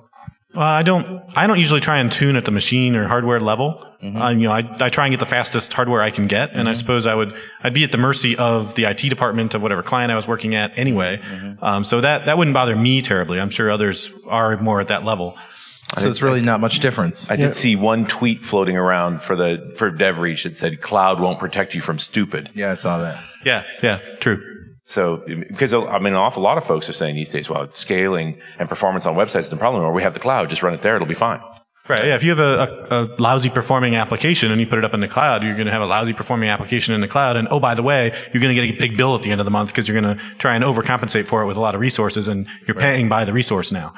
Uh, 0.55 0.61
I 0.61 0.83
don't. 0.83 1.23
I 1.35 1.47
don't 1.47 1.59
usually 1.59 1.81
try 1.81 1.97
and 1.99 2.11
tune 2.11 2.35
at 2.35 2.45
the 2.45 2.51
machine 2.51 2.95
or 2.95 3.07
hardware 3.07 3.39
level. 3.39 3.85
Uh, 4.01 4.29
you 4.29 4.41
know, 4.47 4.51
I, 4.51 4.59
I 4.79 4.89
try 4.89 5.07
and 5.07 5.11
get 5.13 5.19
the 5.19 5.25
fastest 5.25 5.73
hardware 5.73 6.01
I 6.01 6.11
can 6.11 6.27
get, 6.27 6.51
and 6.53 6.69
I 6.69 6.73
suppose 6.73 7.07
I 7.07 7.15
would. 7.15 7.33
I'd 7.63 7.73
be 7.73 7.83
at 7.83 7.91
the 7.91 7.97
mercy 7.97 8.37
of 8.37 8.75
the 8.75 8.83
IT 8.85 9.09
department 9.09 9.55
of 9.55 9.63
whatever 9.63 9.81
client 9.81 10.11
I 10.11 10.15
was 10.15 10.27
working 10.27 10.53
at 10.53 10.77
anyway. 10.77 11.19
Um, 11.61 11.83
so 11.83 12.01
that 12.01 12.27
that 12.27 12.37
wouldn't 12.37 12.53
bother 12.53 12.75
me 12.75 13.01
terribly. 13.01 13.39
I'm 13.39 13.49
sure 13.49 13.71
others 13.71 14.11
are 14.27 14.57
more 14.57 14.79
at 14.79 14.89
that 14.89 15.03
level. 15.03 15.37
So 15.97 16.09
it's 16.09 16.21
really 16.21 16.41
not 16.41 16.59
much 16.59 16.79
difference. 16.79 17.29
I 17.29 17.35
did 17.35 17.53
see 17.53 17.75
one 17.75 18.05
tweet 18.05 18.43
floating 18.43 18.75
around 18.77 19.21
for 19.21 19.35
the 19.35 19.73
for 19.77 19.91
DevReach 19.91 20.43
that 20.43 20.55
said 20.55 20.81
cloud 20.81 21.19
won't 21.19 21.39
protect 21.39 21.73
you 21.73 21.81
from 21.81 21.99
stupid. 21.99 22.49
yeah, 22.53 22.71
I 22.71 22.75
saw 22.75 22.99
that. 22.99 23.23
Yeah, 23.43 23.63
yeah, 23.83 23.99
true. 24.19 24.54
So, 24.87 25.23
because 25.25 25.73
I 25.73 25.97
mean, 25.97 26.13
an 26.13 26.15
awful 26.15 26.43
lot 26.43 26.57
of 26.57 26.63
folks 26.63 26.87
are 26.87 26.93
saying 26.93 27.15
these 27.15 27.29
days, 27.29 27.49
well, 27.49 27.67
scaling 27.73 28.39
and 28.59 28.69
performance 28.69 29.05
on 29.05 29.15
websites 29.15 29.39
is 29.39 29.49
the 29.49 29.57
problem, 29.57 29.83
or 29.83 29.91
we 29.91 30.03
have 30.03 30.13
the 30.13 30.19
cloud, 30.19 30.49
just 30.49 30.61
run 30.61 30.73
it 30.73 30.83
there, 30.83 30.95
it'll 30.95 31.07
be 31.07 31.15
fine. 31.15 31.41
Right. 31.87 32.05
Yeah. 32.05 32.15
If 32.15 32.23
you 32.23 32.31
have 32.31 32.39
a, 32.39 32.87
a, 32.89 33.03
a 33.03 33.15
lousy 33.19 33.51
performing 33.51 33.95
application 33.95 34.51
and 34.51 34.59
you 34.59 34.65
put 34.65 34.79
it 34.79 34.85
up 34.85 34.95
in 34.95 35.01
the 35.01 35.07
cloud, 35.07 35.43
you're 35.43 35.53
going 35.53 35.67
to 35.67 35.71
have 35.71 35.83
a 35.83 35.85
lousy 35.85 36.13
performing 36.13 36.49
application 36.49 36.95
in 36.95 37.01
the 37.01 37.07
cloud. 37.07 37.37
And 37.37 37.47
oh, 37.51 37.59
by 37.59 37.75
the 37.75 37.83
way, 37.83 38.11
you're 38.33 38.41
going 38.41 38.55
to 38.55 38.67
get 38.67 38.75
a 38.75 38.79
big 38.79 38.97
bill 38.97 39.13
at 39.13 39.21
the 39.21 39.29
end 39.29 39.39
of 39.39 39.45
the 39.45 39.51
month 39.51 39.69
because 39.69 39.87
you're 39.87 39.99
going 39.99 40.17
to 40.17 40.23
try 40.37 40.55
and 40.55 40.63
overcompensate 40.63 41.27
for 41.27 41.43
it 41.43 41.45
with 41.45 41.57
a 41.57 41.61
lot 41.61 41.75
of 41.75 41.81
resources, 41.81 42.27
and 42.27 42.47
you're 42.67 42.75
paying 42.75 43.07
by 43.07 43.23
the 43.23 43.33
resource 43.33 43.71
now. 43.71 43.93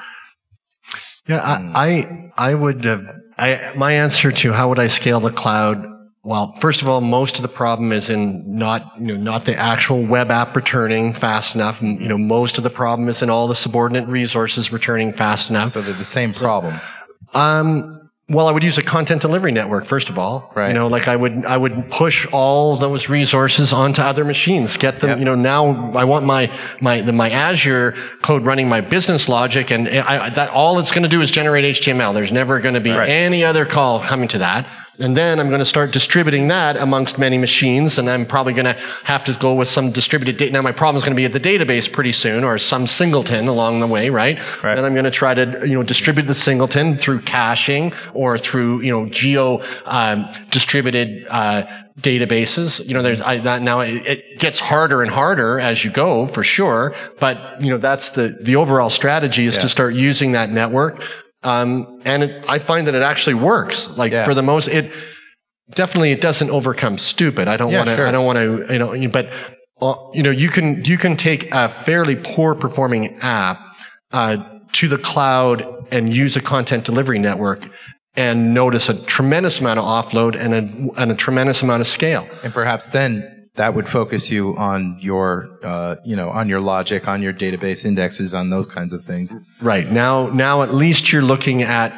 Yeah, 1.26 1.40
I, 1.40 2.32
I, 2.36 2.50
I 2.50 2.54
would, 2.54 2.84
uh, 2.84 3.00
I, 3.38 3.72
my 3.74 3.92
answer 3.92 4.32
to 4.32 4.52
how 4.52 4.68
would 4.68 4.78
I 4.78 4.88
scale 4.88 5.20
the 5.20 5.30
cloud? 5.30 5.86
Well, 6.28 6.52
first 6.60 6.82
of 6.82 6.88
all, 6.88 7.00
most 7.00 7.36
of 7.36 7.42
the 7.42 7.48
problem 7.48 7.90
is 7.90 8.10
in 8.10 8.58
not, 8.58 9.00
you 9.00 9.16
know, 9.16 9.32
not 9.32 9.46
the 9.46 9.56
actual 9.56 10.04
web 10.04 10.30
app 10.30 10.54
returning 10.54 11.14
fast 11.14 11.54
enough. 11.54 11.80
You 11.80 12.06
know, 12.06 12.18
most 12.18 12.58
of 12.58 12.64
the 12.64 12.68
problem 12.70 13.08
is 13.08 13.22
in 13.22 13.30
all 13.30 13.48
the 13.48 13.54
subordinate 13.54 14.06
resources 14.10 14.70
returning 14.70 15.14
fast 15.14 15.48
enough. 15.48 15.70
So 15.70 15.80
they're 15.80 15.94
the 15.94 16.04
same 16.04 16.34
problems. 16.34 16.94
Um, 17.32 18.10
well, 18.28 18.46
I 18.46 18.52
would 18.52 18.62
use 18.62 18.76
a 18.76 18.82
content 18.82 19.22
delivery 19.22 19.52
network, 19.52 19.86
first 19.86 20.10
of 20.10 20.18
all. 20.18 20.52
Right. 20.54 20.68
You 20.68 20.74
know, 20.74 20.86
like 20.86 21.08
I 21.08 21.16
would, 21.16 21.46
I 21.46 21.56
would 21.56 21.90
push 21.90 22.26
all 22.30 22.76
those 22.76 23.08
resources 23.08 23.72
onto 23.72 24.02
other 24.02 24.22
machines, 24.26 24.76
get 24.76 25.00
them, 25.00 25.08
Yep. 25.08 25.18
you 25.20 25.24
know, 25.24 25.34
now 25.34 25.92
I 25.92 26.04
want 26.04 26.26
my, 26.26 26.52
my, 26.82 27.00
the, 27.00 27.14
my 27.14 27.30
Azure 27.30 27.96
code 28.20 28.42
running 28.42 28.68
my 28.68 28.82
business 28.82 29.30
logic 29.30 29.70
and 29.70 29.88
I, 29.88 30.28
that 30.28 30.50
all 30.50 30.78
it's 30.78 30.90
going 30.90 31.04
to 31.04 31.08
do 31.08 31.22
is 31.22 31.30
generate 31.30 31.64
HTML. 31.76 32.12
There's 32.12 32.32
never 32.32 32.60
going 32.60 32.74
to 32.74 32.80
be 32.80 32.90
any 32.90 33.44
other 33.44 33.64
call 33.64 34.00
coming 34.00 34.28
to 34.28 34.38
that. 34.38 34.68
And 35.00 35.16
then 35.16 35.38
I'm 35.38 35.48
going 35.48 35.60
to 35.60 35.64
start 35.64 35.92
distributing 35.92 36.48
that 36.48 36.76
amongst 36.76 37.18
many 37.18 37.38
machines. 37.38 37.98
And 37.98 38.10
I'm 38.10 38.26
probably 38.26 38.52
going 38.52 38.64
to 38.64 38.80
have 39.04 39.22
to 39.24 39.34
go 39.34 39.54
with 39.54 39.68
some 39.68 39.92
distributed 39.92 40.36
data. 40.36 40.52
Now 40.52 40.62
my 40.62 40.72
problem 40.72 40.96
is 40.96 41.04
going 41.04 41.14
to 41.14 41.16
be 41.16 41.24
at 41.24 41.32
the 41.32 41.40
database 41.40 41.90
pretty 41.90 42.12
soon 42.12 42.42
or 42.42 42.58
some 42.58 42.86
singleton 42.86 43.46
along 43.46 43.80
the 43.80 43.86
way, 43.86 44.10
right? 44.10 44.38
Right. 44.62 44.74
Then 44.74 44.84
I'm 44.84 44.94
going 44.94 45.04
to 45.04 45.10
try 45.10 45.34
to, 45.34 45.62
you 45.66 45.74
know, 45.74 45.82
distribute 45.82 46.24
the 46.24 46.34
singleton 46.34 46.96
through 46.96 47.20
caching 47.20 47.92
or 48.12 48.38
through, 48.38 48.82
you 48.82 48.90
know, 48.90 49.08
geo, 49.08 49.62
um, 49.86 50.28
distributed, 50.50 51.26
uh, 51.28 51.66
databases. 52.00 52.86
You 52.86 52.94
know, 52.94 53.02
there's, 53.02 53.20
I, 53.20 53.38
that 53.38 53.62
now 53.62 53.80
it, 53.80 54.06
it 54.06 54.38
gets 54.38 54.58
harder 54.60 55.02
and 55.02 55.10
harder 55.10 55.60
as 55.60 55.84
you 55.84 55.90
go 55.90 56.26
for 56.26 56.42
sure. 56.42 56.94
But, 57.20 57.60
you 57.60 57.70
know, 57.70 57.78
that's 57.78 58.10
the, 58.10 58.36
the 58.40 58.56
overall 58.56 58.90
strategy 58.90 59.46
is 59.46 59.58
to 59.58 59.68
start 59.68 59.94
using 59.94 60.32
that 60.32 60.50
network. 60.50 61.02
Um, 61.42 62.00
and 62.04 62.24
it, 62.24 62.44
I 62.48 62.58
find 62.58 62.86
that 62.86 62.94
it 62.94 63.02
actually 63.02 63.34
works. 63.34 63.96
Like 63.96 64.12
Yeah. 64.12 64.24
for 64.24 64.34
the 64.34 64.42
most, 64.42 64.68
it 64.68 64.92
definitely, 65.70 66.10
it 66.12 66.20
doesn't 66.20 66.50
overcome 66.50 66.98
stupid. 66.98 67.48
I 67.48 67.56
don't 67.56 67.70
Yeah, 67.70 67.78
want 67.78 67.90
to, 67.90 67.96
sure. 67.96 68.06
I 68.08 68.10
don't 68.10 68.26
want 68.26 68.38
to, 68.38 68.72
you 68.72 68.78
know, 68.78 69.08
but, 69.08 69.30
uh, 69.80 69.94
you 70.12 70.22
know, 70.22 70.30
you 70.30 70.48
can, 70.48 70.84
you 70.84 70.98
can 70.98 71.16
take 71.16 71.52
a 71.54 71.68
fairly 71.68 72.16
poor 72.16 72.54
performing 72.54 73.16
app, 73.20 73.58
uh, 74.12 74.38
to 74.72 74.88
the 74.88 74.98
cloud 74.98 75.86
and 75.90 76.12
use 76.12 76.36
a 76.36 76.40
content 76.42 76.84
delivery 76.84 77.18
network 77.18 77.68
and 78.16 78.52
notice 78.52 78.88
a 78.88 79.04
tremendous 79.06 79.60
amount 79.60 79.78
of 79.78 79.84
offload 79.84 80.36
and 80.36 80.54
a, 80.54 81.00
and 81.00 81.12
a 81.12 81.14
tremendous 81.14 81.62
amount 81.62 81.80
of 81.80 81.86
scale. 81.86 82.28
And 82.42 82.52
perhaps 82.52 82.88
then 82.88 83.37
that 83.58 83.74
would 83.74 83.88
focus 83.88 84.30
you 84.30 84.56
on 84.56 84.98
your, 85.00 85.50
uh, 85.62 85.96
you 86.04 86.16
know, 86.16 86.30
on 86.30 86.48
your 86.48 86.60
logic, 86.60 87.06
on 87.06 87.22
your 87.22 87.32
database 87.32 87.84
indexes, 87.84 88.32
on 88.32 88.50
those 88.50 88.66
kinds 88.66 88.92
of 88.92 89.04
things. 89.04 89.34
Right. 89.60 89.90
Now, 89.90 90.28
now 90.28 90.62
at 90.62 90.72
least 90.72 91.12
you're 91.12 91.22
looking 91.22 91.62
at 91.62 91.92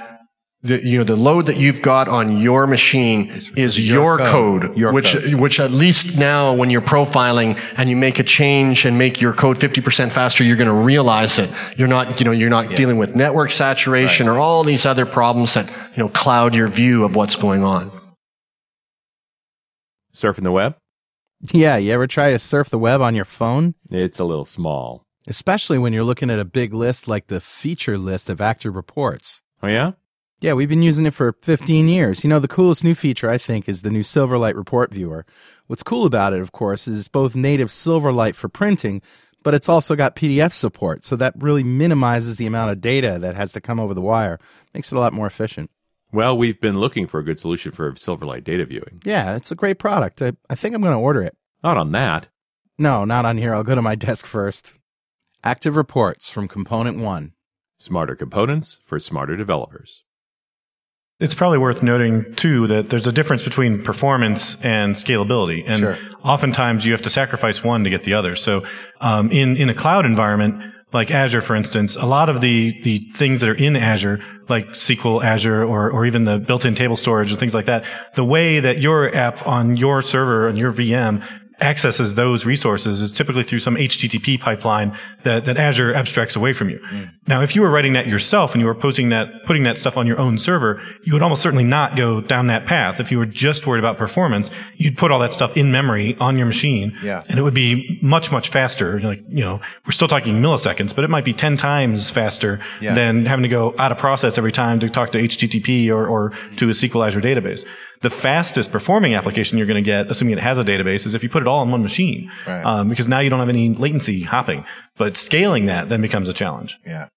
the, 0.62 0.78
you 0.82 0.98
know, 0.98 1.04
the 1.04 1.16
load 1.16 1.46
that 1.46 1.56
you've 1.56 1.80
got 1.80 2.08
on 2.08 2.38
your 2.38 2.66
machine 2.66 3.30
is 3.30 3.78
your, 3.78 4.02
your 4.02 4.18
code, 4.18 4.62
code. 4.62 4.76
Your 4.76 4.92
which, 4.92 5.12
code. 5.12 5.34
which 5.34 5.60
at 5.60 5.70
least 5.70 6.18
now 6.18 6.54
when 6.54 6.68
you're 6.70 6.82
profiling 6.82 7.58
and 7.78 7.88
you 7.88 7.96
make 7.96 8.18
a 8.18 8.24
change 8.24 8.84
and 8.84 8.98
make 8.98 9.20
your 9.20 9.32
code 9.32 9.58
50% 9.58 10.10
faster, 10.10 10.44
you're 10.44 10.56
going 10.56 10.68
to 10.68 10.74
realize 10.74 11.38
it 11.38 11.50
you're 11.76 11.88
not, 11.88 12.20
you 12.20 12.24
know, 12.24 12.32
you're 12.32 12.50
not 12.50 12.74
dealing 12.74 12.98
with 12.98 13.14
network 13.14 13.50
saturation 13.50 14.28
or 14.28 14.38
all 14.38 14.64
these 14.64 14.84
other 14.84 15.06
problems 15.06 15.54
that, 15.54 15.68
you 15.94 16.02
know, 16.02 16.08
cloud 16.08 16.54
your 16.54 16.68
view 16.68 17.04
of 17.04 17.14
what's 17.14 17.36
going 17.36 17.62
on. 17.62 17.90
Surfing 20.14 20.42
the 20.42 20.52
web? 20.52 20.79
Yeah, 21.42 21.76
you 21.76 21.92
ever 21.92 22.06
try 22.06 22.32
to 22.32 22.38
surf 22.38 22.68
the 22.68 22.78
web 22.78 23.00
on 23.00 23.14
your 23.14 23.24
phone? 23.24 23.74
It's 23.90 24.18
a 24.18 24.24
little 24.24 24.44
small. 24.44 25.06
Especially 25.26 25.78
when 25.78 25.92
you're 25.92 26.04
looking 26.04 26.30
at 26.30 26.38
a 26.38 26.44
big 26.44 26.74
list 26.74 27.08
like 27.08 27.28
the 27.28 27.40
feature 27.40 27.98
list 27.98 28.28
of 28.28 28.38
ActiveReports. 28.38 29.42
Oh, 29.62 29.68
yeah? 29.68 29.92
Yeah, 30.40 30.54
we've 30.54 30.68
been 30.68 30.82
using 30.82 31.04
it 31.04 31.14
for 31.14 31.34
15 31.42 31.88
years. 31.88 32.24
You 32.24 32.30
know, 32.30 32.38
the 32.38 32.48
coolest 32.48 32.82
new 32.82 32.94
feature, 32.94 33.28
I 33.28 33.36
think, 33.36 33.68
is 33.68 33.82
the 33.82 33.90
new 33.90 34.02
Silverlight 34.02 34.54
Report 34.54 34.92
Viewer. 34.92 35.26
What's 35.66 35.82
cool 35.82 36.06
about 36.06 36.32
it, 36.32 36.40
of 36.40 36.52
course, 36.52 36.88
is 36.88 36.98
it's 36.98 37.08
both 37.08 37.34
native 37.34 37.68
Silverlight 37.68 38.34
for 38.34 38.48
printing, 38.48 39.02
but 39.42 39.52
it's 39.52 39.68
also 39.68 39.96
got 39.96 40.16
PDF 40.16 40.54
support. 40.54 41.04
So 41.04 41.14
that 41.16 41.34
really 41.36 41.62
minimizes 41.62 42.38
the 42.38 42.46
amount 42.46 42.72
of 42.72 42.80
data 42.80 43.18
that 43.20 43.36
has 43.36 43.52
to 43.52 43.60
come 43.60 43.78
over 43.78 43.92
the 43.92 44.00
wire, 44.00 44.38
makes 44.72 44.90
it 44.92 44.96
a 44.96 45.00
lot 45.00 45.12
more 45.12 45.26
efficient. 45.26 45.70
Well, 46.12 46.36
we've 46.36 46.60
been 46.60 46.78
looking 46.78 47.06
for 47.06 47.20
a 47.20 47.24
good 47.24 47.38
solution 47.38 47.72
for 47.72 47.92
Silverlight 47.92 48.44
data 48.44 48.64
viewing. 48.66 49.00
Yeah, 49.04 49.36
it's 49.36 49.52
a 49.52 49.54
great 49.54 49.78
product. 49.78 50.20
I, 50.22 50.32
I 50.48 50.54
think 50.56 50.74
I'm 50.74 50.82
going 50.82 50.92
to 50.94 50.98
order 50.98 51.22
it. 51.22 51.36
Not 51.62 51.76
on 51.76 51.92
that. 51.92 52.28
No, 52.78 53.04
not 53.04 53.24
on 53.24 53.36
here. 53.38 53.54
I'll 53.54 53.62
go 53.62 53.74
to 53.74 53.82
my 53.82 53.94
desk 53.96 54.26
first. 54.26 54.74
Active 55.44 55.76
Reports 55.76 56.28
from 56.30 56.48
ComponentOne. 56.48 57.32
Smarter 57.78 58.14
components 58.16 58.78
for 58.82 58.98
smarter 58.98 59.36
developers. 59.36 60.04
It's 61.18 61.34
probably 61.34 61.58
worth 61.58 61.82
noting 61.82 62.32
too 62.34 62.66
that 62.68 62.88
there's 62.88 63.06
a 63.06 63.12
difference 63.12 63.42
between 63.42 63.82
performance 63.82 64.58
and 64.62 64.94
scalability, 64.94 65.62
and 65.66 65.78
Sure. 65.80 65.98
oftentimes 66.24 66.86
you 66.86 66.92
have 66.92 67.02
to 67.02 67.10
sacrifice 67.10 67.62
one 67.62 67.84
to 67.84 67.90
get 67.90 68.04
the 68.04 68.14
other. 68.14 68.34
So, 68.36 68.64
um, 69.02 69.30
in 69.30 69.56
in 69.58 69.68
a 69.68 69.74
cloud 69.74 70.06
environment 70.06 70.62
like 70.92 71.10
Azure, 71.10 71.40
for 71.40 71.54
instance, 71.54 71.96
a 71.96 72.06
lot 72.06 72.28
of 72.28 72.40
the 72.40 72.80
the 72.82 72.98
things 73.14 73.40
that 73.40 73.50
are 73.50 73.54
in 73.54 73.76
Azure, 73.76 74.20
like 74.48 74.68
SQL 74.68 75.22
Azure 75.22 75.64
or 75.64 75.90
or 75.90 76.06
even 76.06 76.24
the 76.24 76.38
built-in 76.38 76.74
table 76.74 76.96
storage 76.96 77.30
and 77.30 77.38
things 77.38 77.54
like 77.54 77.66
that, 77.66 77.84
the 78.14 78.24
way 78.24 78.60
that 78.60 78.80
your 78.80 79.14
app 79.14 79.46
on 79.46 79.76
your 79.76 80.02
server 80.02 80.48
and 80.48 80.58
your 80.58 80.72
VM 80.72 81.22
accesses 81.60 82.14
those 82.14 82.46
resources 82.46 83.00
is 83.00 83.12
typically 83.12 83.42
through 83.42 83.58
some 83.60 83.76
HTTP 83.76 84.40
pipeline 84.40 84.96
that, 85.22 85.44
that 85.44 85.56
Azure 85.56 85.94
abstracts 85.94 86.36
away 86.36 86.52
from 86.52 86.70
you. 86.70 86.78
Mm. 86.90 87.10
Now, 87.26 87.42
if 87.42 87.54
you 87.54 87.62
were 87.62 87.70
writing 87.70 87.92
that 87.92 88.06
yourself 88.06 88.54
and 88.54 88.60
you 88.60 88.66
were 88.66 88.74
posting 88.74 89.08
that, 89.10 89.28
putting 89.44 89.62
that 89.64 89.78
stuff 89.78 89.96
on 89.96 90.06
your 90.06 90.18
own 90.18 90.38
server, 90.38 90.80
you 91.04 91.12
would 91.12 91.22
almost 91.22 91.42
certainly 91.42 91.64
not 91.64 91.96
go 91.96 92.20
down 92.20 92.46
that 92.48 92.66
path. 92.66 93.00
If 93.00 93.10
you 93.10 93.18
were 93.18 93.26
just 93.26 93.66
worried 93.66 93.78
about 93.78 93.98
performance, 93.98 94.50
you'd 94.76 94.96
put 94.98 95.10
all 95.10 95.18
that 95.20 95.32
stuff 95.32 95.56
in 95.56 95.70
memory 95.70 96.16
on 96.18 96.36
your 96.36 96.46
machine. 96.46 96.96
Yeah. 97.02 97.22
And 97.28 97.38
it 97.38 97.42
would 97.42 97.54
be 97.54 97.98
much, 98.02 98.32
much 98.32 98.48
faster. 98.48 98.98
Like, 99.00 99.22
you 99.28 99.40
know, 99.40 99.60
we're 99.86 99.92
still 99.92 100.08
talking 100.08 100.40
milliseconds, 100.40 100.94
but 100.94 101.04
it 101.04 101.10
might 101.10 101.24
be 101.24 101.32
10 101.32 101.56
times 101.56 102.10
faster 102.10 102.60
Yeah. 102.80 102.94
than 102.94 103.26
having 103.26 103.42
to 103.42 103.48
go 103.48 103.74
out 103.78 103.92
of 103.92 103.98
process 103.98 104.38
every 104.38 104.52
time 104.52 104.80
to 104.80 104.88
talk 104.88 105.12
to 105.12 105.18
HTTP 105.18 105.88
or, 105.90 106.06
or 106.06 106.32
to 106.56 106.68
a 106.68 106.72
SQL 106.72 107.06
Azure 107.06 107.20
database. 107.20 107.66
The 108.02 108.10
fastest 108.10 108.72
performing 108.72 109.14
application 109.14 109.58
you're 109.58 109.66
going 109.66 109.82
to 109.82 109.86
get, 109.86 110.10
assuming 110.10 110.32
it 110.32 110.40
has 110.40 110.58
a 110.58 110.64
database, 110.64 111.06
is 111.06 111.14
if 111.14 111.22
you 111.22 111.28
put 111.28 111.42
it 111.42 111.48
all 111.48 111.58
on 111.58 111.70
one 111.70 111.82
machine. 111.82 112.30
Right. 112.46 112.64
Um, 112.64 112.88
because 112.88 113.06
now 113.06 113.18
you 113.18 113.28
don't 113.28 113.40
have 113.40 113.50
any 113.50 113.74
latency 113.74 114.22
hopping. 114.22 114.64
But 114.96 115.16
scaling 115.16 115.66
that 115.66 115.88
then 115.88 116.00
becomes 116.00 116.28
a 116.28 116.32
challenge. 116.32 116.78
Yeah. 116.86 117.08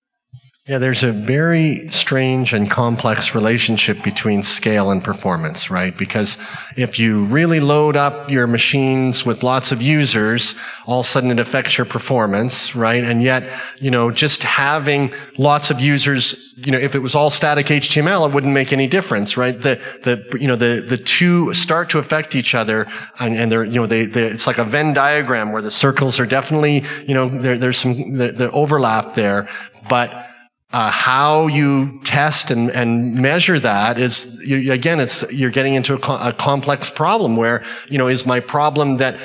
Yeah, 0.65 0.77
there's 0.77 1.03
a 1.03 1.11
very 1.11 1.89
strange 1.89 2.53
and 2.53 2.71
complex 2.71 3.35
relationship 3.35 4.01
between 4.01 4.43
scale 4.43 4.91
and 4.91 5.03
performance, 5.03 5.69
right? 5.69 5.95
Because 5.97 6.37
if 6.77 6.97
you 6.97 7.25
really 7.25 7.59
load 7.59 7.97
up 7.97 8.31
your 8.31 8.47
machines 8.47 9.25
with 9.25 9.43
lots 9.43 9.73
of 9.73 9.81
users, 9.81 10.55
all 10.85 11.01
of 11.01 11.05
a 11.05 11.09
sudden 11.09 11.31
it 11.31 11.39
affects 11.39 11.77
your 11.77 11.83
performance, 11.83 12.77
right? 12.77 13.03
And 13.03 13.21
yet, 13.21 13.43
you 13.79 13.91
know, 13.91 14.09
just 14.09 14.43
having 14.43 15.11
lots 15.37 15.69
of 15.69 15.81
users, 15.81 16.53
you 16.55 16.71
know, 16.71 16.77
if 16.77 16.95
it 16.95 16.99
was 16.99 17.13
all 17.13 17.29
static 17.29 17.65
HTML, 17.65 18.29
it 18.29 18.33
wouldn't 18.33 18.53
make 18.53 18.71
any 18.71 18.87
difference, 18.87 19.35
right? 19.35 19.59
The, 19.59 19.81
the, 20.03 20.39
you 20.39 20.47
know, 20.47 20.55
the, 20.55 20.79
the 20.79 20.97
two 20.97 21.53
start 21.53 21.89
to 21.89 21.99
affect 21.99 22.35
each 22.35 22.55
other 22.55 22.87
and, 23.19 23.35
and 23.35 23.51
they're, 23.51 23.65
you 23.65 23.81
know, 23.81 23.85
they, 23.85 24.05
they, 24.05 24.23
it's 24.23 24.47
like 24.47 24.59
a 24.59 24.63
Venn 24.63 24.93
diagram 24.93 25.51
where 25.51 25.61
the 25.61 25.71
circles 25.71 26.21
are 26.21 26.25
definitely, 26.25 26.85
you 27.05 27.13
know, 27.13 27.27
there, 27.27 27.57
there's 27.57 27.79
some, 27.79 28.13
the, 28.13 28.31
the 28.31 28.49
overlap 28.51 29.15
there, 29.15 29.49
but 29.89 30.29
uh, 30.73 30.89
how 30.89 31.47
you 31.47 31.99
test 32.03 32.49
and, 32.49 32.71
and 32.71 33.15
measure 33.15 33.59
that 33.59 33.99
is 33.99 34.41
you, 34.45 34.73
again 34.73 34.99
it's 34.99 35.31
you're 35.31 35.51
getting 35.51 35.75
into 35.75 35.93
a, 35.93 35.99
co- 35.99 36.17
a 36.19 36.33
complex 36.33 36.89
problem 36.89 37.37
where 37.37 37.63
you 37.87 37.97
know 37.97 38.07
is 38.07 38.25
my 38.25 38.39
problem 38.39 38.97
that 38.97 39.15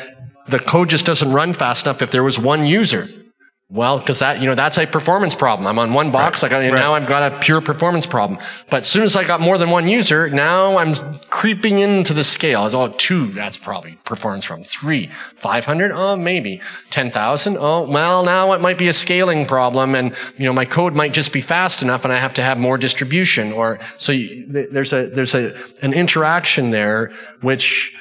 the 0.49 0.59
code 0.59 0.90
just 0.90 1.07
doesn't 1.07 1.32
run 1.32 1.55
fast 1.55 1.86
enough 1.86 2.03
if 2.03 2.11
there 2.11 2.22
was 2.22 2.38
one 2.38 2.66
user 2.66 3.09
well, 3.71 3.99
because 3.99 4.21
that, 4.21 4.41
you 4.41 4.47
know, 4.47 4.55
that's 4.55 4.79
a 4.79 4.87
performance 4.87 5.35
problem. 5.35 5.66
I'm 5.66 5.79
on 5.79 5.93
one 5.93 6.11
box. 6.11 6.43
Right. 6.43 6.51
I 6.51 6.69
got, 6.69 6.73
right. 6.73 6.79
now 6.79 6.95
I've 6.95 7.07
got 7.07 7.33
a 7.33 7.39
pure 7.39 7.61
performance 7.61 8.07
problem. 8.07 8.41
But 8.71 8.81
as 8.81 8.89
soon 8.89 9.03
as 9.03 9.14
I 9.14 9.25
got 9.25 9.43
more 9.43 9.59
than 9.59 9.69
one 9.69 9.87
user, 9.87 10.31
now 10.31 10.79
I'm 10.79 10.95
creeping 11.29 11.79
into 11.79 12.14
the 12.14 12.25
scale. 12.25 12.62
Oh, 12.73 12.89
two, 12.89 13.27
that's 13.27 13.59
probably 13.59 13.99
performance 14.05 14.47
problem. 14.47 14.64
Three, 14.64 15.09
500? 15.35 15.93
Oh, 15.93 16.16
maybe. 16.16 16.62
10,000? 16.89 17.59
Oh, 17.61 17.83
well, 17.83 18.25
now 18.25 18.55
it 18.55 18.62
might 18.62 18.79
be 18.79 18.89
a 18.89 18.95
scaling 18.95 19.45
problem 19.45 19.95
and, 19.95 20.16
you 20.39 20.47
know, 20.47 20.55
my 20.55 20.64
code 20.64 20.95
might 20.95 21.12
just 21.12 21.35
be 21.35 21.43
fast 21.43 21.83
enough 21.83 22.05
and 22.05 22.12
I 22.12 22.16
have 22.16 22.33
to 22.35 22.43
have 22.43 22.57
more 22.57 22.79
distribution 22.79 23.53
or, 23.53 23.81
so 23.99 24.12
you, 24.12 24.47
there's 24.49 24.95
a, 24.95 25.11
there's 25.11 25.35
a, 25.35 25.55
an 25.83 25.93
interaction 25.93 26.71
there 26.71 27.12
which, 27.43 27.95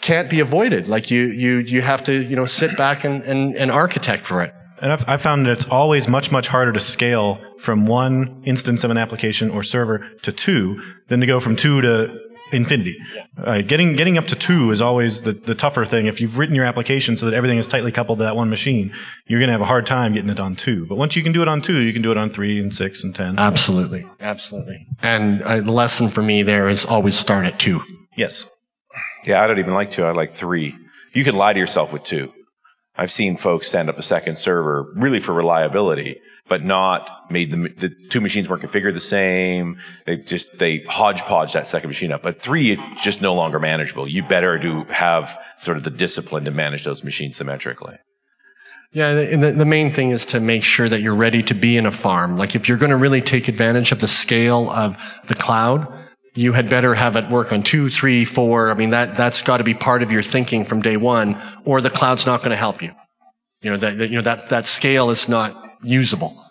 can't 0.00 0.30
be 0.30 0.40
avoided. 0.40 0.88
Like 0.88 1.10
you, 1.10 1.24
you, 1.24 1.58
you 1.58 1.82
have 1.82 2.02
to, 2.04 2.22
you 2.22 2.34
know, 2.34 2.46
sit 2.46 2.74
back 2.74 3.04
and, 3.04 3.22
and, 3.24 3.54
and 3.54 3.70
architect 3.70 4.24
for 4.24 4.42
it. 4.42 4.54
And 4.80 4.92
I've, 4.92 5.08
I've, 5.08 5.22
found 5.22 5.46
that 5.46 5.52
it's 5.52 5.68
always 5.68 6.08
much, 6.08 6.32
much 6.32 6.48
harder 6.48 6.72
to 6.72 6.80
scale 6.80 7.38
from 7.58 7.86
one 7.86 8.42
instance 8.46 8.82
of 8.82 8.90
an 8.90 8.96
application 8.96 9.50
or 9.50 9.62
server 9.62 10.08
to 10.22 10.32
two 10.32 10.82
than 11.08 11.20
to 11.20 11.26
go 11.26 11.38
from 11.38 11.54
two 11.54 11.82
to 11.82 12.18
infinity. 12.52 12.98
Uh, 13.36 13.62
getting 13.62 13.94
getting 13.94 14.18
up 14.18 14.26
to 14.26 14.36
two 14.36 14.70
is 14.70 14.80
always 14.80 15.22
the, 15.22 15.32
the 15.32 15.54
tougher 15.54 15.84
thing. 15.84 16.06
If 16.06 16.20
you've 16.20 16.38
written 16.38 16.54
your 16.54 16.64
application 16.64 17.16
so 17.16 17.26
that 17.26 17.34
everything 17.34 17.58
is 17.58 17.66
tightly 17.66 17.92
coupled 17.92 18.18
to 18.18 18.24
that 18.24 18.36
one 18.36 18.50
machine, 18.50 18.92
you're 19.26 19.38
going 19.38 19.48
to 19.48 19.52
have 19.52 19.60
a 19.60 19.66
hard 19.66 19.86
time 19.86 20.14
getting 20.14 20.30
it 20.30 20.40
on 20.40 20.56
two. 20.56 20.86
But 20.86 20.96
once 20.96 21.16
you 21.16 21.22
can 21.22 21.32
do 21.32 21.42
it 21.42 21.48
on 21.48 21.62
two, 21.62 21.82
you 21.82 21.92
can 21.92 22.02
do 22.02 22.10
it 22.10 22.16
on 22.16 22.30
three 22.30 22.60
and 22.60 22.74
six 22.74 23.04
and 23.04 23.14
ten. 23.14 23.38
Absolutely, 23.38 24.06
absolutely. 24.20 24.86
And 25.02 25.42
uh, 25.42 25.60
the 25.60 25.72
lesson 25.72 26.08
for 26.08 26.22
me 26.22 26.42
there 26.42 26.68
is 26.68 26.84
always 26.84 27.18
start 27.18 27.46
at 27.46 27.58
two. 27.58 27.82
Yes. 28.16 28.46
Yeah, 29.24 29.42
I 29.42 29.46
don't 29.46 29.58
even 29.58 29.74
like 29.74 29.90
two. 29.90 30.04
I 30.04 30.12
like 30.12 30.32
three. 30.32 30.76
You 31.12 31.24
can 31.24 31.34
lie 31.34 31.52
to 31.52 31.58
yourself 31.58 31.92
with 31.92 32.04
two. 32.04 32.32
I've 33.00 33.10
seen 33.10 33.38
folks 33.38 33.66
stand 33.66 33.88
up 33.88 33.96
a 33.96 34.02
second 34.02 34.36
server 34.36 34.92
really 34.94 35.20
for 35.20 35.32
reliability, 35.32 36.20
but 36.48 36.62
not 36.62 37.30
made 37.30 37.50
the, 37.50 37.70
the 37.70 37.88
two 38.10 38.20
machines 38.20 38.46
weren't 38.46 38.62
configured 38.62 38.92
the 38.92 39.00
same. 39.00 39.78
They 40.04 40.18
just, 40.18 40.58
they 40.58 40.84
hodgepodge 40.86 41.54
that 41.54 41.66
second 41.66 41.88
machine 41.88 42.12
up. 42.12 42.22
But 42.22 42.42
three, 42.42 42.72
it's 42.72 43.02
just 43.02 43.22
no 43.22 43.32
longer 43.32 43.58
manageable. 43.58 44.06
You 44.06 44.22
better 44.22 44.58
do 44.58 44.84
have 44.90 45.34
sort 45.58 45.78
of 45.78 45.84
the 45.84 45.90
discipline 45.90 46.44
to 46.44 46.50
manage 46.50 46.84
those 46.84 47.02
machines 47.02 47.36
symmetrically. 47.36 47.96
Yeah, 48.92 49.14
the, 49.14 49.52
the, 49.52 49.64
main 49.64 49.92
thing 49.92 50.10
is 50.10 50.26
to 50.26 50.40
make 50.40 50.62
sure 50.62 50.88
that 50.88 51.00
you're 51.00 51.14
ready 51.14 51.42
to 51.44 51.54
be 51.54 51.78
in 51.78 51.86
a 51.86 51.90
farm. 51.90 52.36
Like 52.36 52.54
if 52.54 52.68
you're 52.68 52.76
going 52.76 52.90
to 52.90 52.98
really 52.98 53.22
take 53.22 53.48
advantage 53.48 53.92
of 53.92 54.00
the 54.00 54.08
scale 54.08 54.68
of 54.68 54.98
the 55.26 55.34
cloud, 55.34 55.86
you 56.34 56.52
had 56.52 56.68
better 56.70 56.94
have 56.94 57.16
it 57.16 57.28
work 57.28 57.52
on 57.52 57.62
two, 57.62 57.88
three, 57.88 58.24
four. 58.24 58.70
I 58.70 58.74
mean, 58.74 58.90
that, 58.90 59.16
that's 59.16 59.42
got 59.42 59.58
to 59.58 59.64
be 59.64 59.74
part 59.74 60.02
of 60.02 60.12
your 60.12 60.22
thinking 60.22 60.64
from 60.64 60.80
day 60.82 60.96
one, 60.96 61.40
or 61.64 61.80
the 61.80 61.90
cloud's 61.90 62.26
not 62.26 62.40
going 62.40 62.50
to 62.50 62.56
help 62.56 62.82
you. 62.82 62.92
You 63.62 63.70
know, 63.72 63.76
that, 63.78 63.98
that, 63.98 64.08
you 64.10 64.16
know, 64.16 64.22
that, 64.22 64.48
that 64.48 64.66
scale 64.66 65.10
is 65.10 65.28
not 65.28 65.78
usable. 65.82 66.42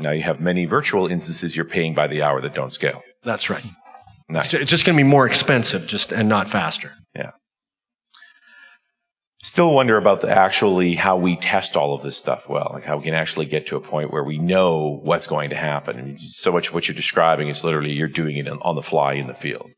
Now 0.00 0.10
you 0.10 0.22
have 0.22 0.40
many 0.40 0.66
virtual 0.66 1.06
instances 1.06 1.56
you're 1.56 1.64
paying 1.64 1.94
by 1.94 2.06
the 2.06 2.22
hour 2.22 2.40
that 2.40 2.54
don't 2.54 2.70
scale. 2.70 3.02
That's 3.22 3.50
right. 3.50 3.64
Nice. 4.28 4.52
It's 4.52 4.70
just 4.70 4.84
going 4.84 4.96
to 4.96 5.02
be 5.02 5.08
more 5.08 5.26
expensive 5.26 5.86
just, 5.86 6.12
and 6.12 6.28
not 6.28 6.48
faster. 6.48 6.92
Still 9.42 9.72
wonder 9.72 9.96
about 9.96 10.20
the 10.20 10.28
actually 10.28 10.96
how 10.96 11.16
we 11.16 11.36
test 11.36 11.76
all 11.76 11.94
of 11.94 12.02
this 12.02 12.16
stuff 12.16 12.48
well, 12.48 12.72
like 12.74 12.82
how 12.82 12.96
we 12.96 13.04
can 13.04 13.14
actually 13.14 13.46
get 13.46 13.68
to 13.68 13.76
a 13.76 13.80
point 13.80 14.12
where 14.12 14.24
we 14.24 14.36
know 14.36 15.00
what's 15.04 15.28
going 15.28 15.50
to 15.50 15.56
happen. 15.56 15.96
I 15.96 16.02
mean, 16.02 16.18
so 16.18 16.50
much 16.50 16.68
of 16.68 16.74
what 16.74 16.88
you're 16.88 16.94
describing 16.96 17.48
is 17.48 17.62
literally 17.62 17.92
you're 17.92 18.08
doing 18.08 18.36
it 18.36 18.48
on 18.48 18.74
the 18.74 18.82
fly 18.82 19.12
in 19.12 19.28
the 19.28 19.34
field. 19.34 19.70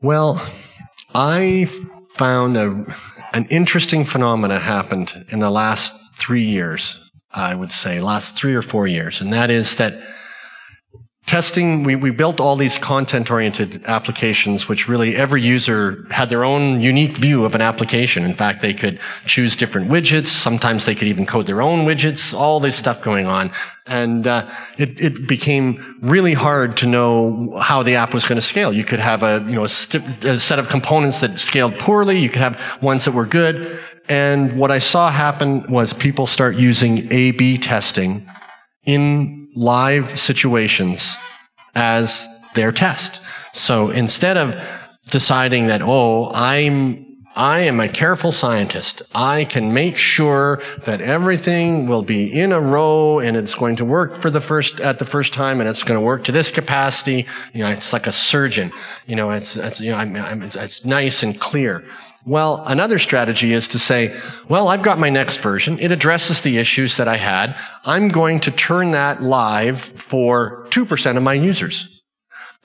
Well, 0.00 0.46
I 1.12 1.68
found 2.10 2.56
a, 2.56 2.84
an 3.32 3.46
interesting 3.50 4.04
phenomena 4.04 4.60
happened 4.60 5.26
in 5.28 5.40
the 5.40 5.50
last 5.50 5.94
three 6.14 6.42
years, 6.42 7.00
I 7.32 7.56
would 7.56 7.72
say, 7.72 8.00
last 8.00 8.36
three 8.36 8.54
or 8.54 8.62
four 8.62 8.86
years, 8.86 9.20
and 9.20 9.32
that 9.32 9.50
is 9.50 9.74
that 9.76 10.00
testing, 11.26 11.84
we, 11.84 11.96
we 11.96 12.10
built 12.10 12.38
all 12.38 12.54
these 12.54 12.76
content 12.76 13.30
oriented 13.30 13.82
applications, 13.86 14.68
which 14.68 14.88
really 14.88 15.16
every 15.16 15.40
user 15.40 16.06
had 16.10 16.28
their 16.28 16.44
own 16.44 16.80
unique 16.80 17.16
view 17.16 17.44
of 17.44 17.54
an 17.54 17.62
application. 17.62 18.24
In 18.24 18.34
fact, 18.34 18.60
they 18.60 18.74
could 18.74 19.00
choose 19.24 19.56
different 19.56 19.88
widgets. 19.88 20.26
Sometimes 20.26 20.84
they 20.84 20.94
could 20.94 21.08
even 21.08 21.24
code 21.24 21.46
their 21.46 21.62
own 21.62 21.86
widgets, 21.86 22.34
all 22.34 22.60
this 22.60 22.76
stuff 22.76 23.02
going 23.02 23.26
on. 23.26 23.50
And 23.86 24.26
uh, 24.26 24.50
it, 24.76 25.00
it 25.00 25.26
became 25.26 25.98
really 26.02 26.34
hard 26.34 26.76
to 26.78 26.86
know 26.86 27.58
how 27.58 27.82
the 27.82 27.96
app 27.96 28.12
was 28.12 28.24
going 28.24 28.36
to 28.36 28.46
scale. 28.46 28.72
You 28.72 28.84
could 28.84 29.00
have 29.00 29.22
a, 29.22 29.42
you 29.46 29.54
know, 29.54 29.64
a, 29.64 29.68
st- 29.68 30.24
a 30.24 30.38
set 30.38 30.58
of 30.58 30.68
components 30.68 31.20
that 31.20 31.40
scaled 31.40 31.78
poorly. 31.78 32.18
You 32.18 32.28
could 32.28 32.42
have 32.42 32.60
ones 32.82 33.06
that 33.06 33.12
were 33.12 33.26
good. 33.26 33.78
And 34.08 34.58
what 34.58 34.70
I 34.70 34.78
saw 34.78 35.10
happen 35.10 35.70
was 35.70 35.94
people 35.94 36.26
start 36.26 36.56
using 36.56 37.10
A-B 37.10 37.56
testing 37.58 38.28
in 38.84 39.43
live 39.54 40.18
situations 40.18 41.16
as 41.74 42.28
their 42.54 42.72
test. 42.72 43.20
So 43.52 43.90
instead 43.90 44.36
of 44.36 44.56
deciding 45.10 45.68
that, 45.68 45.82
oh, 45.82 46.30
I'm 46.34 47.03
I 47.36 47.60
am 47.60 47.80
a 47.80 47.88
careful 47.88 48.30
scientist. 48.30 49.02
I 49.12 49.44
can 49.44 49.74
make 49.74 49.96
sure 49.96 50.62
that 50.84 51.00
everything 51.00 51.88
will 51.88 52.02
be 52.02 52.26
in 52.32 52.52
a 52.52 52.60
row 52.60 53.18
and 53.18 53.36
it's 53.36 53.56
going 53.56 53.74
to 53.76 53.84
work 53.84 54.14
for 54.14 54.30
the 54.30 54.40
first, 54.40 54.78
at 54.78 55.00
the 55.00 55.04
first 55.04 55.34
time 55.34 55.58
and 55.58 55.68
it's 55.68 55.82
going 55.82 55.98
to 55.98 56.04
work 56.04 56.22
to 56.24 56.32
this 56.32 56.52
capacity. 56.52 57.26
You 57.52 57.64
know, 57.64 57.70
it's 57.70 57.92
like 57.92 58.06
a 58.06 58.12
surgeon. 58.12 58.70
You 59.06 59.16
know, 59.16 59.32
it's, 59.32 59.56
it's, 59.56 59.80
you 59.80 59.90
know, 59.90 59.96
I'm, 59.96 60.14
I'm, 60.14 60.42
it's, 60.42 60.54
it's 60.54 60.84
nice 60.84 61.24
and 61.24 61.38
clear. 61.40 61.84
Well, 62.24 62.62
another 62.66 63.00
strategy 63.00 63.52
is 63.52 63.66
to 63.68 63.80
say, 63.80 64.16
well, 64.48 64.68
I've 64.68 64.82
got 64.82 64.98
my 64.98 65.10
next 65.10 65.38
version. 65.38 65.78
It 65.80 65.90
addresses 65.90 66.40
the 66.40 66.58
issues 66.58 66.96
that 66.98 67.08
I 67.08 67.16
had. 67.16 67.56
I'm 67.84 68.08
going 68.08 68.40
to 68.40 68.52
turn 68.52 68.92
that 68.92 69.22
live 69.22 69.80
for 69.80 70.66
2% 70.70 71.16
of 71.16 71.22
my 71.22 71.34
users. 71.34 71.93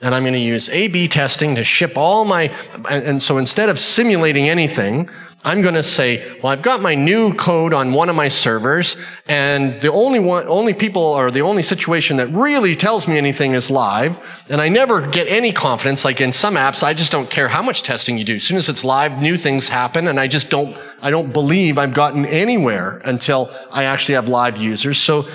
And 0.02 0.14
I'm 0.14 0.22
going 0.22 0.32
to 0.34 0.38
use 0.38 0.70
A-B 0.70 1.08
testing 1.08 1.56
to 1.56 1.64
ship 1.64 1.92
all 1.96 2.24
my, 2.24 2.50
and 2.88 3.22
so 3.22 3.36
instead 3.36 3.68
of 3.68 3.78
simulating 3.78 4.48
anything, 4.48 5.10
I'm 5.42 5.62
going 5.62 5.74
to 5.74 5.82
say, 5.82 6.38
well, 6.40 6.52
I've 6.52 6.60
got 6.60 6.82
my 6.82 6.94
new 6.94 7.32
code 7.34 7.72
on 7.72 7.92
one 7.92 8.10
of 8.10 8.16
my 8.16 8.28
servers, 8.28 8.98
and 9.26 9.80
the 9.80 9.90
only 9.90 10.18
one, 10.18 10.46
only 10.46 10.74
people, 10.74 11.02
or 11.02 11.30
the 11.30 11.40
only 11.40 11.62
situation 11.62 12.18
that 12.18 12.28
really 12.28 12.76
tells 12.76 13.08
me 13.08 13.16
anything 13.16 13.52
is 13.52 13.70
live, 13.70 14.20
and 14.50 14.60
I 14.60 14.68
never 14.68 15.06
get 15.06 15.28
any 15.28 15.50
confidence. 15.50 16.04
Like 16.04 16.20
in 16.20 16.32
some 16.32 16.56
apps, 16.56 16.82
I 16.82 16.92
just 16.92 17.10
don't 17.10 17.30
care 17.30 17.48
how 17.48 17.62
much 17.62 17.82
testing 17.82 18.18
you 18.18 18.24
do. 18.24 18.34
As 18.34 18.42
soon 18.42 18.58
as 18.58 18.68
it's 18.68 18.84
live, 18.84 19.22
new 19.22 19.38
things 19.38 19.70
happen, 19.70 20.08
and 20.08 20.20
I 20.20 20.28
just 20.28 20.50
don't, 20.50 20.76
I 21.00 21.10
don't 21.10 21.32
believe 21.32 21.78
I've 21.78 21.94
gotten 21.94 22.26
anywhere 22.26 23.00
until 23.06 23.50
I 23.70 23.84
actually 23.84 24.16
have 24.16 24.28
live 24.28 24.58
users. 24.58 24.98
So 24.98 25.26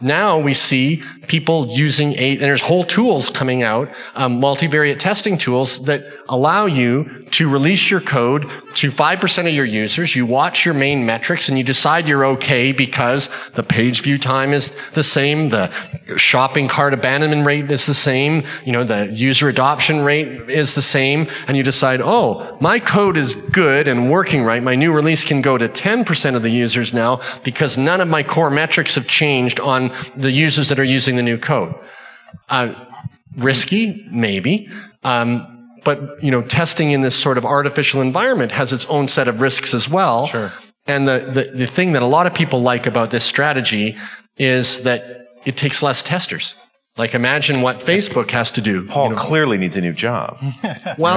now 0.00 0.38
we 0.38 0.54
see 0.54 1.02
people 1.28 1.66
using 1.68 2.12
a, 2.14 2.32
and 2.32 2.40
there's 2.40 2.62
whole 2.62 2.84
tools 2.84 3.28
coming 3.28 3.62
out, 3.62 3.90
um, 4.14 4.40
multivariate 4.40 4.98
testing 4.98 5.38
tools 5.38 5.84
that 5.84 6.04
allow 6.28 6.66
you 6.66 7.24
to 7.30 7.48
release 7.48 7.90
your 7.90 8.00
code 8.00 8.50
to 8.74 8.90
5% 8.90 9.48
of 9.48 9.54
your 9.54 9.64
users. 9.64 10.14
You 10.14 10.26
watch 10.26 10.64
your 10.64 10.74
main 10.74 11.06
metrics 11.06 11.48
and 11.48 11.56
you 11.56 11.64
decide 11.64 12.06
you're 12.06 12.24
okay 12.26 12.72
because 12.72 13.30
the 13.52 13.62
page 13.62 14.02
view 14.02 14.18
time 14.18 14.52
is 14.52 14.76
the 14.92 15.02
same. 15.02 15.48
The 15.48 15.72
shopping 16.16 16.68
cart 16.68 16.94
abandonment 16.94 17.46
rate 17.46 17.70
is 17.70 17.86
the 17.86 17.94
same. 17.94 18.42
You 18.64 18.72
know, 18.72 18.84
the 18.84 19.06
user 19.12 19.48
adoption 19.48 20.00
rate 20.00 20.50
is 20.50 20.74
the 20.74 20.82
same. 20.82 21.28
And 21.46 21.56
you 21.56 21.62
decide, 21.62 22.00
oh, 22.02 22.56
my 22.60 22.78
code 22.78 23.16
is 23.16 23.34
good 23.34 23.88
and 23.88 24.10
working 24.10 24.42
right. 24.42 24.62
My 24.62 24.74
new 24.74 24.92
release 24.92 25.24
can 25.24 25.42
go 25.42 25.56
to 25.56 25.68
10% 25.68 26.34
of 26.34 26.42
the 26.42 26.50
users 26.50 26.92
now 26.92 27.20
because 27.42 27.78
none 27.78 28.00
of 28.00 28.08
my 28.08 28.22
core 28.22 28.50
metrics 28.50 28.94
have 28.96 29.06
changed 29.06 29.60
on 29.60 29.92
the 30.16 30.30
users 30.30 30.68
that 30.68 30.78
are 30.78 30.84
using 30.84 31.16
the 31.16 31.22
new 31.22 31.38
code. 31.38 31.74
Uh, 32.48 32.74
risky, 33.36 34.04
maybe. 34.10 34.68
Um, 35.02 35.53
but 35.84 36.22
you 36.22 36.30
know, 36.30 36.42
testing 36.42 36.90
in 36.90 37.02
this 37.02 37.14
sort 37.14 37.38
of 37.38 37.44
artificial 37.44 38.00
environment 38.00 38.52
has 38.52 38.72
its 38.72 38.84
own 38.86 39.08
set 39.08 39.28
of 39.28 39.40
risks 39.40 39.74
as 39.74 39.88
well. 39.88 40.26
Sure. 40.26 40.52
And 40.86 41.08
the, 41.08 41.18
the, 41.18 41.58
the 41.58 41.66
thing 41.66 41.92
that 41.92 42.02
a 42.02 42.06
lot 42.06 42.26
of 42.26 42.34
people 42.34 42.60
like 42.60 42.86
about 42.86 43.10
this 43.10 43.24
strategy 43.24 43.96
is 44.36 44.82
that 44.82 45.28
it 45.44 45.56
takes 45.56 45.82
less 45.82 46.02
testers. 46.02 46.54
Like 46.96 47.14
imagine 47.14 47.60
what 47.60 47.78
Facebook 47.78 48.30
has 48.30 48.52
to 48.52 48.60
do. 48.60 48.86
Paul 48.86 49.08
you 49.08 49.16
know. 49.16 49.20
clearly 49.20 49.58
needs 49.58 49.76
a 49.76 49.80
new 49.80 49.92
job. 49.92 50.38
Well, 50.96 51.16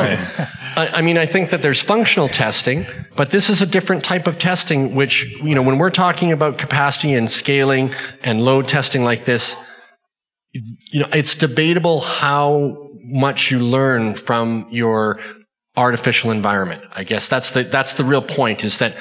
I, 0.76 0.90
I 0.96 1.02
mean, 1.04 1.20
I 1.20 1.28
think 1.28 1.52
that 1.52 1.62
there's 1.62 1.82
functional 1.82 2.28
testing, 2.28 2.88
but 3.16 3.30
this 3.30 3.48
is 3.48 3.62
a 3.62 3.66
different 3.66 4.04
type 4.04 4.26
of 4.26 4.40
testing, 4.40 4.96
which, 4.96 5.40
you 5.44 5.54
know, 5.54 5.62
when 5.62 5.78
we're 5.78 5.92
talking 5.92 6.32
about 6.32 6.58
capacity 6.58 7.14
and 7.14 7.30
scaling 7.30 7.94
and 8.24 8.44
load 8.44 8.68
testing 8.68 9.04
like 9.04 9.26
this, 9.26 9.56
you 10.54 11.02
know, 11.02 11.08
it's 11.14 11.36
debatable 11.36 12.00
how 12.00 12.87
much 13.08 13.52
you 13.52 13.60
learn 13.60 14.14
from 14.14 14.68
your 14.70 15.20
artificial 15.76 16.32
environment. 16.32 16.84
I 16.94 17.04
guess 17.04 17.28
that's 17.28 17.52
the, 17.52 17.64
that's 17.64 17.94
the 17.94 18.04
real 18.04 18.22
point 18.22 18.64
is 18.64 18.80
that 18.80 18.96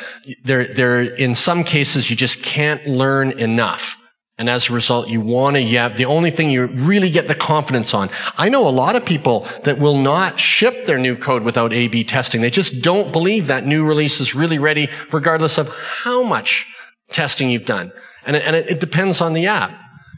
there, 0.44 0.72
there, 0.74 1.02
in 1.02 1.34
some 1.34 1.64
cases, 1.64 2.10
you 2.10 2.16
just 2.16 2.42
can't 2.42 2.86
learn 2.86 3.32
enough. 3.38 3.96
And 4.38 4.50
as 4.50 4.68
a 4.68 4.74
result, 4.74 5.08
you 5.08 5.22
want 5.22 5.56
to, 5.56 5.62
yeah, 5.62 5.88
the 5.88 6.04
only 6.04 6.30
thing 6.30 6.50
you 6.50 6.66
really 6.66 7.08
get 7.08 7.26
the 7.26 7.34
confidence 7.34 7.94
on. 7.94 8.10
I 8.36 8.50
know 8.50 8.68
a 8.68 8.70
lot 8.70 8.94
of 8.94 9.06
people 9.06 9.46
that 9.64 9.78
will 9.78 9.96
not 9.96 10.38
ship 10.38 10.84
their 10.84 10.98
new 10.98 11.16
code 11.16 11.42
without 11.42 11.72
A-B 11.72 12.04
testing. 12.04 12.42
They 12.42 12.50
just 12.50 12.82
don't 12.82 13.10
believe 13.10 13.46
that 13.46 13.64
new 13.64 13.86
release 13.86 14.20
is 14.20 14.34
really 14.34 14.58
ready, 14.58 14.90
regardless 15.10 15.56
of 15.56 15.70
how 15.70 16.22
much 16.22 16.66
testing 17.08 17.48
you've 17.48 17.64
done. 17.64 17.90
And, 18.26 18.36
it, 18.36 18.42
and 18.44 18.54
it, 18.54 18.68
it 18.72 18.80
depends 18.80 19.22
on 19.22 19.32
the 19.32 19.46
app. 19.46 19.70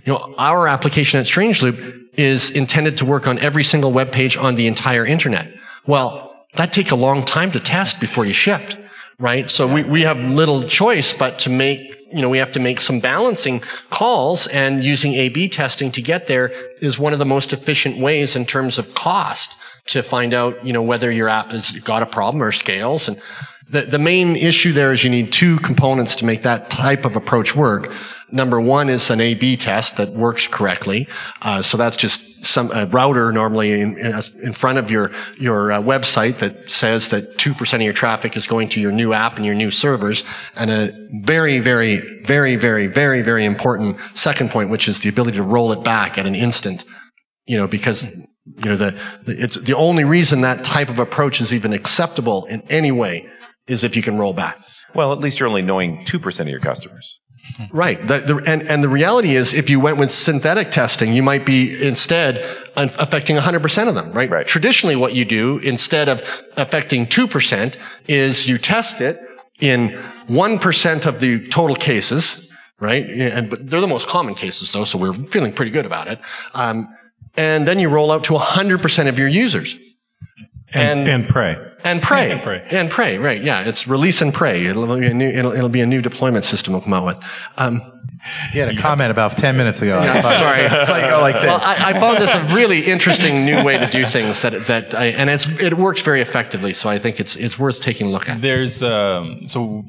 You 0.05 0.15
know, 0.15 0.35
our 0.37 0.67
application 0.67 1.21
at 1.21 1.27
Strangeloop 1.27 1.98
is 2.15 2.51
intended 2.51 2.97
to 2.99 3.05
work 3.05 3.27
on 3.27 3.39
every 3.39 3.65
single 3.65 3.93
web 3.93 4.13
page 4.13 4.37
on 4.37 4.55
the 4.55 4.67
entire 4.67 5.07
internet. 5.07 5.53
Well, 5.87 6.47
that 6.55 6.73
take 6.73 6.91
a 6.91 6.97
long 6.97 7.23
time 7.23 7.51
to 7.53 7.61
test 7.61 8.01
before 8.01 8.25
you 8.25 8.33
shipped, 8.33 8.79
right? 9.19 9.51
So 9.51 9.73
we, 9.73 9.85
we 9.85 10.03
have 10.03 10.19
little 10.19 10.63
choice 10.65 11.13
but 11.13 11.39
to 11.41 11.51
make 11.51 11.99
you 12.13 12.23
know, 12.23 12.29
we 12.29 12.39
have 12.39 12.53
to 12.53 12.61
make 12.61 12.81
some 12.81 13.01
balancing 13.01 13.63
calls 13.91 14.47
and 14.47 14.83
using 14.83 15.15
A-B 15.15 15.49
testing 15.49 15.93
to 15.93 16.03
get 16.03 16.27
there 16.27 16.51
is 16.81 16.99
one 16.99 17.13
of 17.13 17.19
the 17.19 17.27
most 17.27 17.53
efficient 17.53 17.99
ways 17.99 18.35
in 18.35 18.47
terms 18.47 18.79
of 18.79 18.95
cost 18.95 19.59
to 19.87 20.03
find 20.03 20.33
out, 20.33 20.65
you 20.65 20.73
know, 20.73 20.83
whether 20.83 21.11
your 21.11 21.29
app 21.29 21.51
has 21.53 21.73
got 21.73 22.03
a 22.03 22.07
problem 22.07 22.43
or 22.43 22.53
scales. 22.53 23.09
And 23.09 23.21
the, 23.69 23.83
the 23.83 23.99
main 23.99 24.37
issue 24.37 24.73
there 24.73 24.93
is 24.93 25.05
you 25.05 25.11
need 25.11 25.33
two 25.33 25.59
components 25.59 26.15
to 26.17 26.25
make 26.25 26.43
that 26.43 26.71
type 26.71 27.05
of 27.05 27.17
approach 27.17 27.55
work. 27.55 27.93
Number 28.31 28.61
one 28.61 28.89
is 28.89 29.11
an 29.11 29.21
A/B 29.21 29.57
test 29.57 29.97
that 29.97 30.11
works 30.11 30.47
correctly. 30.47 31.09
Uh, 31.41 31.63
so 31.63 31.77
that's 31.77 31.97
just 31.97 32.45
some 32.45 32.71
a 32.73 32.87
router 32.87 33.33
normally 33.33 33.81
in, 33.81 33.99
in 34.43 34.53
front 34.53 34.79
of 34.79 34.91
your 34.91 35.11
your 35.39 35.73
uh, 35.73 35.81
website 35.81 36.39
that 36.39 36.71
says 36.71 37.09
that 37.09 37.39
two 37.39 37.55
percent 37.55 37.83
of 37.83 37.85
your 37.85 37.95
traffic 37.95 38.37
is 38.37 38.47
going 38.47 38.69
to 38.71 38.81
your 38.81 38.93
new 38.93 39.13
app 39.13 39.37
and 39.37 39.47
your 39.47 39.55
new 39.55 39.71
servers. 39.71 40.25
And 40.55 40.71
a 40.71 40.93
very, 41.23 41.59
very, 41.59 41.97
very, 42.25 42.57
very, 42.57 42.87
very, 42.87 43.23
very 43.23 43.45
important 43.45 43.99
second 44.15 44.51
point, 44.51 44.71
which 44.71 44.89
is 44.89 45.01
the 45.01 45.09
ability 45.09 45.39
to 45.39 45.43
roll 45.43 45.73
it 45.73 45.83
back 45.83 46.19
at 46.19 46.27
an 46.27 46.35
instant. 46.35 46.85
You 47.47 47.57
know, 47.57 47.67
because 47.67 48.15
you 48.45 48.67
know 48.67 48.77
the, 48.77 48.99
the 49.25 49.43
it's 49.43 49.57
the 49.57 49.75
only 49.75 50.05
reason 50.05 50.43
that 50.43 50.65
type 50.65 50.91
of 50.91 50.99
approach 50.99 51.41
is 51.41 51.55
even 51.55 51.73
acceptable 51.73 52.45
in 52.47 52.63
any 52.69 52.93
way 52.93 53.27
is 53.67 53.85
if 53.85 53.97
you 53.97 54.03
can 54.03 54.19
roll 54.19 54.33
back. 54.33 54.59
Well, 54.95 55.13
at 55.13 55.19
least 55.19 55.39
you're 55.39 55.49
only 55.49 55.63
knowing 55.63 56.05
2% 56.05 56.41
of 56.41 56.49
your 56.49 56.61
customers. 56.61 57.21
Right. 57.71 58.01
The, 58.07 58.21
the, 58.21 58.43
and, 58.47 58.63
and 58.63 58.83
the 58.83 58.89
reality 58.89 59.35
is, 59.35 59.55
if 59.55 59.69
you 59.69 59.81
went 59.81 59.99
with 59.99 60.11
synthetic 60.11 60.71
testing, 60.71 61.13
you 61.13 61.23
might 61.23 61.45
be 61.45 61.87
instead 61.87 62.45
affecting 62.77 63.37
100% 63.37 63.89
of 63.89 63.95
them, 63.95 64.13
right? 64.13 64.31
Right. 64.31 64.47
Traditionally, 64.47 64.97
what 64.97 65.15
you 65.15 65.25
do 65.25 65.59
instead 65.59 66.09
of 66.09 66.23
affecting 66.57 67.07
2% 67.07 67.77
is 68.07 68.49
you 68.49 68.59
test 68.59 69.01
it 69.01 69.21
in 69.61 70.01
1% 70.29 71.07
of 71.07 71.21
the 71.21 71.49
total 71.49 71.77
cases, 71.77 72.53
right? 72.81 73.05
And, 73.09 73.51
but 73.51 73.69
they're 73.69 73.81
the 73.81 73.87
most 73.87 74.07
common 74.07 74.35
cases 74.35 74.73
though, 74.73 74.85
so 74.85 74.99
we're 74.99 75.15
feeling 75.15 75.53
pretty 75.53 75.71
good 75.71 75.87
about 75.87 76.07
it. 76.07 76.21
Um, 76.55 76.95
and 77.37 77.67
then 77.67 77.79
you 77.79 77.89
roll 77.89 78.11
out 78.11 78.25
to 78.25 78.35
100% 78.35 79.09
of 79.09 79.19
your 79.19 79.29
users. 79.29 79.79
And, 80.73 81.09
and, 81.09 81.29
pray. 81.29 81.57
And 81.83 82.03
pray. 82.03 82.31
And 82.31 82.43
pray. 82.43 82.67
And 82.71 82.91
pray, 82.91 83.19
right. 83.19 83.41
Yeah. 83.41 83.63
It's 83.67 83.89
release 83.89 84.21
and 84.21 84.35
pray. 84.35 84.67
It'll 84.67 84.87
be 84.99 85.07
a 85.07 85.15
new, 85.15 85.27
it'll, 85.29 85.53
it'll 85.53 85.69
be 85.69 85.81
a 85.81 85.87
new 85.87 86.03
deployment 86.03 86.45
system 86.45 86.73
we'll 86.75 86.83
come 86.83 86.93
out 86.93 87.07
with. 87.07 87.19
Um, 87.57 87.81
You 88.53 88.61
had 88.61 88.77
a 88.77 88.81
comment 88.81 89.11
about 89.11 89.37
10 89.37 89.57
minutes 89.57 89.81
ago. 89.81 89.99
I 89.99 90.21
thought- 90.21 90.39
sorry. 90.39 90.63
It's 90.81 90.91
like, 90.91 91.09
go 91.09 91.21
like 91.21 91.37
this. 91.37 91.45
well, 91.45 91.61
I, 91.63 91.93
I 91.95 92.01
found 92.01 92.19
this 92.19 92.35
a 92.35 92.43
really 92.55 92.81
interesting 92.85 93.47
new 93.47 93.65
way 93.65 93.79
to 93.79 93.87
do 93.87 94.05
things 94.05 94.43
that, 94.43 94.67
that 94.67 94.95
I, 94.95 95.07
and 95.07 95.31
it's, 95.31 95.47
it 95.61 95.75
works 95.75 96.03
very 96.03 96.21
effectively. 96.21 96.75
So 96.75 96.91
I 96.91 96.99
think 96.99 97.19
it's, 97.21 97.37
it's 97.37 97.59
worth 97.59 97.81
taking 97.81 98.09
a 98.09 98.11
look 98.11 98.29
at. 98.29 98.43
There's 98.43 98.83
um, 98.83 99.47
so 99.47 99.85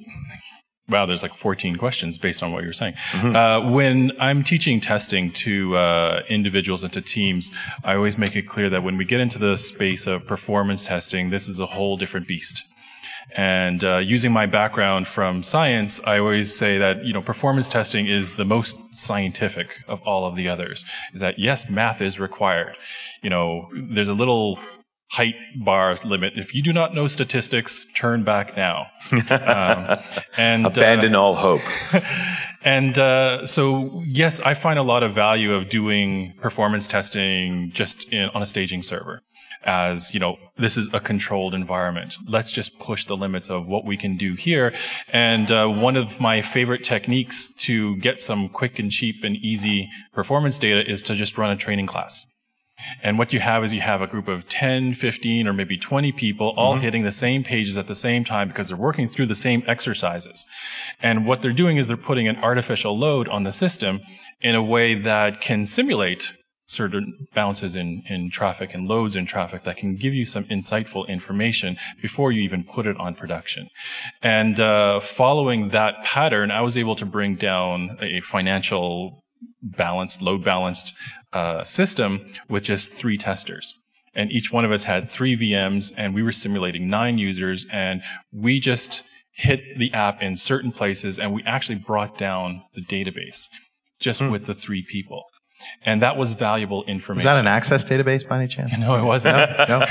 wow, 0.90 1.06
there's 1.06 1.24
like 1.24 1.34
14 1.34 1.78
questions 1.78 2.18
based 2.18 2.44
on 2.44 2.52
what 2.52 2.64
you're 2.64 2.74
saying. 2.74 2.96
Uh, 3.14 3.62
when 3.70 4.12
I'm 4.20 4.44
teaching 4.44 4.82
testing 4.82 5.32
to 5.34 5.76
uh, 5.76 6.24
individuals 6.30 6.84
and 6.84 6.92
to 6.94 7.02
teams, 7.02 7.52
I 7.84 7.96
always 7.96 8.18
make 8.18 8.36
it 8.36 8.44
clear 8.44 8.70
that 8.70 8.84
when 8.84 8.98
we 8.98 9.06
get 9.06 9.20
into 9.20 9.40
the 9.40 9.58
space 9.58 10.08
of 10.08 10.26
performance 10.28 10.86
testing, 10.86 11.30
this 11.30 11.48
is 11.48 11.60
a 11.60 11.66
whole 11.66 11.98
different 11.98 12.28
beast. 12.28 12.64
And 13.36 13.84
uh, 13.84 13.98
using 13.98 14.32
my 14.32 14.48
background 14.48 15.08
from 15.08 15.44
science, 15.44 16.02
I 16.06 16.18
always 16.18 16.56
say 16.56 16.80
that 16.80 17.06
you 17.06 17.14
know 17.14 17.22
performance 17.22 17.70
testing 17.70 18.08
is 18.08 18.38
the 18.38 18.46
most 18.46 18.96
scientific 18.96 19.84
of 19.88 20.02
all 20.02 20.26
of 20.26 20.36
the 20.36 20.48
others. 20.50 20.84
Is 21.14 21.22
that 21.22 21.38
yes, 21.38 21.70
math 21.70 22.02
is 22.02 22.20
required. 22.20 22.76
You 23.22 23.30
know, 23.30 23.70
there's 23.74 24.08
a 24.08 24.16
little 24.16 24.60
height 25.10 25.36
bar 25.56 25.98
limit. 26.04 26.34
If 26.38 26.54
you 26.54 26.62
do 26.62 26.72
not 26.72 26.94
know 26.94 27.08
statistics, 27.08 27.88
turn 27.96 28.24
back 28.24 28.56
now. 28.56 28.88
um, 29.12 30.00
and 30.38 30.66
uh, 30.66 30.70
Abandon 30.70 31.16
all 31.16 31.36
hope. 31.36 31.62
and 32.64 32.98
uh, 32.98 33.46
so, 33.48 34.04
yes, 34.06 34.40
I 34.42 34.54
find 34.54 34.78
a 34.78 34.84
lot 34.84 35.02
of 35.02 35.14
value 35.14 35.54
of 35.54 35.70
doing 35.70 36.36
performance 36.40 36.88
testing 36.88 37.72
just 37.72 38.14
in, 38.14 38.30
on 38.30 38.42
a 38.42 38.46
staging 38.46 38.84
server. 38.84 39.24
As 39.64 40.14
you 40.14 40.22
know, 40.22 40.38
this 40.56 40.78
is 40.78 40.94
a 40.94 41.02
controlled 41.02 41.54
environment. 41.54 42.16
Let's 42.26 42.52
just 42.52 42.80
push 42.80 43.04
the 43.06 43.18
limits 43.18 43.50
of 43.50 43.68
what 43.68 43.84
we 43.84 43.98
can 43.98 44.16
do 44.16 44.36
here. 44.36 44.74
And 45.12 45.52
uh, 45.52 45.68
one 45.68 45.98
of 45.98 46.22
my 46.22 46.42
favorite 46.42 46.86
techniques 46.86 47.52
to 47.56 47.98
get 47.98 48.22
some 48.22 48.48
quick 48.48 48.80
and 48.80 48.90
cheap 48.90 49.24
and 49.24 49.36
easy 49.36 49.90
performance 50.14 50.60
data 50.60 50.90
is 50.90 51.02
to 51.04 51.16
just 51.16 51.38
run 51.38 51.52
a 51.52 51.58
training 51.58 51.88
class. 51.88 52.26
And 53.02 53.18
what 53.18 53.34
you 53.34 53.40
have 53.40 53.64
is 53.64 53.74
you 53.74 53.82
have 53.82 54.02
a 54.02 54.08
group 54.08 54.28
of 54.28 54.48
10, 54.50 54.94
15, 54.94 55.48
or 55.48 55.54
maybe 55.54 55.78
20 55.78 56.12
people 56.12 56.54
all 56.58 56.76
hitting 56.76 57.04
the 57.04 57.12
same 57.12 57.44
pages 57.44 57.78
at 57.78 57.88
the 57.88 57.96
same 57.96 58.24
time 58.24 58.48
because 58.48 58.70
they're 58.70 58.78
working 58.78 59.08
through 59.08 59.28
the 59.28 59.36
same 59.36 59.64
exercises. 59.68 60.46
And 61.02 61.26
what 61.26 61.42
they're 61.42 61.54
doing 61.54 61.78
is 61.78 61.88
they're 61.88 61.98
putting 61.98 62.28
an 62.28 62.38
artificial 62.38 62.98
load 62.98 63.28
on 63.28 63.44
the 63.44 63.52
system 63.52 64.02
in 64.42 64.56
a 64.56 64.64
way 64.64 64.96
that 64.96 65.42
can 65.42 65.66
simulate 65.66 66.34
certain 66.70 67.28
bounces 67.34 67.76
in, 67.76 68.04
in 68.08 68.30
traffic 68.30 68.74
and 68.74 68.88
loads 68.88 69.16
in 69.16 69.26
traffic 69.26 69.64
that 69.64 69.76
can 69.76 69.96
give 69.96 70.14
you 70.14 70.24
some 70.24 70.44
insightful 70.46 71.08
information 71.08 71.76
before 72.00 72.32
you 72.32 72.42
even 72.44 72.64
put 72.64 72.86
it 72.86 72.96
on 72.98 73.16
production. 73.16 73.68
And 74.22 74.60
uh, 74.60 75.00
following 75.00 75.70
that 75.70 76.04
pattern, 76.04 76.52
I 76.52 76.62
was 76.62 76.78
able 76.78 76.96
to 76.98 77.06
bring 77.06 77.36
down 77.36 77.98
a 78.02 78.22
financial 78.22 79.24
balanced, 79.62 80.22
load 80.22 80.44
balanced 80.44 80.96
uh, 81.34 81.64
system 81.64 82.26
with 82.48 82.64
just 82.64 82.92
three 82.92 83.18
testers. 83.18 83.74
And 84.16 84.32
each 84.32 84.52
one 84.52 84.66
of 84.66 84.72
us 84.72 84.86
had 84.86 85.08
three 85.08 85.38
VMs 85.38 85.94
and 85.98 86.14
we 86.14 86.24
were 86.24 86.32
simulating 86.32 86.90
nine 86.90 87.18
users 87.18 87.66
and 87.72 88.02
we 88.32 88.60
just 88.60 89.04
hit 89.32 89.78
the 89.78 89.94
app 89.94 90.22
in 90.22 90.36
certain 90.36 90.72
places 90.72 91.20
and 91.20 91.34
we 91.34 91.44
actually 91.44 91.76
brought 91.76 92.18
down 92.18 92.64
the 92.74 92.82
database 92.82 93.48
just 94.00 94.22
with 94.22 94.46
the 94.46 94.54
three 94.54 94.84
people. 94.84 95.24
And 95.84 96.02
that 96.02 96.18
was 96.18 96.32
valuable 96.32 96.84
information. 96.86 97.20
Is 97.20 97.24
that 97.26 97.38
an 97.38 97.48
access 97.48 97.84
database 97.84 98.28
by 98.28 98.38
any 98.38 98.48
chance? 98.48 98.78
No, 98.80 98.98
it 98.98 99.04
wasn't. 99.04 99.38
No? 99.68 99.84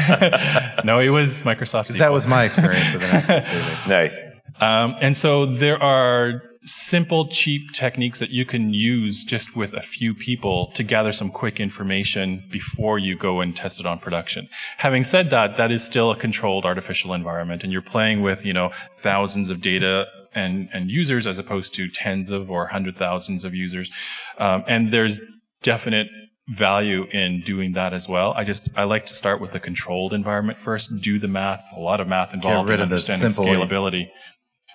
no, 0.85 0.99
it 1.07 1.11
was 1.11 1.43
Microsoft. 1.43 1.85
Because 1.85 1.99
that 1.99 2.12
was 2.12 2.27
my 2.27 2.45
experience 2.45 2.93
with 2.93 3.03
an 3.05 3.16
access 3.16 3.47
database. 3.49 3.89
Nice. 3.89 4.25
Um, 4.61 4.97
and 5.01 5.16
so 5.16 5.47
there 5.47 5.81
are 5.83 6.43
simple, 6.62 7.26
cheap 7.28 7.72
techniques 7.72 8.18
that 8.18 8.30
you 8.30 8.44
can 8.44 8.74
use 8.74 9.24
just 9.24 9.56
with 9.56 9.74
a 9.74 9.80
few 9.80 10.14
people 10.14 10.70
to 10.74 10.82
gather 10.82 11.12
some 11.12 11.30
quick 11.30 11.61
information 11.61 12.44
before 12.50 12.98
you 12.98 13.16
go 13.16 13.40
and 13.40 13.56
test 13.56 13.80
it 13.80 13.86
on 13.86 13.98
production. 13.98 14.48
Having 14.78 15.04
said 15.04 15.30
that, 15.30 15.56
that 15.56 15.70
is 15.70 15.84
still 15.84 16.11
a 16.11 16.16
controlled 16.16 16.64
artificial 16.64 17.14
environment 17.14 17.64
and 17.64 17.72
you're 17.72 17.82
playing 17.82 18.22
with, 18.22 18.44
you 18.44 18.52
know, 18.52 18.70
thousands 18.96 19.50
of 19.50 19.61
data 19.61 20.06
and, 20.34 20.68
and 20.72 20.90
users 20.90 21.26
as 21.26 21.38
opposed 21.38 21.74
to 21.74 21.88
tens 21.88 22.30
of 22.30 22.50
or 22.50 22.66
hundred 22.66 22.96
thousands 22.96 23.44
of 23.44 23.54
users. 23.54 23.90
Um, 24.38 24.64
and 24.66 24.90
there's 24.90 25.20
definite 25.62 26.09
value 26.48 27.04
in 27.11 27.42
doing 27.42 27.72
that 27.72 27.92
as 27.92 28.09
well. 28.09 28.32
I 28.34 28.44
just, 28.44 28.68
I 28.76 28.84
like 28.84 29.06
to 29.06 29.14
start 29.14 29.40
with 29.40 29.54
a 29.54 29.61
controlled 29.61 30.14
environment 30.14 30.59
first, 30.59 30.90
do 31.02 31.18
the 31.18 31.28
math, 31.28 31.62
a 31.76 31.80
lot 31.80 32.00
of 32.00 32.09
math 32.09 32.32
involved 32.32 32.70
rid 32.70 32.80
in 32.80 32.88
the 32.88 32.94
understanding 32.94 33.30
simple- 33.30 33.52
scalability. 33.52 34.09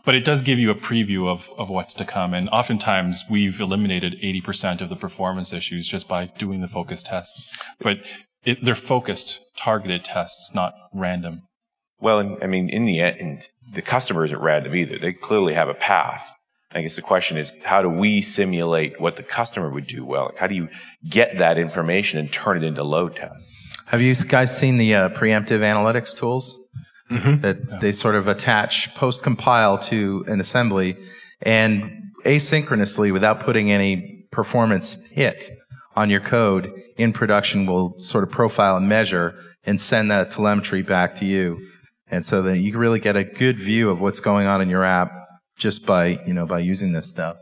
But 0.06 0.16
it 0.16 0.26
does 0.26 0.42
give 0.42 0.60
you 0.60 0.70
a 0.70 0.76
preview 0.76 1.28
of, 1.28 1.50
of 1.58 1.70
what's 1.70 1.94
to 1.96 2.06
come. 2.06 2.34
And 2.34 2.50
oftentimes 2.50 3.24
we've 3.30 3.60
eliminated 3.60 4.20
80% 4.22 4.82
of 4.82 4.90
the 4.90 4.96
performance 4.96 5.54
issues 5.54 5.88
just 5.88 6.10
by 6.10 6.26
doing 6.26 6.62
the 6.62 6.68
focus 6.68 7.04
tests. 7.04 7.48
But 7.80 8.00
it, 8.44 8.64
they're 8.64 8.76
focused, 8.76 9.40
targeted 9.56 10.04
tests, 10.04 10.54
not 10.54 10.74
random. 10.94 11.44
Well, 12.02 12.38
I 12.42 12.48
mean, 12.48 12.70
in 12.70 12.84
the 12.84 13.00
end, 13.00 13.48
the 13.72 13.82
customer 13.82 14.26
isn't 14.26 14.42
random 14.42 14.76
either. 14.76 15.00
They 15.00 15.14
clearly 15.14 15.54
have 15.54 15.70
a 15.70 15.74
path. 15.74 16.30
I 16.74 16.82
guess 16.82 16.96
the 16.96 17.02
question 17.02 17.38
is, 17.38 17.54
how 17.64 17.82
do 17.82 17.88
we 17.88 18.22
simulate 18.22 19.00
what 19.00 19.16
the 19.16 19.24
customer 19.24 19.70
would 19.70 19.88
do 19.88 20.04
well? 20.04 20.32
How 20.38 20.48
do 20.48 20.56
you 20.56 20.70
get 21.08 21.38
that 21.38 21.58
information 21.58 22.20
and 22.20 22.32
turn 22.32 22.58
it 22.58 22.64
into 22.64 22.84
load 22.84 23.16
tests? 23.16 23.86
Have 23.90 24.02
you 24.02 24.16
guys 24.16 24.58
seen 24.58 24.78
the 24.78 24.96
uh, 24.96 25.10
preemptive 25.10 25.60
analytics 25.60 26.18
tools 26.18 26.60
Mm-hmm. 27.14 27.42
that 27.42 27.80
they 27.82 27.92
sort 27.92 28.16
of 28.16 28.28
attach 28.28 28.94
post 28.96 29.24
compile 29.24 29.78
to 29.80 30.26
an 30.28 30.40
assembly 30.42 30.98
and 31.42 32.12
asynchronously 32.26 33.12
without 33.12 33.40
putting 33.42 33.72
any 33.72 34.26
performance 34.32 35.02
hit 35.12 35.50
on 35.96 36.10
your 36.10 36.22
code 36.22 36.72
in 36.98 37.14
production 37.14 37.66
will 37.66 38.00
sort 38.00 38.24
of 38.24 38.32
profile 38.32 38.76
and 38.78 38.90
measure 38.90 39.36
and 39.66 39.80
send 39.80 40.10
that 40.10 40.32
telemetry 40.32 40.82
back 40.82 41.16
to 41.16 41.26
you. 41.26 41.60
And 42.10 42.26
so 42.26 42.42
that 42.44 42.58
you 42.60 42.72
can 42.72 42.80
really 42.80 43.00
get 43.00 43.16
a 43.16 43.24
good 43.24 43.58
view 43.60 43.90
of 43.90 44.00
what's 44.00 44.20
going 44.20 44.48
on 44.48 44.62
in 44.62 44.70
your 44.70 44.84
app 44.84 45.12
just 45.58 45.86
by, 45.86 46.20
you 46.26 46.34
know, 46.34 46.46
by 46.46 46.60
using 46.60 46.94
this 46.94 47.10
stuff. 47.10 47.38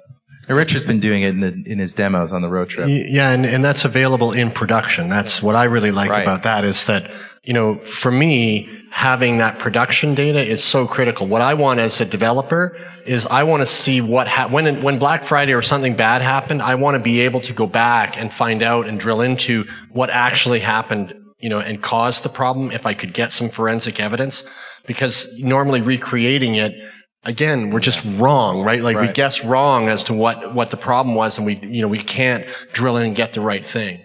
And 0.47 0.57
Richard's 0.57 0.85
been 0.85 0.99
doing 0.99 1.21
it 1.21 1.29
in, 1.29 1.39
the, 1.41 1.63
in 1.65 1.79
his 1.79 1.93
demos 1.93 2.31
on 2.33 2.41
the 2.41 2.49
road 2.49 2.69
trip. 2.69 2.87
Yeah, 2.89 3.31
and, 3.31 3.45
and 3.45 3.63
that's 3.63 3.85
available 3.85 4.31
in 4.33 4.51
production. 4.51 5.07
That's 5.07 5.41
what 5.41 5.55
I 5.55 5.65
really 5.65 5.91
like 5.91 6.09
Right. 6.09 6.23
about 6.23 6.43
that 6.43 6.65
is 6.65 6.85
that, 6.87 7.09
you 7.43 7.53
know, 7.53 7.75
for 7.75 8.11
me, 8.11 8.69
having 8.91 9.39
that 9.39 9.57
production 9.57 10.13
data 10.13 10.39
is 10.39 10.63
so 10.63 10.85
critical. 10.85 11.27
What 11.27 11.41
I 11.41 11.55
want 11.55 11.79
as 11.79 11.99
a 11.99 12.05
developer 12.05 12.77
is 13.07 13.25
I 13.25 13.43
want 13.43 13.61
to 13.61 13.65
see 13.65 13.99
what, 13.99 14.27
ha- 14.27 14.47
when, 14.47 14.81
when 14.83 14.99
Black 14.99 15.23
Friday 15.23 15.53
or 15.53 15.63
something 15.63 15.95
bad 15.95 16.21
happened, 16.21 16.61
I 16.61 16.75
want 16.75 16.95
to 16.95 16.99
be 16.99 17.21
able 17.21 17.41
to 17.41 17.53
go 17.53 17.65
back 17.65 18.15
and 18.15 18.31
find 18.31 18.61
out 18.61 18.87
and 18.87 18.99
drill 18.99 19.21
into 19.21 19.65
what 19.89 20.11
actually 20.11 20.59
happened, 20.59 21.15
you 21.39 21.49
know, 21.49 21.59
and 21.59 21.81
caused 21.81 22.23
the 22.23 22.29
problem 22.29 22.69
if 22.69 22.85
I 22.85 22.93
could 22.93 23.11
get 23.11 23.33
some 23.33 23.49
forensic 23.49 23.99
evidence. 23.99 24.47
Because 24.85 25.39
normally 25.39 25.81
recreating 25.81 26.55
it, 26.55 26.73
again, 27.23 27.71
we're 27.71 27.79
just 27.79 28.05
wrong, 28.19 28.61
right? 28.61 28.81
Like 28.81 28.97
we 28.97 29.07
guess 29.07 29.43
wrong 29.43 29.89
as 29.89 30.03
to 30.05 30.13
what, 30.13 30.53
what 30.53 30.69
the 30.69 30.77
problem 30.77 31.15
was 31.15 31.37
and 31.37 31.47
we, 31.47 31.55
you 31.55 31.81
know, 31.81 31.87
we 31.87 31.99
can't 31.99 32.45
drill 32.71 32.97
in 32.97 33.05
and 33.07 33.15
get 33.15 33.33
the 33.33 33.41
right 33.41 33.65
thing. 33.65 33.99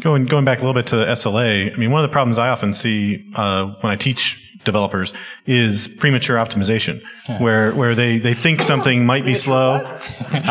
Going 0.00 0.26
going 0.26 0.44
back 0.44 0.58
a 0.58 0.60
little 0.60 0.74
bit 0.74 0.86
to 0.88 0.96
the 0.96 1.06
SLA, 1.06 1.74
I 1.74 1.76
mean, 1.76 1.90
one 1.90 2.02
of 2.02 2.08
the 2.08 2.12
problems 2.12 2.38
I 2.38 2.48
often 2.48 2.72
see 2.72 3.30
uh, 3.34 3.66
when 3.80 3.92
I 3.92 3.96
teach 3.96 4.44
developers 4.64 5.12
is 5.46 5.88
premature 5.88 6.36
optimization, 6.36 7.02
where 7.40 7.72
where 7.74 7.94
they, 7.94 8.18
they 8.18 8.34
think 8.34 8.62
something 8.62 9.04
might 9.06 9.24
be 9.24 9.34
slow, 9.34 9.80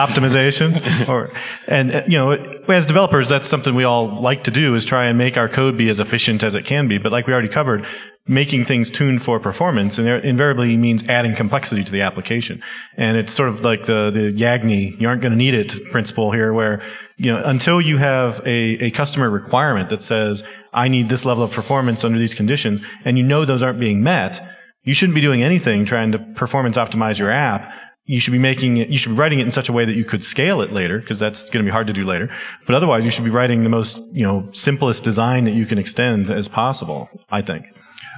optimization, 0.08 1.08
or 1.14 1.32
and 1.68 1.96
uh, 1.96 2.04
you 2.08 2.18
know, 2.18 2.32
as 2.68 2.86
developers, 2.86 3.30
that's 3.30 3.48
something 3.48 3.76
we 3.76 3.84
all 3.84 4.08
like 4.22 4.44
to 4.44 4.52
do 4.52 4.76
is 4.76 4.86
try 4.86 5.06
and 5.06 5.18
make 5.18 5.38
our 5.38 5.50
code 5.50 5.78
be 5.78 5.90
as 5.90 6.00
efficient 6.00 6.44
as 6.44 6.56
it 6.56 6.66
can 6.66 6.88
be. 6.88 6.98
But 6.98 7.12
like 7.12 7.28
we 7.28 7.34
already 7.34 7.50
covered, 7.50 7.86
making 8.28 8.66
things 8.66 8.92
tuned 8.92 9.22
for 9.22 9.40
performance 9.40 9.98
and 9.98 10.08
invariably 10.08 10.76
means 10.76 11.08
adding 11.08 11.34
complexity 11.34 11.84
to 11.84 11.92
the 11.92 12.02
application. 12.02 12.62
And 12.98 13.18
it's 13.18 13.34
sort 13.34 13.50
of 13.50 13.62
like 13.62 13.86
the 13.86 14.12
the 14.12 14.34
Yagni, 14.34 15.00
you 15.00 15.08
aren't 15.08 15.22
going 15.22 15.32
to 15.32 15.38
need 15.38 15.54
it 15.54 15.92
principle 15.92 16.32
here, 16.32 16.52
where 16.54 16.82
you 17.18 17.32
know, 17.32 17.42
until 17.44 17.82
you 17.82 17.98
have 17.98 18.40
a, 18.46 18.86
a 18.86 18.92
customer 18.92 19.30
requirement 19.30 19.90
that 19.90 20.02
says, 20.02 20.44
I 20.72 20.88
need 20.88 21.10
this 21.10 21.26
level 21.26 21.44
of 21.44 21.52
performance 21.52 22.04
under 22.04 22.20
these 22.20 22.36
conditions, 22.36 22.82
and 23.06 23.18
you 23.18 23.24
know 23.24 23.44
those 23.44 23.64
aren't 23.64 23.80
being 23.80 24.04
met, 24.04 24.40
you 24.84 24.94
shouldn't 24.94 25.16
be 25.16 25.22
doing 25.22 25.42
anything 25.42 25.84
trying 25.86 26.12
to 26.12 26.20
performance 26.20 26.78
optimize 26.78 27.18
your 27.18 27.32
app. 27.32 27.74
You 28.06 28.22
should 28.22 28.32
be 28.32 28.40
making 28.40 28.78
it, 28.78 28.90
you 28.90 28.98
should 28.98 29.10
be 29.10 29.16
writing 29.16 29.40
it 29.40 29.46
in 29.46 29.52
such 29.52 29.68
a 29.68 29.74
way 29.74 29.84
that 29.84 29.96
you 29.96 30.06
could 30.06 30.24
scale 30.24 30.62
it 30.62 30.72
later, 30.72 31.00
because 31.00 31.20
that's 31.20 31.46
going 31.46 31.66
to 31.66 31.70
be 31.70 31.74
hard 31.74 31.88
to 31.88 31.94
do 31.94 32.06
later. 32.06 32.30
But 32.66 32.76
otherwise, 32.76 33.04
you 33.04 33.12
should 33.12 33.26
be 33.26 33.32
writing 33.32 33.64
the 33.64 33.70
most, 33.70 33.98
you 34.14 34.24
know, 34.24 34.50
simplest 34.54 35.04
design 35.04 35.46
that 35.46 35.56
you 35.56 35.66
can 35.66 35.78
extend 35.78 36.30
as 36.30 36.48
possible, 36.48 37.10
I 37.30 37.42
think. 37.42 37.66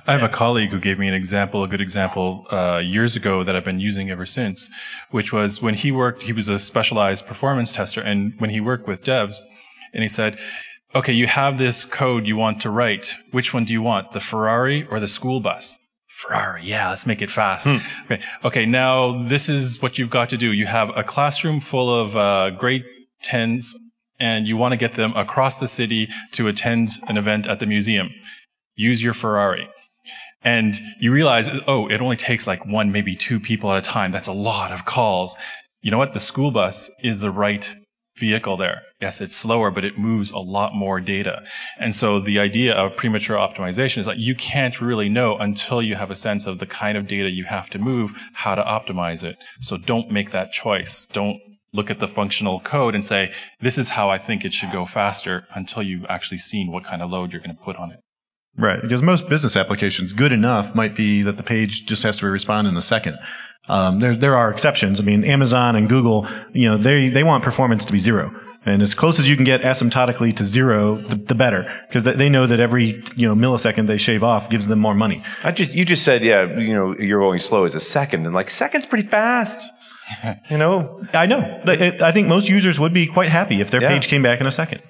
I 0.08 0.14
have 0.14 0.24
a 0.24 0.30
colleague 0.30 0.70
who 0.70 0.80
gave 0.80 1.00
me 1.00 1.08
an 1.08 1.14
example, 1.14 1.64
a 1.64 1.68
good 1.68 1.82
example, 1.82 2.48
uh, 2.52 2.82
years 2.84 3.16
ago 3.16 3.44
that 3.44 3.56
I've 3.56 3.64
been 3.64 3.80
using 3.80 4.10
ever 4.10 4.26
since, 4.26 4.70
which 5.12 5.32
was 5.34 5.62
when 5.62 5.76
he 5.76 5.92
worked, 5.92 6.24
he 6.24 6.34
was 6.34 6.48
a 6.48 6.60
specialized 6.60 7.28
performance 7.28 7.74
tester. 7.74 8.02
And 8.02 8.34
when 8.40 8.50
he 8.50 8.62
worked 8.62 8.88
with 8.88 9.04
devs 9.04 9.38
and 9.94 10.04
he 10.04 10.10
said, 10.10 10.38
okay, 10.96 11.14
you 11.14 11.28
have 11.28 11.58
this 11.58 11.86
code 11.86 12.28
you 12.28 12.36
want 12.36 12.62
to 12.62 12.70
write. 12.70 13.16
Which 13.32 13.54
one 13.54 13.66
do 13.66 13.74
you 13.74 13.82
want? 13.82 14.12
The 14.12 14.20
Ferrari 14.20 14.88
or 14.88 15.00
the 15.00 15.08
school 15.08 15.40
bus? 15.40 15.88
Ferrari. 16.08 16.64
Yeah, 16.64 16.90
let's 16.90 17.08
make 17.08 17.22
it 17.22 17.30
fast. 17.30 17.68
Okay. 18.06 18.22
Okay. 18.44 18.66
Now 18.66 19.24
this 19.24 19.48
is 19.48 19.82
what 19.82 19.98
you've 19.98 20.10
got 20.10 20.30
to 20.30 20.38
do. 20.38 20.52
You 20.52 20.66
have 20.66 20.92
a 20.96 21.04
classroom 21.04 21.62
full 21.62 21.94
of, 21.94 22.16
uh, 22.16 22.50
grade 22.52 22.84
10s 23.24 23.74
and 24.20 24.48
you 24.48 24.58
want 24.58 24.74
to 24.74 24.78
get 24.78 24.94
them 24.94 25.14
across 25.16 25.60
the 25.60 25.68
city 25.68 26.10
to 26.34 26.48
attend 26.48 26.90
an 27.08 27.18
event 27.18 27.48
at 27.48 27.60
the 27.60 27.66
museum. 27.66 28.10
Use 28.76 29.02
your 29.02 29.14
Ferrari 29.14 29.70
and 30.44 30.76
you 31.00 31.12
realize, 31.12 31.50
oh, 31.68 31.88
it 31.88 32.02
only 32.02 32.16
takes 32.16 32.48
like 32.48 32.66
one, 32.66 32.92
maybe 32.92 33.16
two 33.16 33.40
people 33.40 33.72
at 33.72 33.78
a 33.78 33.82
time. 33.82 34.12
That's 34.12 34.28
a 34.28 34.34
lot 34.34 34.72
of 34.72 34.86
calls. 34.86 35.36
You 35.82 35.92
know 35.92 35.98
what? 35.98 36.14
The 36.14 36.20
school 36.20 36.52
bus 36.52 36.92
is 37.04 37.20
the 37.20 37.32
right 37.32 37.74
vehicle 38.18 38.58
there. 38.58 38.82
Yes, 39.02 39.22
it's 39.22 39.36
slower, 39.36 39.72
but 39.72 39.86
it 39.86 39.98
moves 39.98 40.32
a 40.32 40.40
lot 40.40 40.76
more 40.76 41.00
data. 41.00 41.44
And 41.78 41.96
so 41.96 42.20
the 42.20 42.38
idea 42.38 42.74
of 42.74 42.98
premature 42.98 43.38
optimization 43.38 44.00
is 44.00 44.06
that 44.06 44.18
you 44.18 44.36
can't 44.36 44.82
really 44.82 45.08
know 45.08 45.38
until 45.38 45.82
you 45.82 45.96
have 45.96 46.12
a 46.12 46.16
sense 46.16 46.46
of 46.46 46.60
the 46.60 46.66
kind 46.66 46.98
of 46.98 47.08
data 47.08 47.30
you 47.30 47.46
have 47.46 47.70
to 47.72 47.80
move, 47.80 48.12
how 48.34 48.56
to 48.56 48.64
optimize 48.64 49.24
it. 49.24 49.38
So 49.62 49.78
don't 49.78 50.12
make 50.12 50.32
that 50.32 50.52
choice. 50.52 51.08
Don't 51.08 51.40
look 51.72 51.90
at 51.90 52.00
the 52.00 52.08
functional 52.08 52.60
code 52.60 52.94
and 52.94 53.06
say, 53.06 53.32
this 53.62 53.78
is 53.78 53.90
how 53.90 54.10
I 54.10 54.18
think 54.18 54.44
it 54.44 54.54
should 54.54 54.72
go 54.72 54.86
faster 54.86 55.48
until 55.54 55.84
you've 55.84 56.06
actually 56.10 56.40
seen 56.40 56.72
what 56.72 56.84
kind 56.84 57.02
of 57.02 57.10
load 57.10 57.32
you're 57.32 57.42
going 57.42 57.56
to 57.56 57.64
put 57.64 57.78
on 57.78 57.92
it. 57.92 58.00
Right, 58.58 58.82
because 58.82 59.02
most 59.02 59.30
business 59.30 59.56
applications, 59.56 60.12
good 60.12 60.32
enough 60.34 60.76
might 60.76 60.96
be 60.96 61.22
that 61.24 61.38
the 61.38 61.44
page 61.44 61.86
just 61.86 62.04
has 62.04 62.18
to 62.18 62.28
respond 62.28 62.68
in 62.68 62.76
a 62.76 62.82
second. 62.82 63.18
Um, 63.70 64.00
there, 64.00 64.16
there 64.16 64.36
are 64.36 64.50
exceptions. 64.52 65.00
I 65.00 65.04
mean, 65.04 65.24
Amazon 65.24 65.76
and 65.76 65.88
Google, 65.88 66.28
you 66.54 66.68
know, 66.68 66.76
they 66.76 67.08
they 67.10 67.24
want 67.24 67.44
performance 67.44 67.86
to 67.86 67.92
be 67.94 68.00
zero, 68.00 68.34
and 68.66 68.82
as 68.82 68.94
close 68.96 69.20
as 69.20 69.30
you 69.30 69.36
can 69.36 69.46
get 69.46 69.62
asymptotically 69.62 70.36
to 70.38 70.44
zero, 70.44 70.96
the, 70.96 71.16
the 71.16 71.36
better, 71.36 71.72
because 71.88 72.04
they 72.04 72.30
know 72.30 72.48
that 72.48 72.60
every 72.60 73.04
you 73.16 73.28
know 73.28 73.36
millisecond 73.36 73.86
they 73.88 73.98
shave 73.98 74.24
off 74.24 74.50
gives 74.50 74.66
them 74.68 74.80
more 74.80 74.96
money. 74.96 75.24
I 75.44 75.52
just 75.52 75.74
you 75.76 75.86
just 75.86 76.04
said 76.04 76.24
yeah, 76.24 76.58
you 76.58 76.74
know, 76.74 76.96
you're 76.98 77.20
going 77.22 77.40
slow 77.40 77.64
as 77.66 77.76
a 77.76 77.80
second, 77.80 78.26
and 78.26 78.34
like 78.34 78.50
second's 78.50 78.86
pretty 78.88 79.08
fast. 79.08 79.70
You 80.50 80.58
know, 80.58 81.00
I 81.14 81.28
know. 81.28 81.42
I 81.66 81.96
I 82.02 82.12
think 82.12 82.28
most 82.28 82.50
users 82.50 82.80
would 82.80 82.92
be 82.94 83.06
quite 83.06 83.30
happy 83.30 83.62
if 83.62 83.70
their 83.70 83.80
Yeah. 83.84 83.90
page 83.90 84.08
came 84.08 84.24
back 84.24 84.42
in 84.42 84.48
a 84.48 84.52
second. 84.52 84.82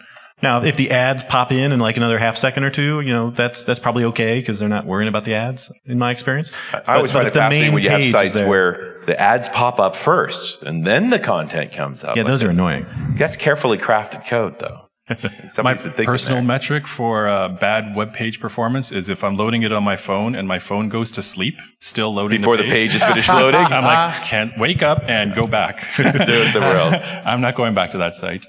Now, 0.41 0.63
if 0.63 0.77
the 0.77 0.91
ads 0.91 1.23
pop 1.23 1.51
in 1.51 1.71
in 1.71 1.79
like 1.79 1.97
another 1.97 2.17
half 2.17 2.37
second 2.37 2.63
or 2.63 2.69
two, 2.69 3.01
you 3.01 3.11
know, 3.13 3.29
that's 3.31 3.63
that's 3.65 3.79
probably 3.79 4.05
okay 4.05 4.39
because 4.39 4.59
they're 4.59 4.69
not 4.69 4.85
worrying 4.85 5.09
about 5.09 5.25
the 5.25 5.33
ads. 5.35 5.71
In 5.85 5.97
my 5.99 6.11
experience, 6.11 6.51
I 6.73 6.95
always 6.95 7.11
But- 7.11 7.19
but 7.23 7.23
find 7.23 7.27
if 7.27 7.31
it 7.31 7.33
the 7.33 7.39
fascinating 7.39 7.65
main 7.67 7.73
when 7.73 7.83
you 7.83 7.89
have 7.89 7.99
page 7.99 8.05
is 8.07 8.11
sites 8.11 8.39
where 8.39 8.95
the 9.05 9.19
ads 9.19 9.47
pop 9.49 9.79
up 9.79 9.95
first 9.95 10.61
and 10.63 10.85
then 10.85 11.09
the 11.09 11.19
content 11.19 11.71
comes 11.73 12.03
up. 12.03 12.15
yeah, 12.15 12.23
those 12.23 12.43
are 12.43 12.49
annoying. 12.51 12.85
That's 13.17 13.35
carefully 13.35 13.77
crafted 13.77 14.25
code, 14.27 14.59
though. 14.59 14.85
My 15.09 15.15
Somebody's 15.49 15.81
been 15.81 15.91
thinking 15.91 16.05
personal 16.05 16.37
there. 16.41 16.47
metric 16.47 16.85
for 16.85 17.27
uh, 17.27 17.47
bad 17.49 17.95
web 17.95 18.13
page 18.13 18.39
performance 18.39 18.91
is 18.91 19.09
if 19.09 19.23
I'm 19.23 19.35
loading 19.37 19.63
it 19.63 19.71
on 19.71 19.83
my 19.83 19.97
phone 19.97 20.35
and 20.35 20.47
my 20.47 20.59
phone 20.59 20.87
goes 20.87 21.09
to 21.13 21.23
sleep, 21.23 21.57
still 21.79 22.13
loading 22.13 22.41
before 22.41 22.57
the 22.57 22.63
page 22.63 22.93
is 22.93 23.03
finished 23.03 23.27
loading. 23.29 23.59
I'm 23.75 23.83
like, 23.83 24.21
can't 24.23 24.55
wake 24.59 24.83
up 24.83 25.01
and 25.09 25.33
go 25.33 25.47
back. 25.47 25.83
Do 25.97 26.03
it 26.05 26.51
somewhere 26.53 26.77
else. 26.77 27.03
I'm 27.25 27.41
not 27.41 27.55
going 27.55 27.73
back 27.73 27.89
to 27.91 27.97
that 27.97 28.13
site. 28.13 28.45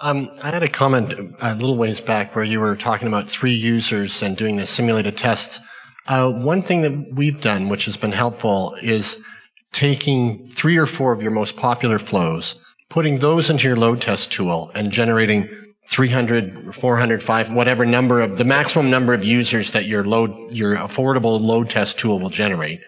Um, 0.00 0.30
I 0.42 0.50
had 0.50 0.62
a 0.62 0.68
comment 0.68 1.14
a 1.40 1.54
little 1.54 1.78
ways 1.78 2.00
back 2.00 2.34
where 2.34 2.44
you 2.44 2.60
were 2.60 2.76
talking 2.76 3.08
about 3.08 3.30
three 3.30 3.54
users 3.54 4.22
and 4.22 4.36
doing 4.36 4.56
the 4.56 4.66
simulated 4.66 5.16
tests. 5.16 5.60
Uh, 6.06 6.30
one 6.30 6.62
thing 6.62 6.82
that 6.82 7.14
we've 7.14 7.40
done, 7.40 7.70
which 7.70 7.86
has 7.86 7.96
been 7.96 8.12
helpful, 8.12 8.76
is 8.82 9.24
taking 9.72 10.46
three 10.48 10.76
or 10.76 10.86
four 10.86 11.12
of 11.12 11.22
your 11.22 11.30
most 11.30 11.56
popular 11.56 11.98
flows, 11.98 12.60
putting 12.90 13.20
those 13.20 13.48
into 13.48 13.66
your 13.68 13.76
load 13.76 14.02
test 14.02 14.30
tool 14.30 14.70
and 14.74 14.92
generating 14.92 15.48
300, 15.88 16.74
400, 16.74 17.22
5, 17.22 17.52
whatever 17.52 17.86
number 17.86 18.20
of 18.20 18.36
the 18.36 18.44
maximum 18.44 18.90
number 18.90 19.14
of 19.14 19.24
users 19.24 19.70
that 19.70 19.86
your 19.86 20.04
load, 20.04 20.52
your 20.52 20.76
affordable 20.76 21.40
load 21.40 21.70
test 21.70 21.98
tool 21.98 22.18
will 22.18 22.30
generate. 22.30 22.80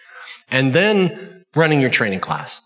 And 0.51 0.75
then 0.75 1.45
running 1.55 1.81
your 1.81 1.91
training 1.91 2.21
class. 2.21 2.61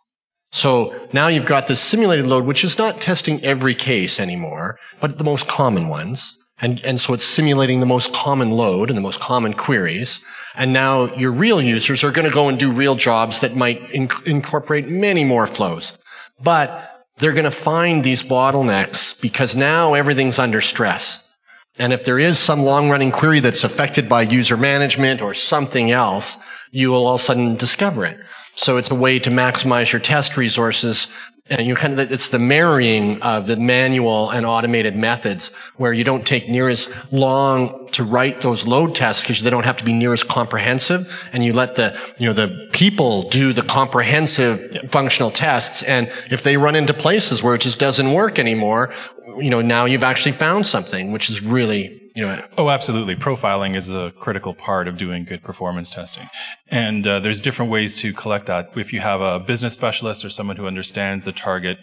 So 0.52 0.94
now 1.12 1.28
you've 1.28 1.46
got 1.46 1.66
this 1.66 1.80
simulated 1.80 2.26
load, 2.26 2.44
which 2.44 2.62
is 2.62 2.78
not 2.78 3.00
testing 3.00 3.42
every 3.42 3.74
case 3.74 4.20
anymore, 4.20 4.78
but 5.00 5.18
the 5.18 5.24
most 5.24 5.48
common 5.48 5.88
ones. 5.88 6.38
And, 6.60 6.80
and 6.84 7.00
so 7.00 7.14
it's 7.14 7.24
simulating 7.24 7.80
the 7.80 7.86
most 7.86 8.12
common 8.12 8.52
load 8.52 8.88
and 8.88 8.96
the 8.96 9.02
most 9.02 9.18
common 9.18 9.54
queries. 9.54 10.20
And 10.54 10.72
now 10.72 11.06
your 11.16 11.32
real 11.32 11.60
users 11.60 12.04
are 12.04 12.12
going 12.12 12.28
to 12.28 12.34
go 12.34 12.48
and 12.48 12.58
do 12.58 12.70
real 12.70 12.94
jobs 12.94 13.40
that 13.40 13.56
might 13.56 13.80
inc- 13.88 14.26
incorporate 14.26 14.86
many 14.86 15.24
more 15.24 15.46
flows. 15.46 15.98
But 16.40 17.06
they're 17.16 17.32
going 17.32 17.44
to 17.44 17.50
find 17.50 18.04
these 18.04 18.22
bottlenecks 18.22 19.20
because 19.20 19.56
now 19.56 19.94
everything's 19.94 20.38
under 20.38 20.60
stress. 20.60 21.34
And 21.78 21.92
if 21.92 22.04
there 22.04 22.18
is 22.18 22.38
some 22.38 22.62
long 22.62 22.90
running 22.90 23.10
query 23.10 23.40
that's 23.40 23.64
affected 23.64 24.08
by 24.08 24.22
user 24.22 24.58
management 24.58 25.22
or 25.22 25.32
something 25.32 25.90
else, 25.90 26.36
you 26.70 26.90
will 26.90 27.06
all 27.06 27.14
of 27.14 27.20
a 27.20 27.24
sudden 27.24 27.56
discover 27.56 28.04
it. 28.04 28.20
So 28.54 28.76
it's 28.76 28.90
a 28.90 28.94
way 28.94 29.18
to 29.20 29.30
maximize 29.30 29.92
your 29.92 30.00
test 30.00 30.36
resources 30.36 31.08
and 31.50 31.66
you 31.66 31.74
kind 31.74 31.98
of, 31.98 32.12
it's 32.12 32.28
the 32.28 32.38
marrying 32.38 33.20
of 33.20 33.46
the 33.46 33.56
manual 33.56 34.30
and 34.30 34.46
automated 34.46 34.96
methods 34.96 35.52
where 35.76 35.92
you 35.92 36.04
don't 36.04 36.24
take 36.24 36.48
near 36.48 36.68
as 36.68 36.88
long 37.12 37.88
to 37.88 38.04
write 38.04 38.40
those 38.40 38.64
load 38.64 38.94
tests 38.94 39.22
because 39.22 39.42
they 39.42 39.50
don't 39.50 39.64
have 39.64 39.76
to 39.78 39.84
be 39.84 39.92
near 39.92 40.12
as 40.12 40.22
comprehensive. 40.22 41.28
And 41.32 41.44
you 41.44 41.52
let 41.52 41.74
the, 41.74 42.00
you 42.18 42.26
know, 42.26 42.32
the 42.32 42.68
people 42.72 43.28
do 43.28 43.52
the 43.52 43.62
comprehensive 43.62 44.72
yep. 44.72 44.84
functional 44.92 45.30
tests. 45.32 45.82
And 45.82 46.08
if 46.30 46.44
they 46.44 46.56
run 46.56 46.76
into 46.76 46.94
places 46.94 47.42
where 47.42 47.56
it 47.56 47.60
just 47.60 47.80
doesn't 47.80 48.12
work 48.12 48.38
anymore, 48.38 48.94
you 49.36 49.50
know, 49.50 49.60
now 49.60 49.84
you've 49.84 50.04
actually 50.04 50.32
found 50.32 50.64
something, 50.64 51.10
which 51.10 51.28
is 51.28 51.42
really 51.42 52.01
you 52.14 52.22
know, 52.22 52.42
oh, 52.58 52.70
absolutely. 52.70 53.16
Profiling 53.16 53.74
is 53.74 53.88
a 53.88 54.12
critical 54.18 54.54
part 54.54 54.88
of 54.88 54.98
doing 54.98 55.24
good 55.24 55.42
performance 55.42 55.90
testing. 55.90 56.28
And 56.68 57.06
uh, 57.06 57.20
there's 57.20 57.40
different 57.40 57.70
ways 57.70 57.94
to 57.96 58.12
collect 58.12 58.46
that. 58.46 58.70
If 58.76 58.92
you 58.92 59.00
have 59.00 59.20
a 59.20 59.40
business 59.40 59.72
specialist 59.72 60.24
or 60.24 60.30
someone 60.30 60.56
who 60.56 60.66
understands 60.66 61.24
the 61.24 61.32
target 61.32 61.78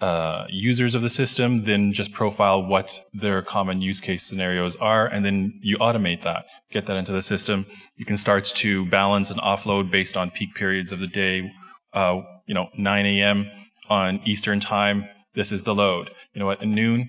uh, 0.00 0.46
users 0.50 0.94
of 0.94 1.02
the 1.02 1.10
system, 1.10 1.62
then 1.62 1.92
just 1.92 2.12
profile 2.12 2.62
what 2.62 3.00
their 3.12 3.42
common 3.42 3.80
use 3.80 4.00
case 4.00 4.22
scenarios 4.22 4.76
are, 4.76 5.06
and 5.06 5.24
then 5.24 5.58
you 5.62 5.78
automate 5.78 6.22
that, 6.22 6.44
get 6.70 6.86
that 6.86 6.96
into 6.96 7.12
the 7.12 7.22
system. 7.22 7.64
You 7.96 8.04
can 8.04 8.16
start 8.16 8.44
to 8.44 8.86
balance 8.86 9.30
and 9.30 9.40
offload 9.40 9.90
based 9.90 10.16
on 10.16 10.30
peak 10.30 10.54
periods 10.54 10.92
of 10.92 10.98
the 10.98 11.06
day. 11.06 11.52
Uh, 11.92 12.22
you 12.46 12.54
know, 12.54 12.68
9 12.76 13.06
a.m. 13.06 13.50
on 13.88 14.20
Eastern 14.24 14.60
time, 14.60 15.08
this 15.34 15.52
is 15.52 15.64
the 15.64 15.74
load. 15.74 16.10
You 16.34 16.40
know, 16.40 16.50
at 16.50 16.60
noon, 16.66 17.08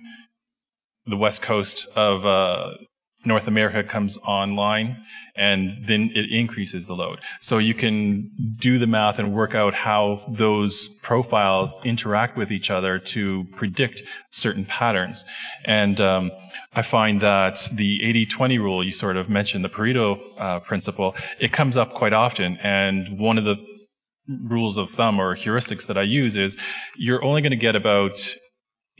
the 1.07 1.17
west 1.17 1.41
coast 1.41 1.87
of 1.95 2.25
uh, 2.25 2.73
North 3.25 3.47
America 3.47 3.83
comes 3.83 4.17
online 4.19 5.03
and 5.35 5.85
then 5.85 6.11
it 6.13 6.31
increases 6.31 6.87
the 6.87 6.95
load. 6.95 7.19
So 7.41 7.57
you 7.57 7.73
can 7.73 8.31
do 8.57 8.77
the 8.77 8.87
math 8.87 9.19
and 9.19 9.33
work 9.33 9.55
out 9.55 9.73
how 9.73 10.23
those 10.29 10.87
profiles 11.01 11.75
interact 11.83 12.37
with 12.37 12.51
each 12.51 12.69
other 12.69 12.99
to 12.99 13.45
predict 13.55 14.03
certain 14.29 14.65
patterns. 14.65 15.25
And 15.65 15.99
um, 15.99 16.31
I 16.73 16.81
find 16.83 17.21
that 17.21 17.67
the 17.73 17.99
80-20 17.99 18.59
rule, 18.59 18.83
you 18.83 18.91
sort 18.91 19.17
of 19.17 19.29
mentioned 19.29 19.65
the 19.65 19.69
Pareto 19.69 20.19
uh, 20.37 20.59
principle, 20.59 21.15
it 21.39 21.51
comes 21.51 21.77
up 21.77 21.93
quite 21.93 22.13
often. 22.13 22.57
And 22.57 23.19
one 23.19 23.37
of 23.37 23.45
the 23.45 23.57
rules 24.27 24.77
of 24.77 24.89
thumb 24.89 25.19
or 25.19 25.35
heuristics 25.35 25.87
that 25.87 25.97
I 25.97 26.03
use 26.03 26.35
is 26.35 26.57
you're 26.95 27.23
only 27.23 27.41
going 27.41 27.51
to 27.51 27.57
get 27.57 27.75
about 27.75 28.35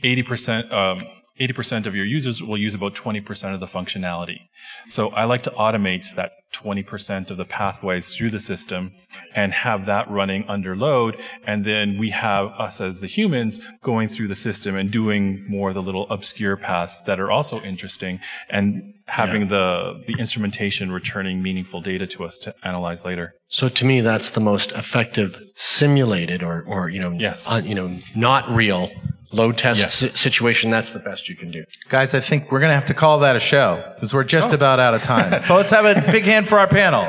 80%, 0.04 0.72
um, 0.72 1.02
80% 1.40 1.86
of 1.86 1.96
your 1.96 2.06
users 2.06 2.42
will 2.42 2.58
use 2.58 2.74
about 2.74 2.96
20% 2.96 3.54
of 3.54 3.60
the 3.60 3.66
functionality. 3.66 4.40
So 4.86 5.10
I 5.10 5.26
like 5.26 5.44
to 5.44 5.52
automate 5.52 6.16
that 6.16 6.32
20% 6.54 7.30
of 7.30 7.38
the 7.38 7.44
pathways 7.44 8.16
through 8.16 8.30
the 8.30 8.40
system 8.40 8.94
and 9.34 9.52
have 9.52 9.86
that 9.88 10.10
running 10.10 10.46
under 10.48 10.76
load. 10.76 11.22
And 11.46 11.66
then 11.66 11.98
we 11.98 12.12
have 12.12 12.48
us 12.58 12.80
as 12.80 13.02
the 13.02 13.08
humans 13.08 13.60
going 13.84 14.08
through 14.08 14.30
the 14.30 14.36
system 14.36 14.76
and 14.76 14.90
doing 14.90 15.46
more 15.50 15.70
of 15.70 15.76
the 15.76 15.82
little 15.82 16.10
obscure 16.10 16.56
paths 16.56 17.02
that 17.02 17.20
are 17.20 17.30
also 17.30 17.60
interesting 17.62 18.22
and 18.50 18.94
having 19.08 19.42
yeah. 19.44 19.48
the, 19.48 20.04
the 20.08 20.14
instrumentation 20.18 20.92
returning 20.92 21.44
meaningful 21.44 21.82
data 21.82 22.08
to 22.08 22.24
us 22.24 22.38
to 22.40 22.56
analyze 22.64 23.04
later. 23.04 23.34
So 23.50 23.68
to 23.70 23.86
me, 23.86 24.00
that's 24.02 24.30
the 24.30 24.40
most 24.40 24.72
effective 24.72 25.42
simulated 25.56 26.42
or, 26.42 26.64
or, 26.64 26.90
you 26.90 27.00
know, 27.00 27.12
yes. 27.12 27.52
Uh, 27.52 27.58
you 27.58 27.76
know, 27.76 28.00
not 28.16 28.50
real 28.50 28.90
load 29.36 29.58
test 29.58 29.80
yes. 29.80 30.20
situation, 30.20 30.72
that's 30.72 30.92
the 30.92 31.00
best 31.00 31.28
you 31.30 31.36
can 31.36 31.52
do. 31.52 31.66
Guys, 31.90 32.14
I 32.14 32.20
think 32.20 32.52
we're 32.52 32.60
going 32.60 32.70
to 32.70 32.76
have 32.76 32.86
to 32.86 32.94
call 32.94 33.20
that 33.20 33.36
a 33.36 33.40
show 33.40 33.84
because 33.96 34.14
we're 34.14 34.24
just 34.24 34.52
oh. 34.52 34.56
about 34.56 34.80
out 34.80 34.94
of 34.94 35.04
time. 35.04 35.40
so 35.46 35.56
let's 35.56 35.72
have 35.72 35.86
a 35.86 36.02
big 36.12 36.24
hand 36.24 36.48
for 36.48 36.58
our 36.58 36.68
panel. 36.68 37.06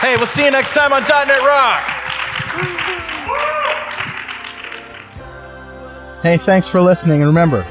hey, 0.00 0.16
we'll 0.16 0.26
see 0.26 0.44
you 0.44 0.50
next 0.50 0.74
time 0.74 0.92
on 0.92 1.02
.NET 1.02 1.42
Rock. 1.42 1.84
Hey, 6.22 6.36
thanks 6.36 6.68
for 6.68 6.82
listening. 6.82 7.22
And 7.22 7.28
remember, 7.28 7.62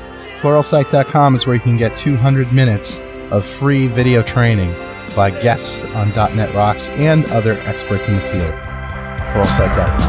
pluralsight.com 0.41 1.35
is 1.35 1.45
where 1.45 1.55
you 1.55 1.61
can 1.61 1.77
get 1.77 1.95
200 1.97 2.51
minutes 2.51 2.99
of 3.31 3.45
free 3.45 3.87
video 3.87 4.23
training 4.23 4.73
by 5.15 5.29
guests 5.29 5.83
on 5.95 6.09
.NET 6.35 6.53
Rocks 6.55 6.89
and 6.91 7.29
other 7.31 7.53
experts 7.65 8.07
in 8.07 8.15
the 8.15 8.21
field. 8.21 8.53
pluralsight.com. 9.33 10.08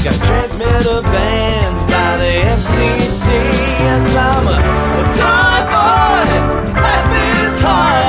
Got 0.04 0.16
transmitter 0.16 1.02
banned 1.04 1.92
by 1.92 2.18
the 2.18 2.42
FCC. 2.50 3.28
Yes, 3.80 4.16
I'm 4.16 4.48
a, 4.48 4.50
a 4.50 4.52
toy 5.16 5.62
boy. 5.72 6.26
Life 6.74 7.14
is 7.46 7.56
hard. 7.62 8.01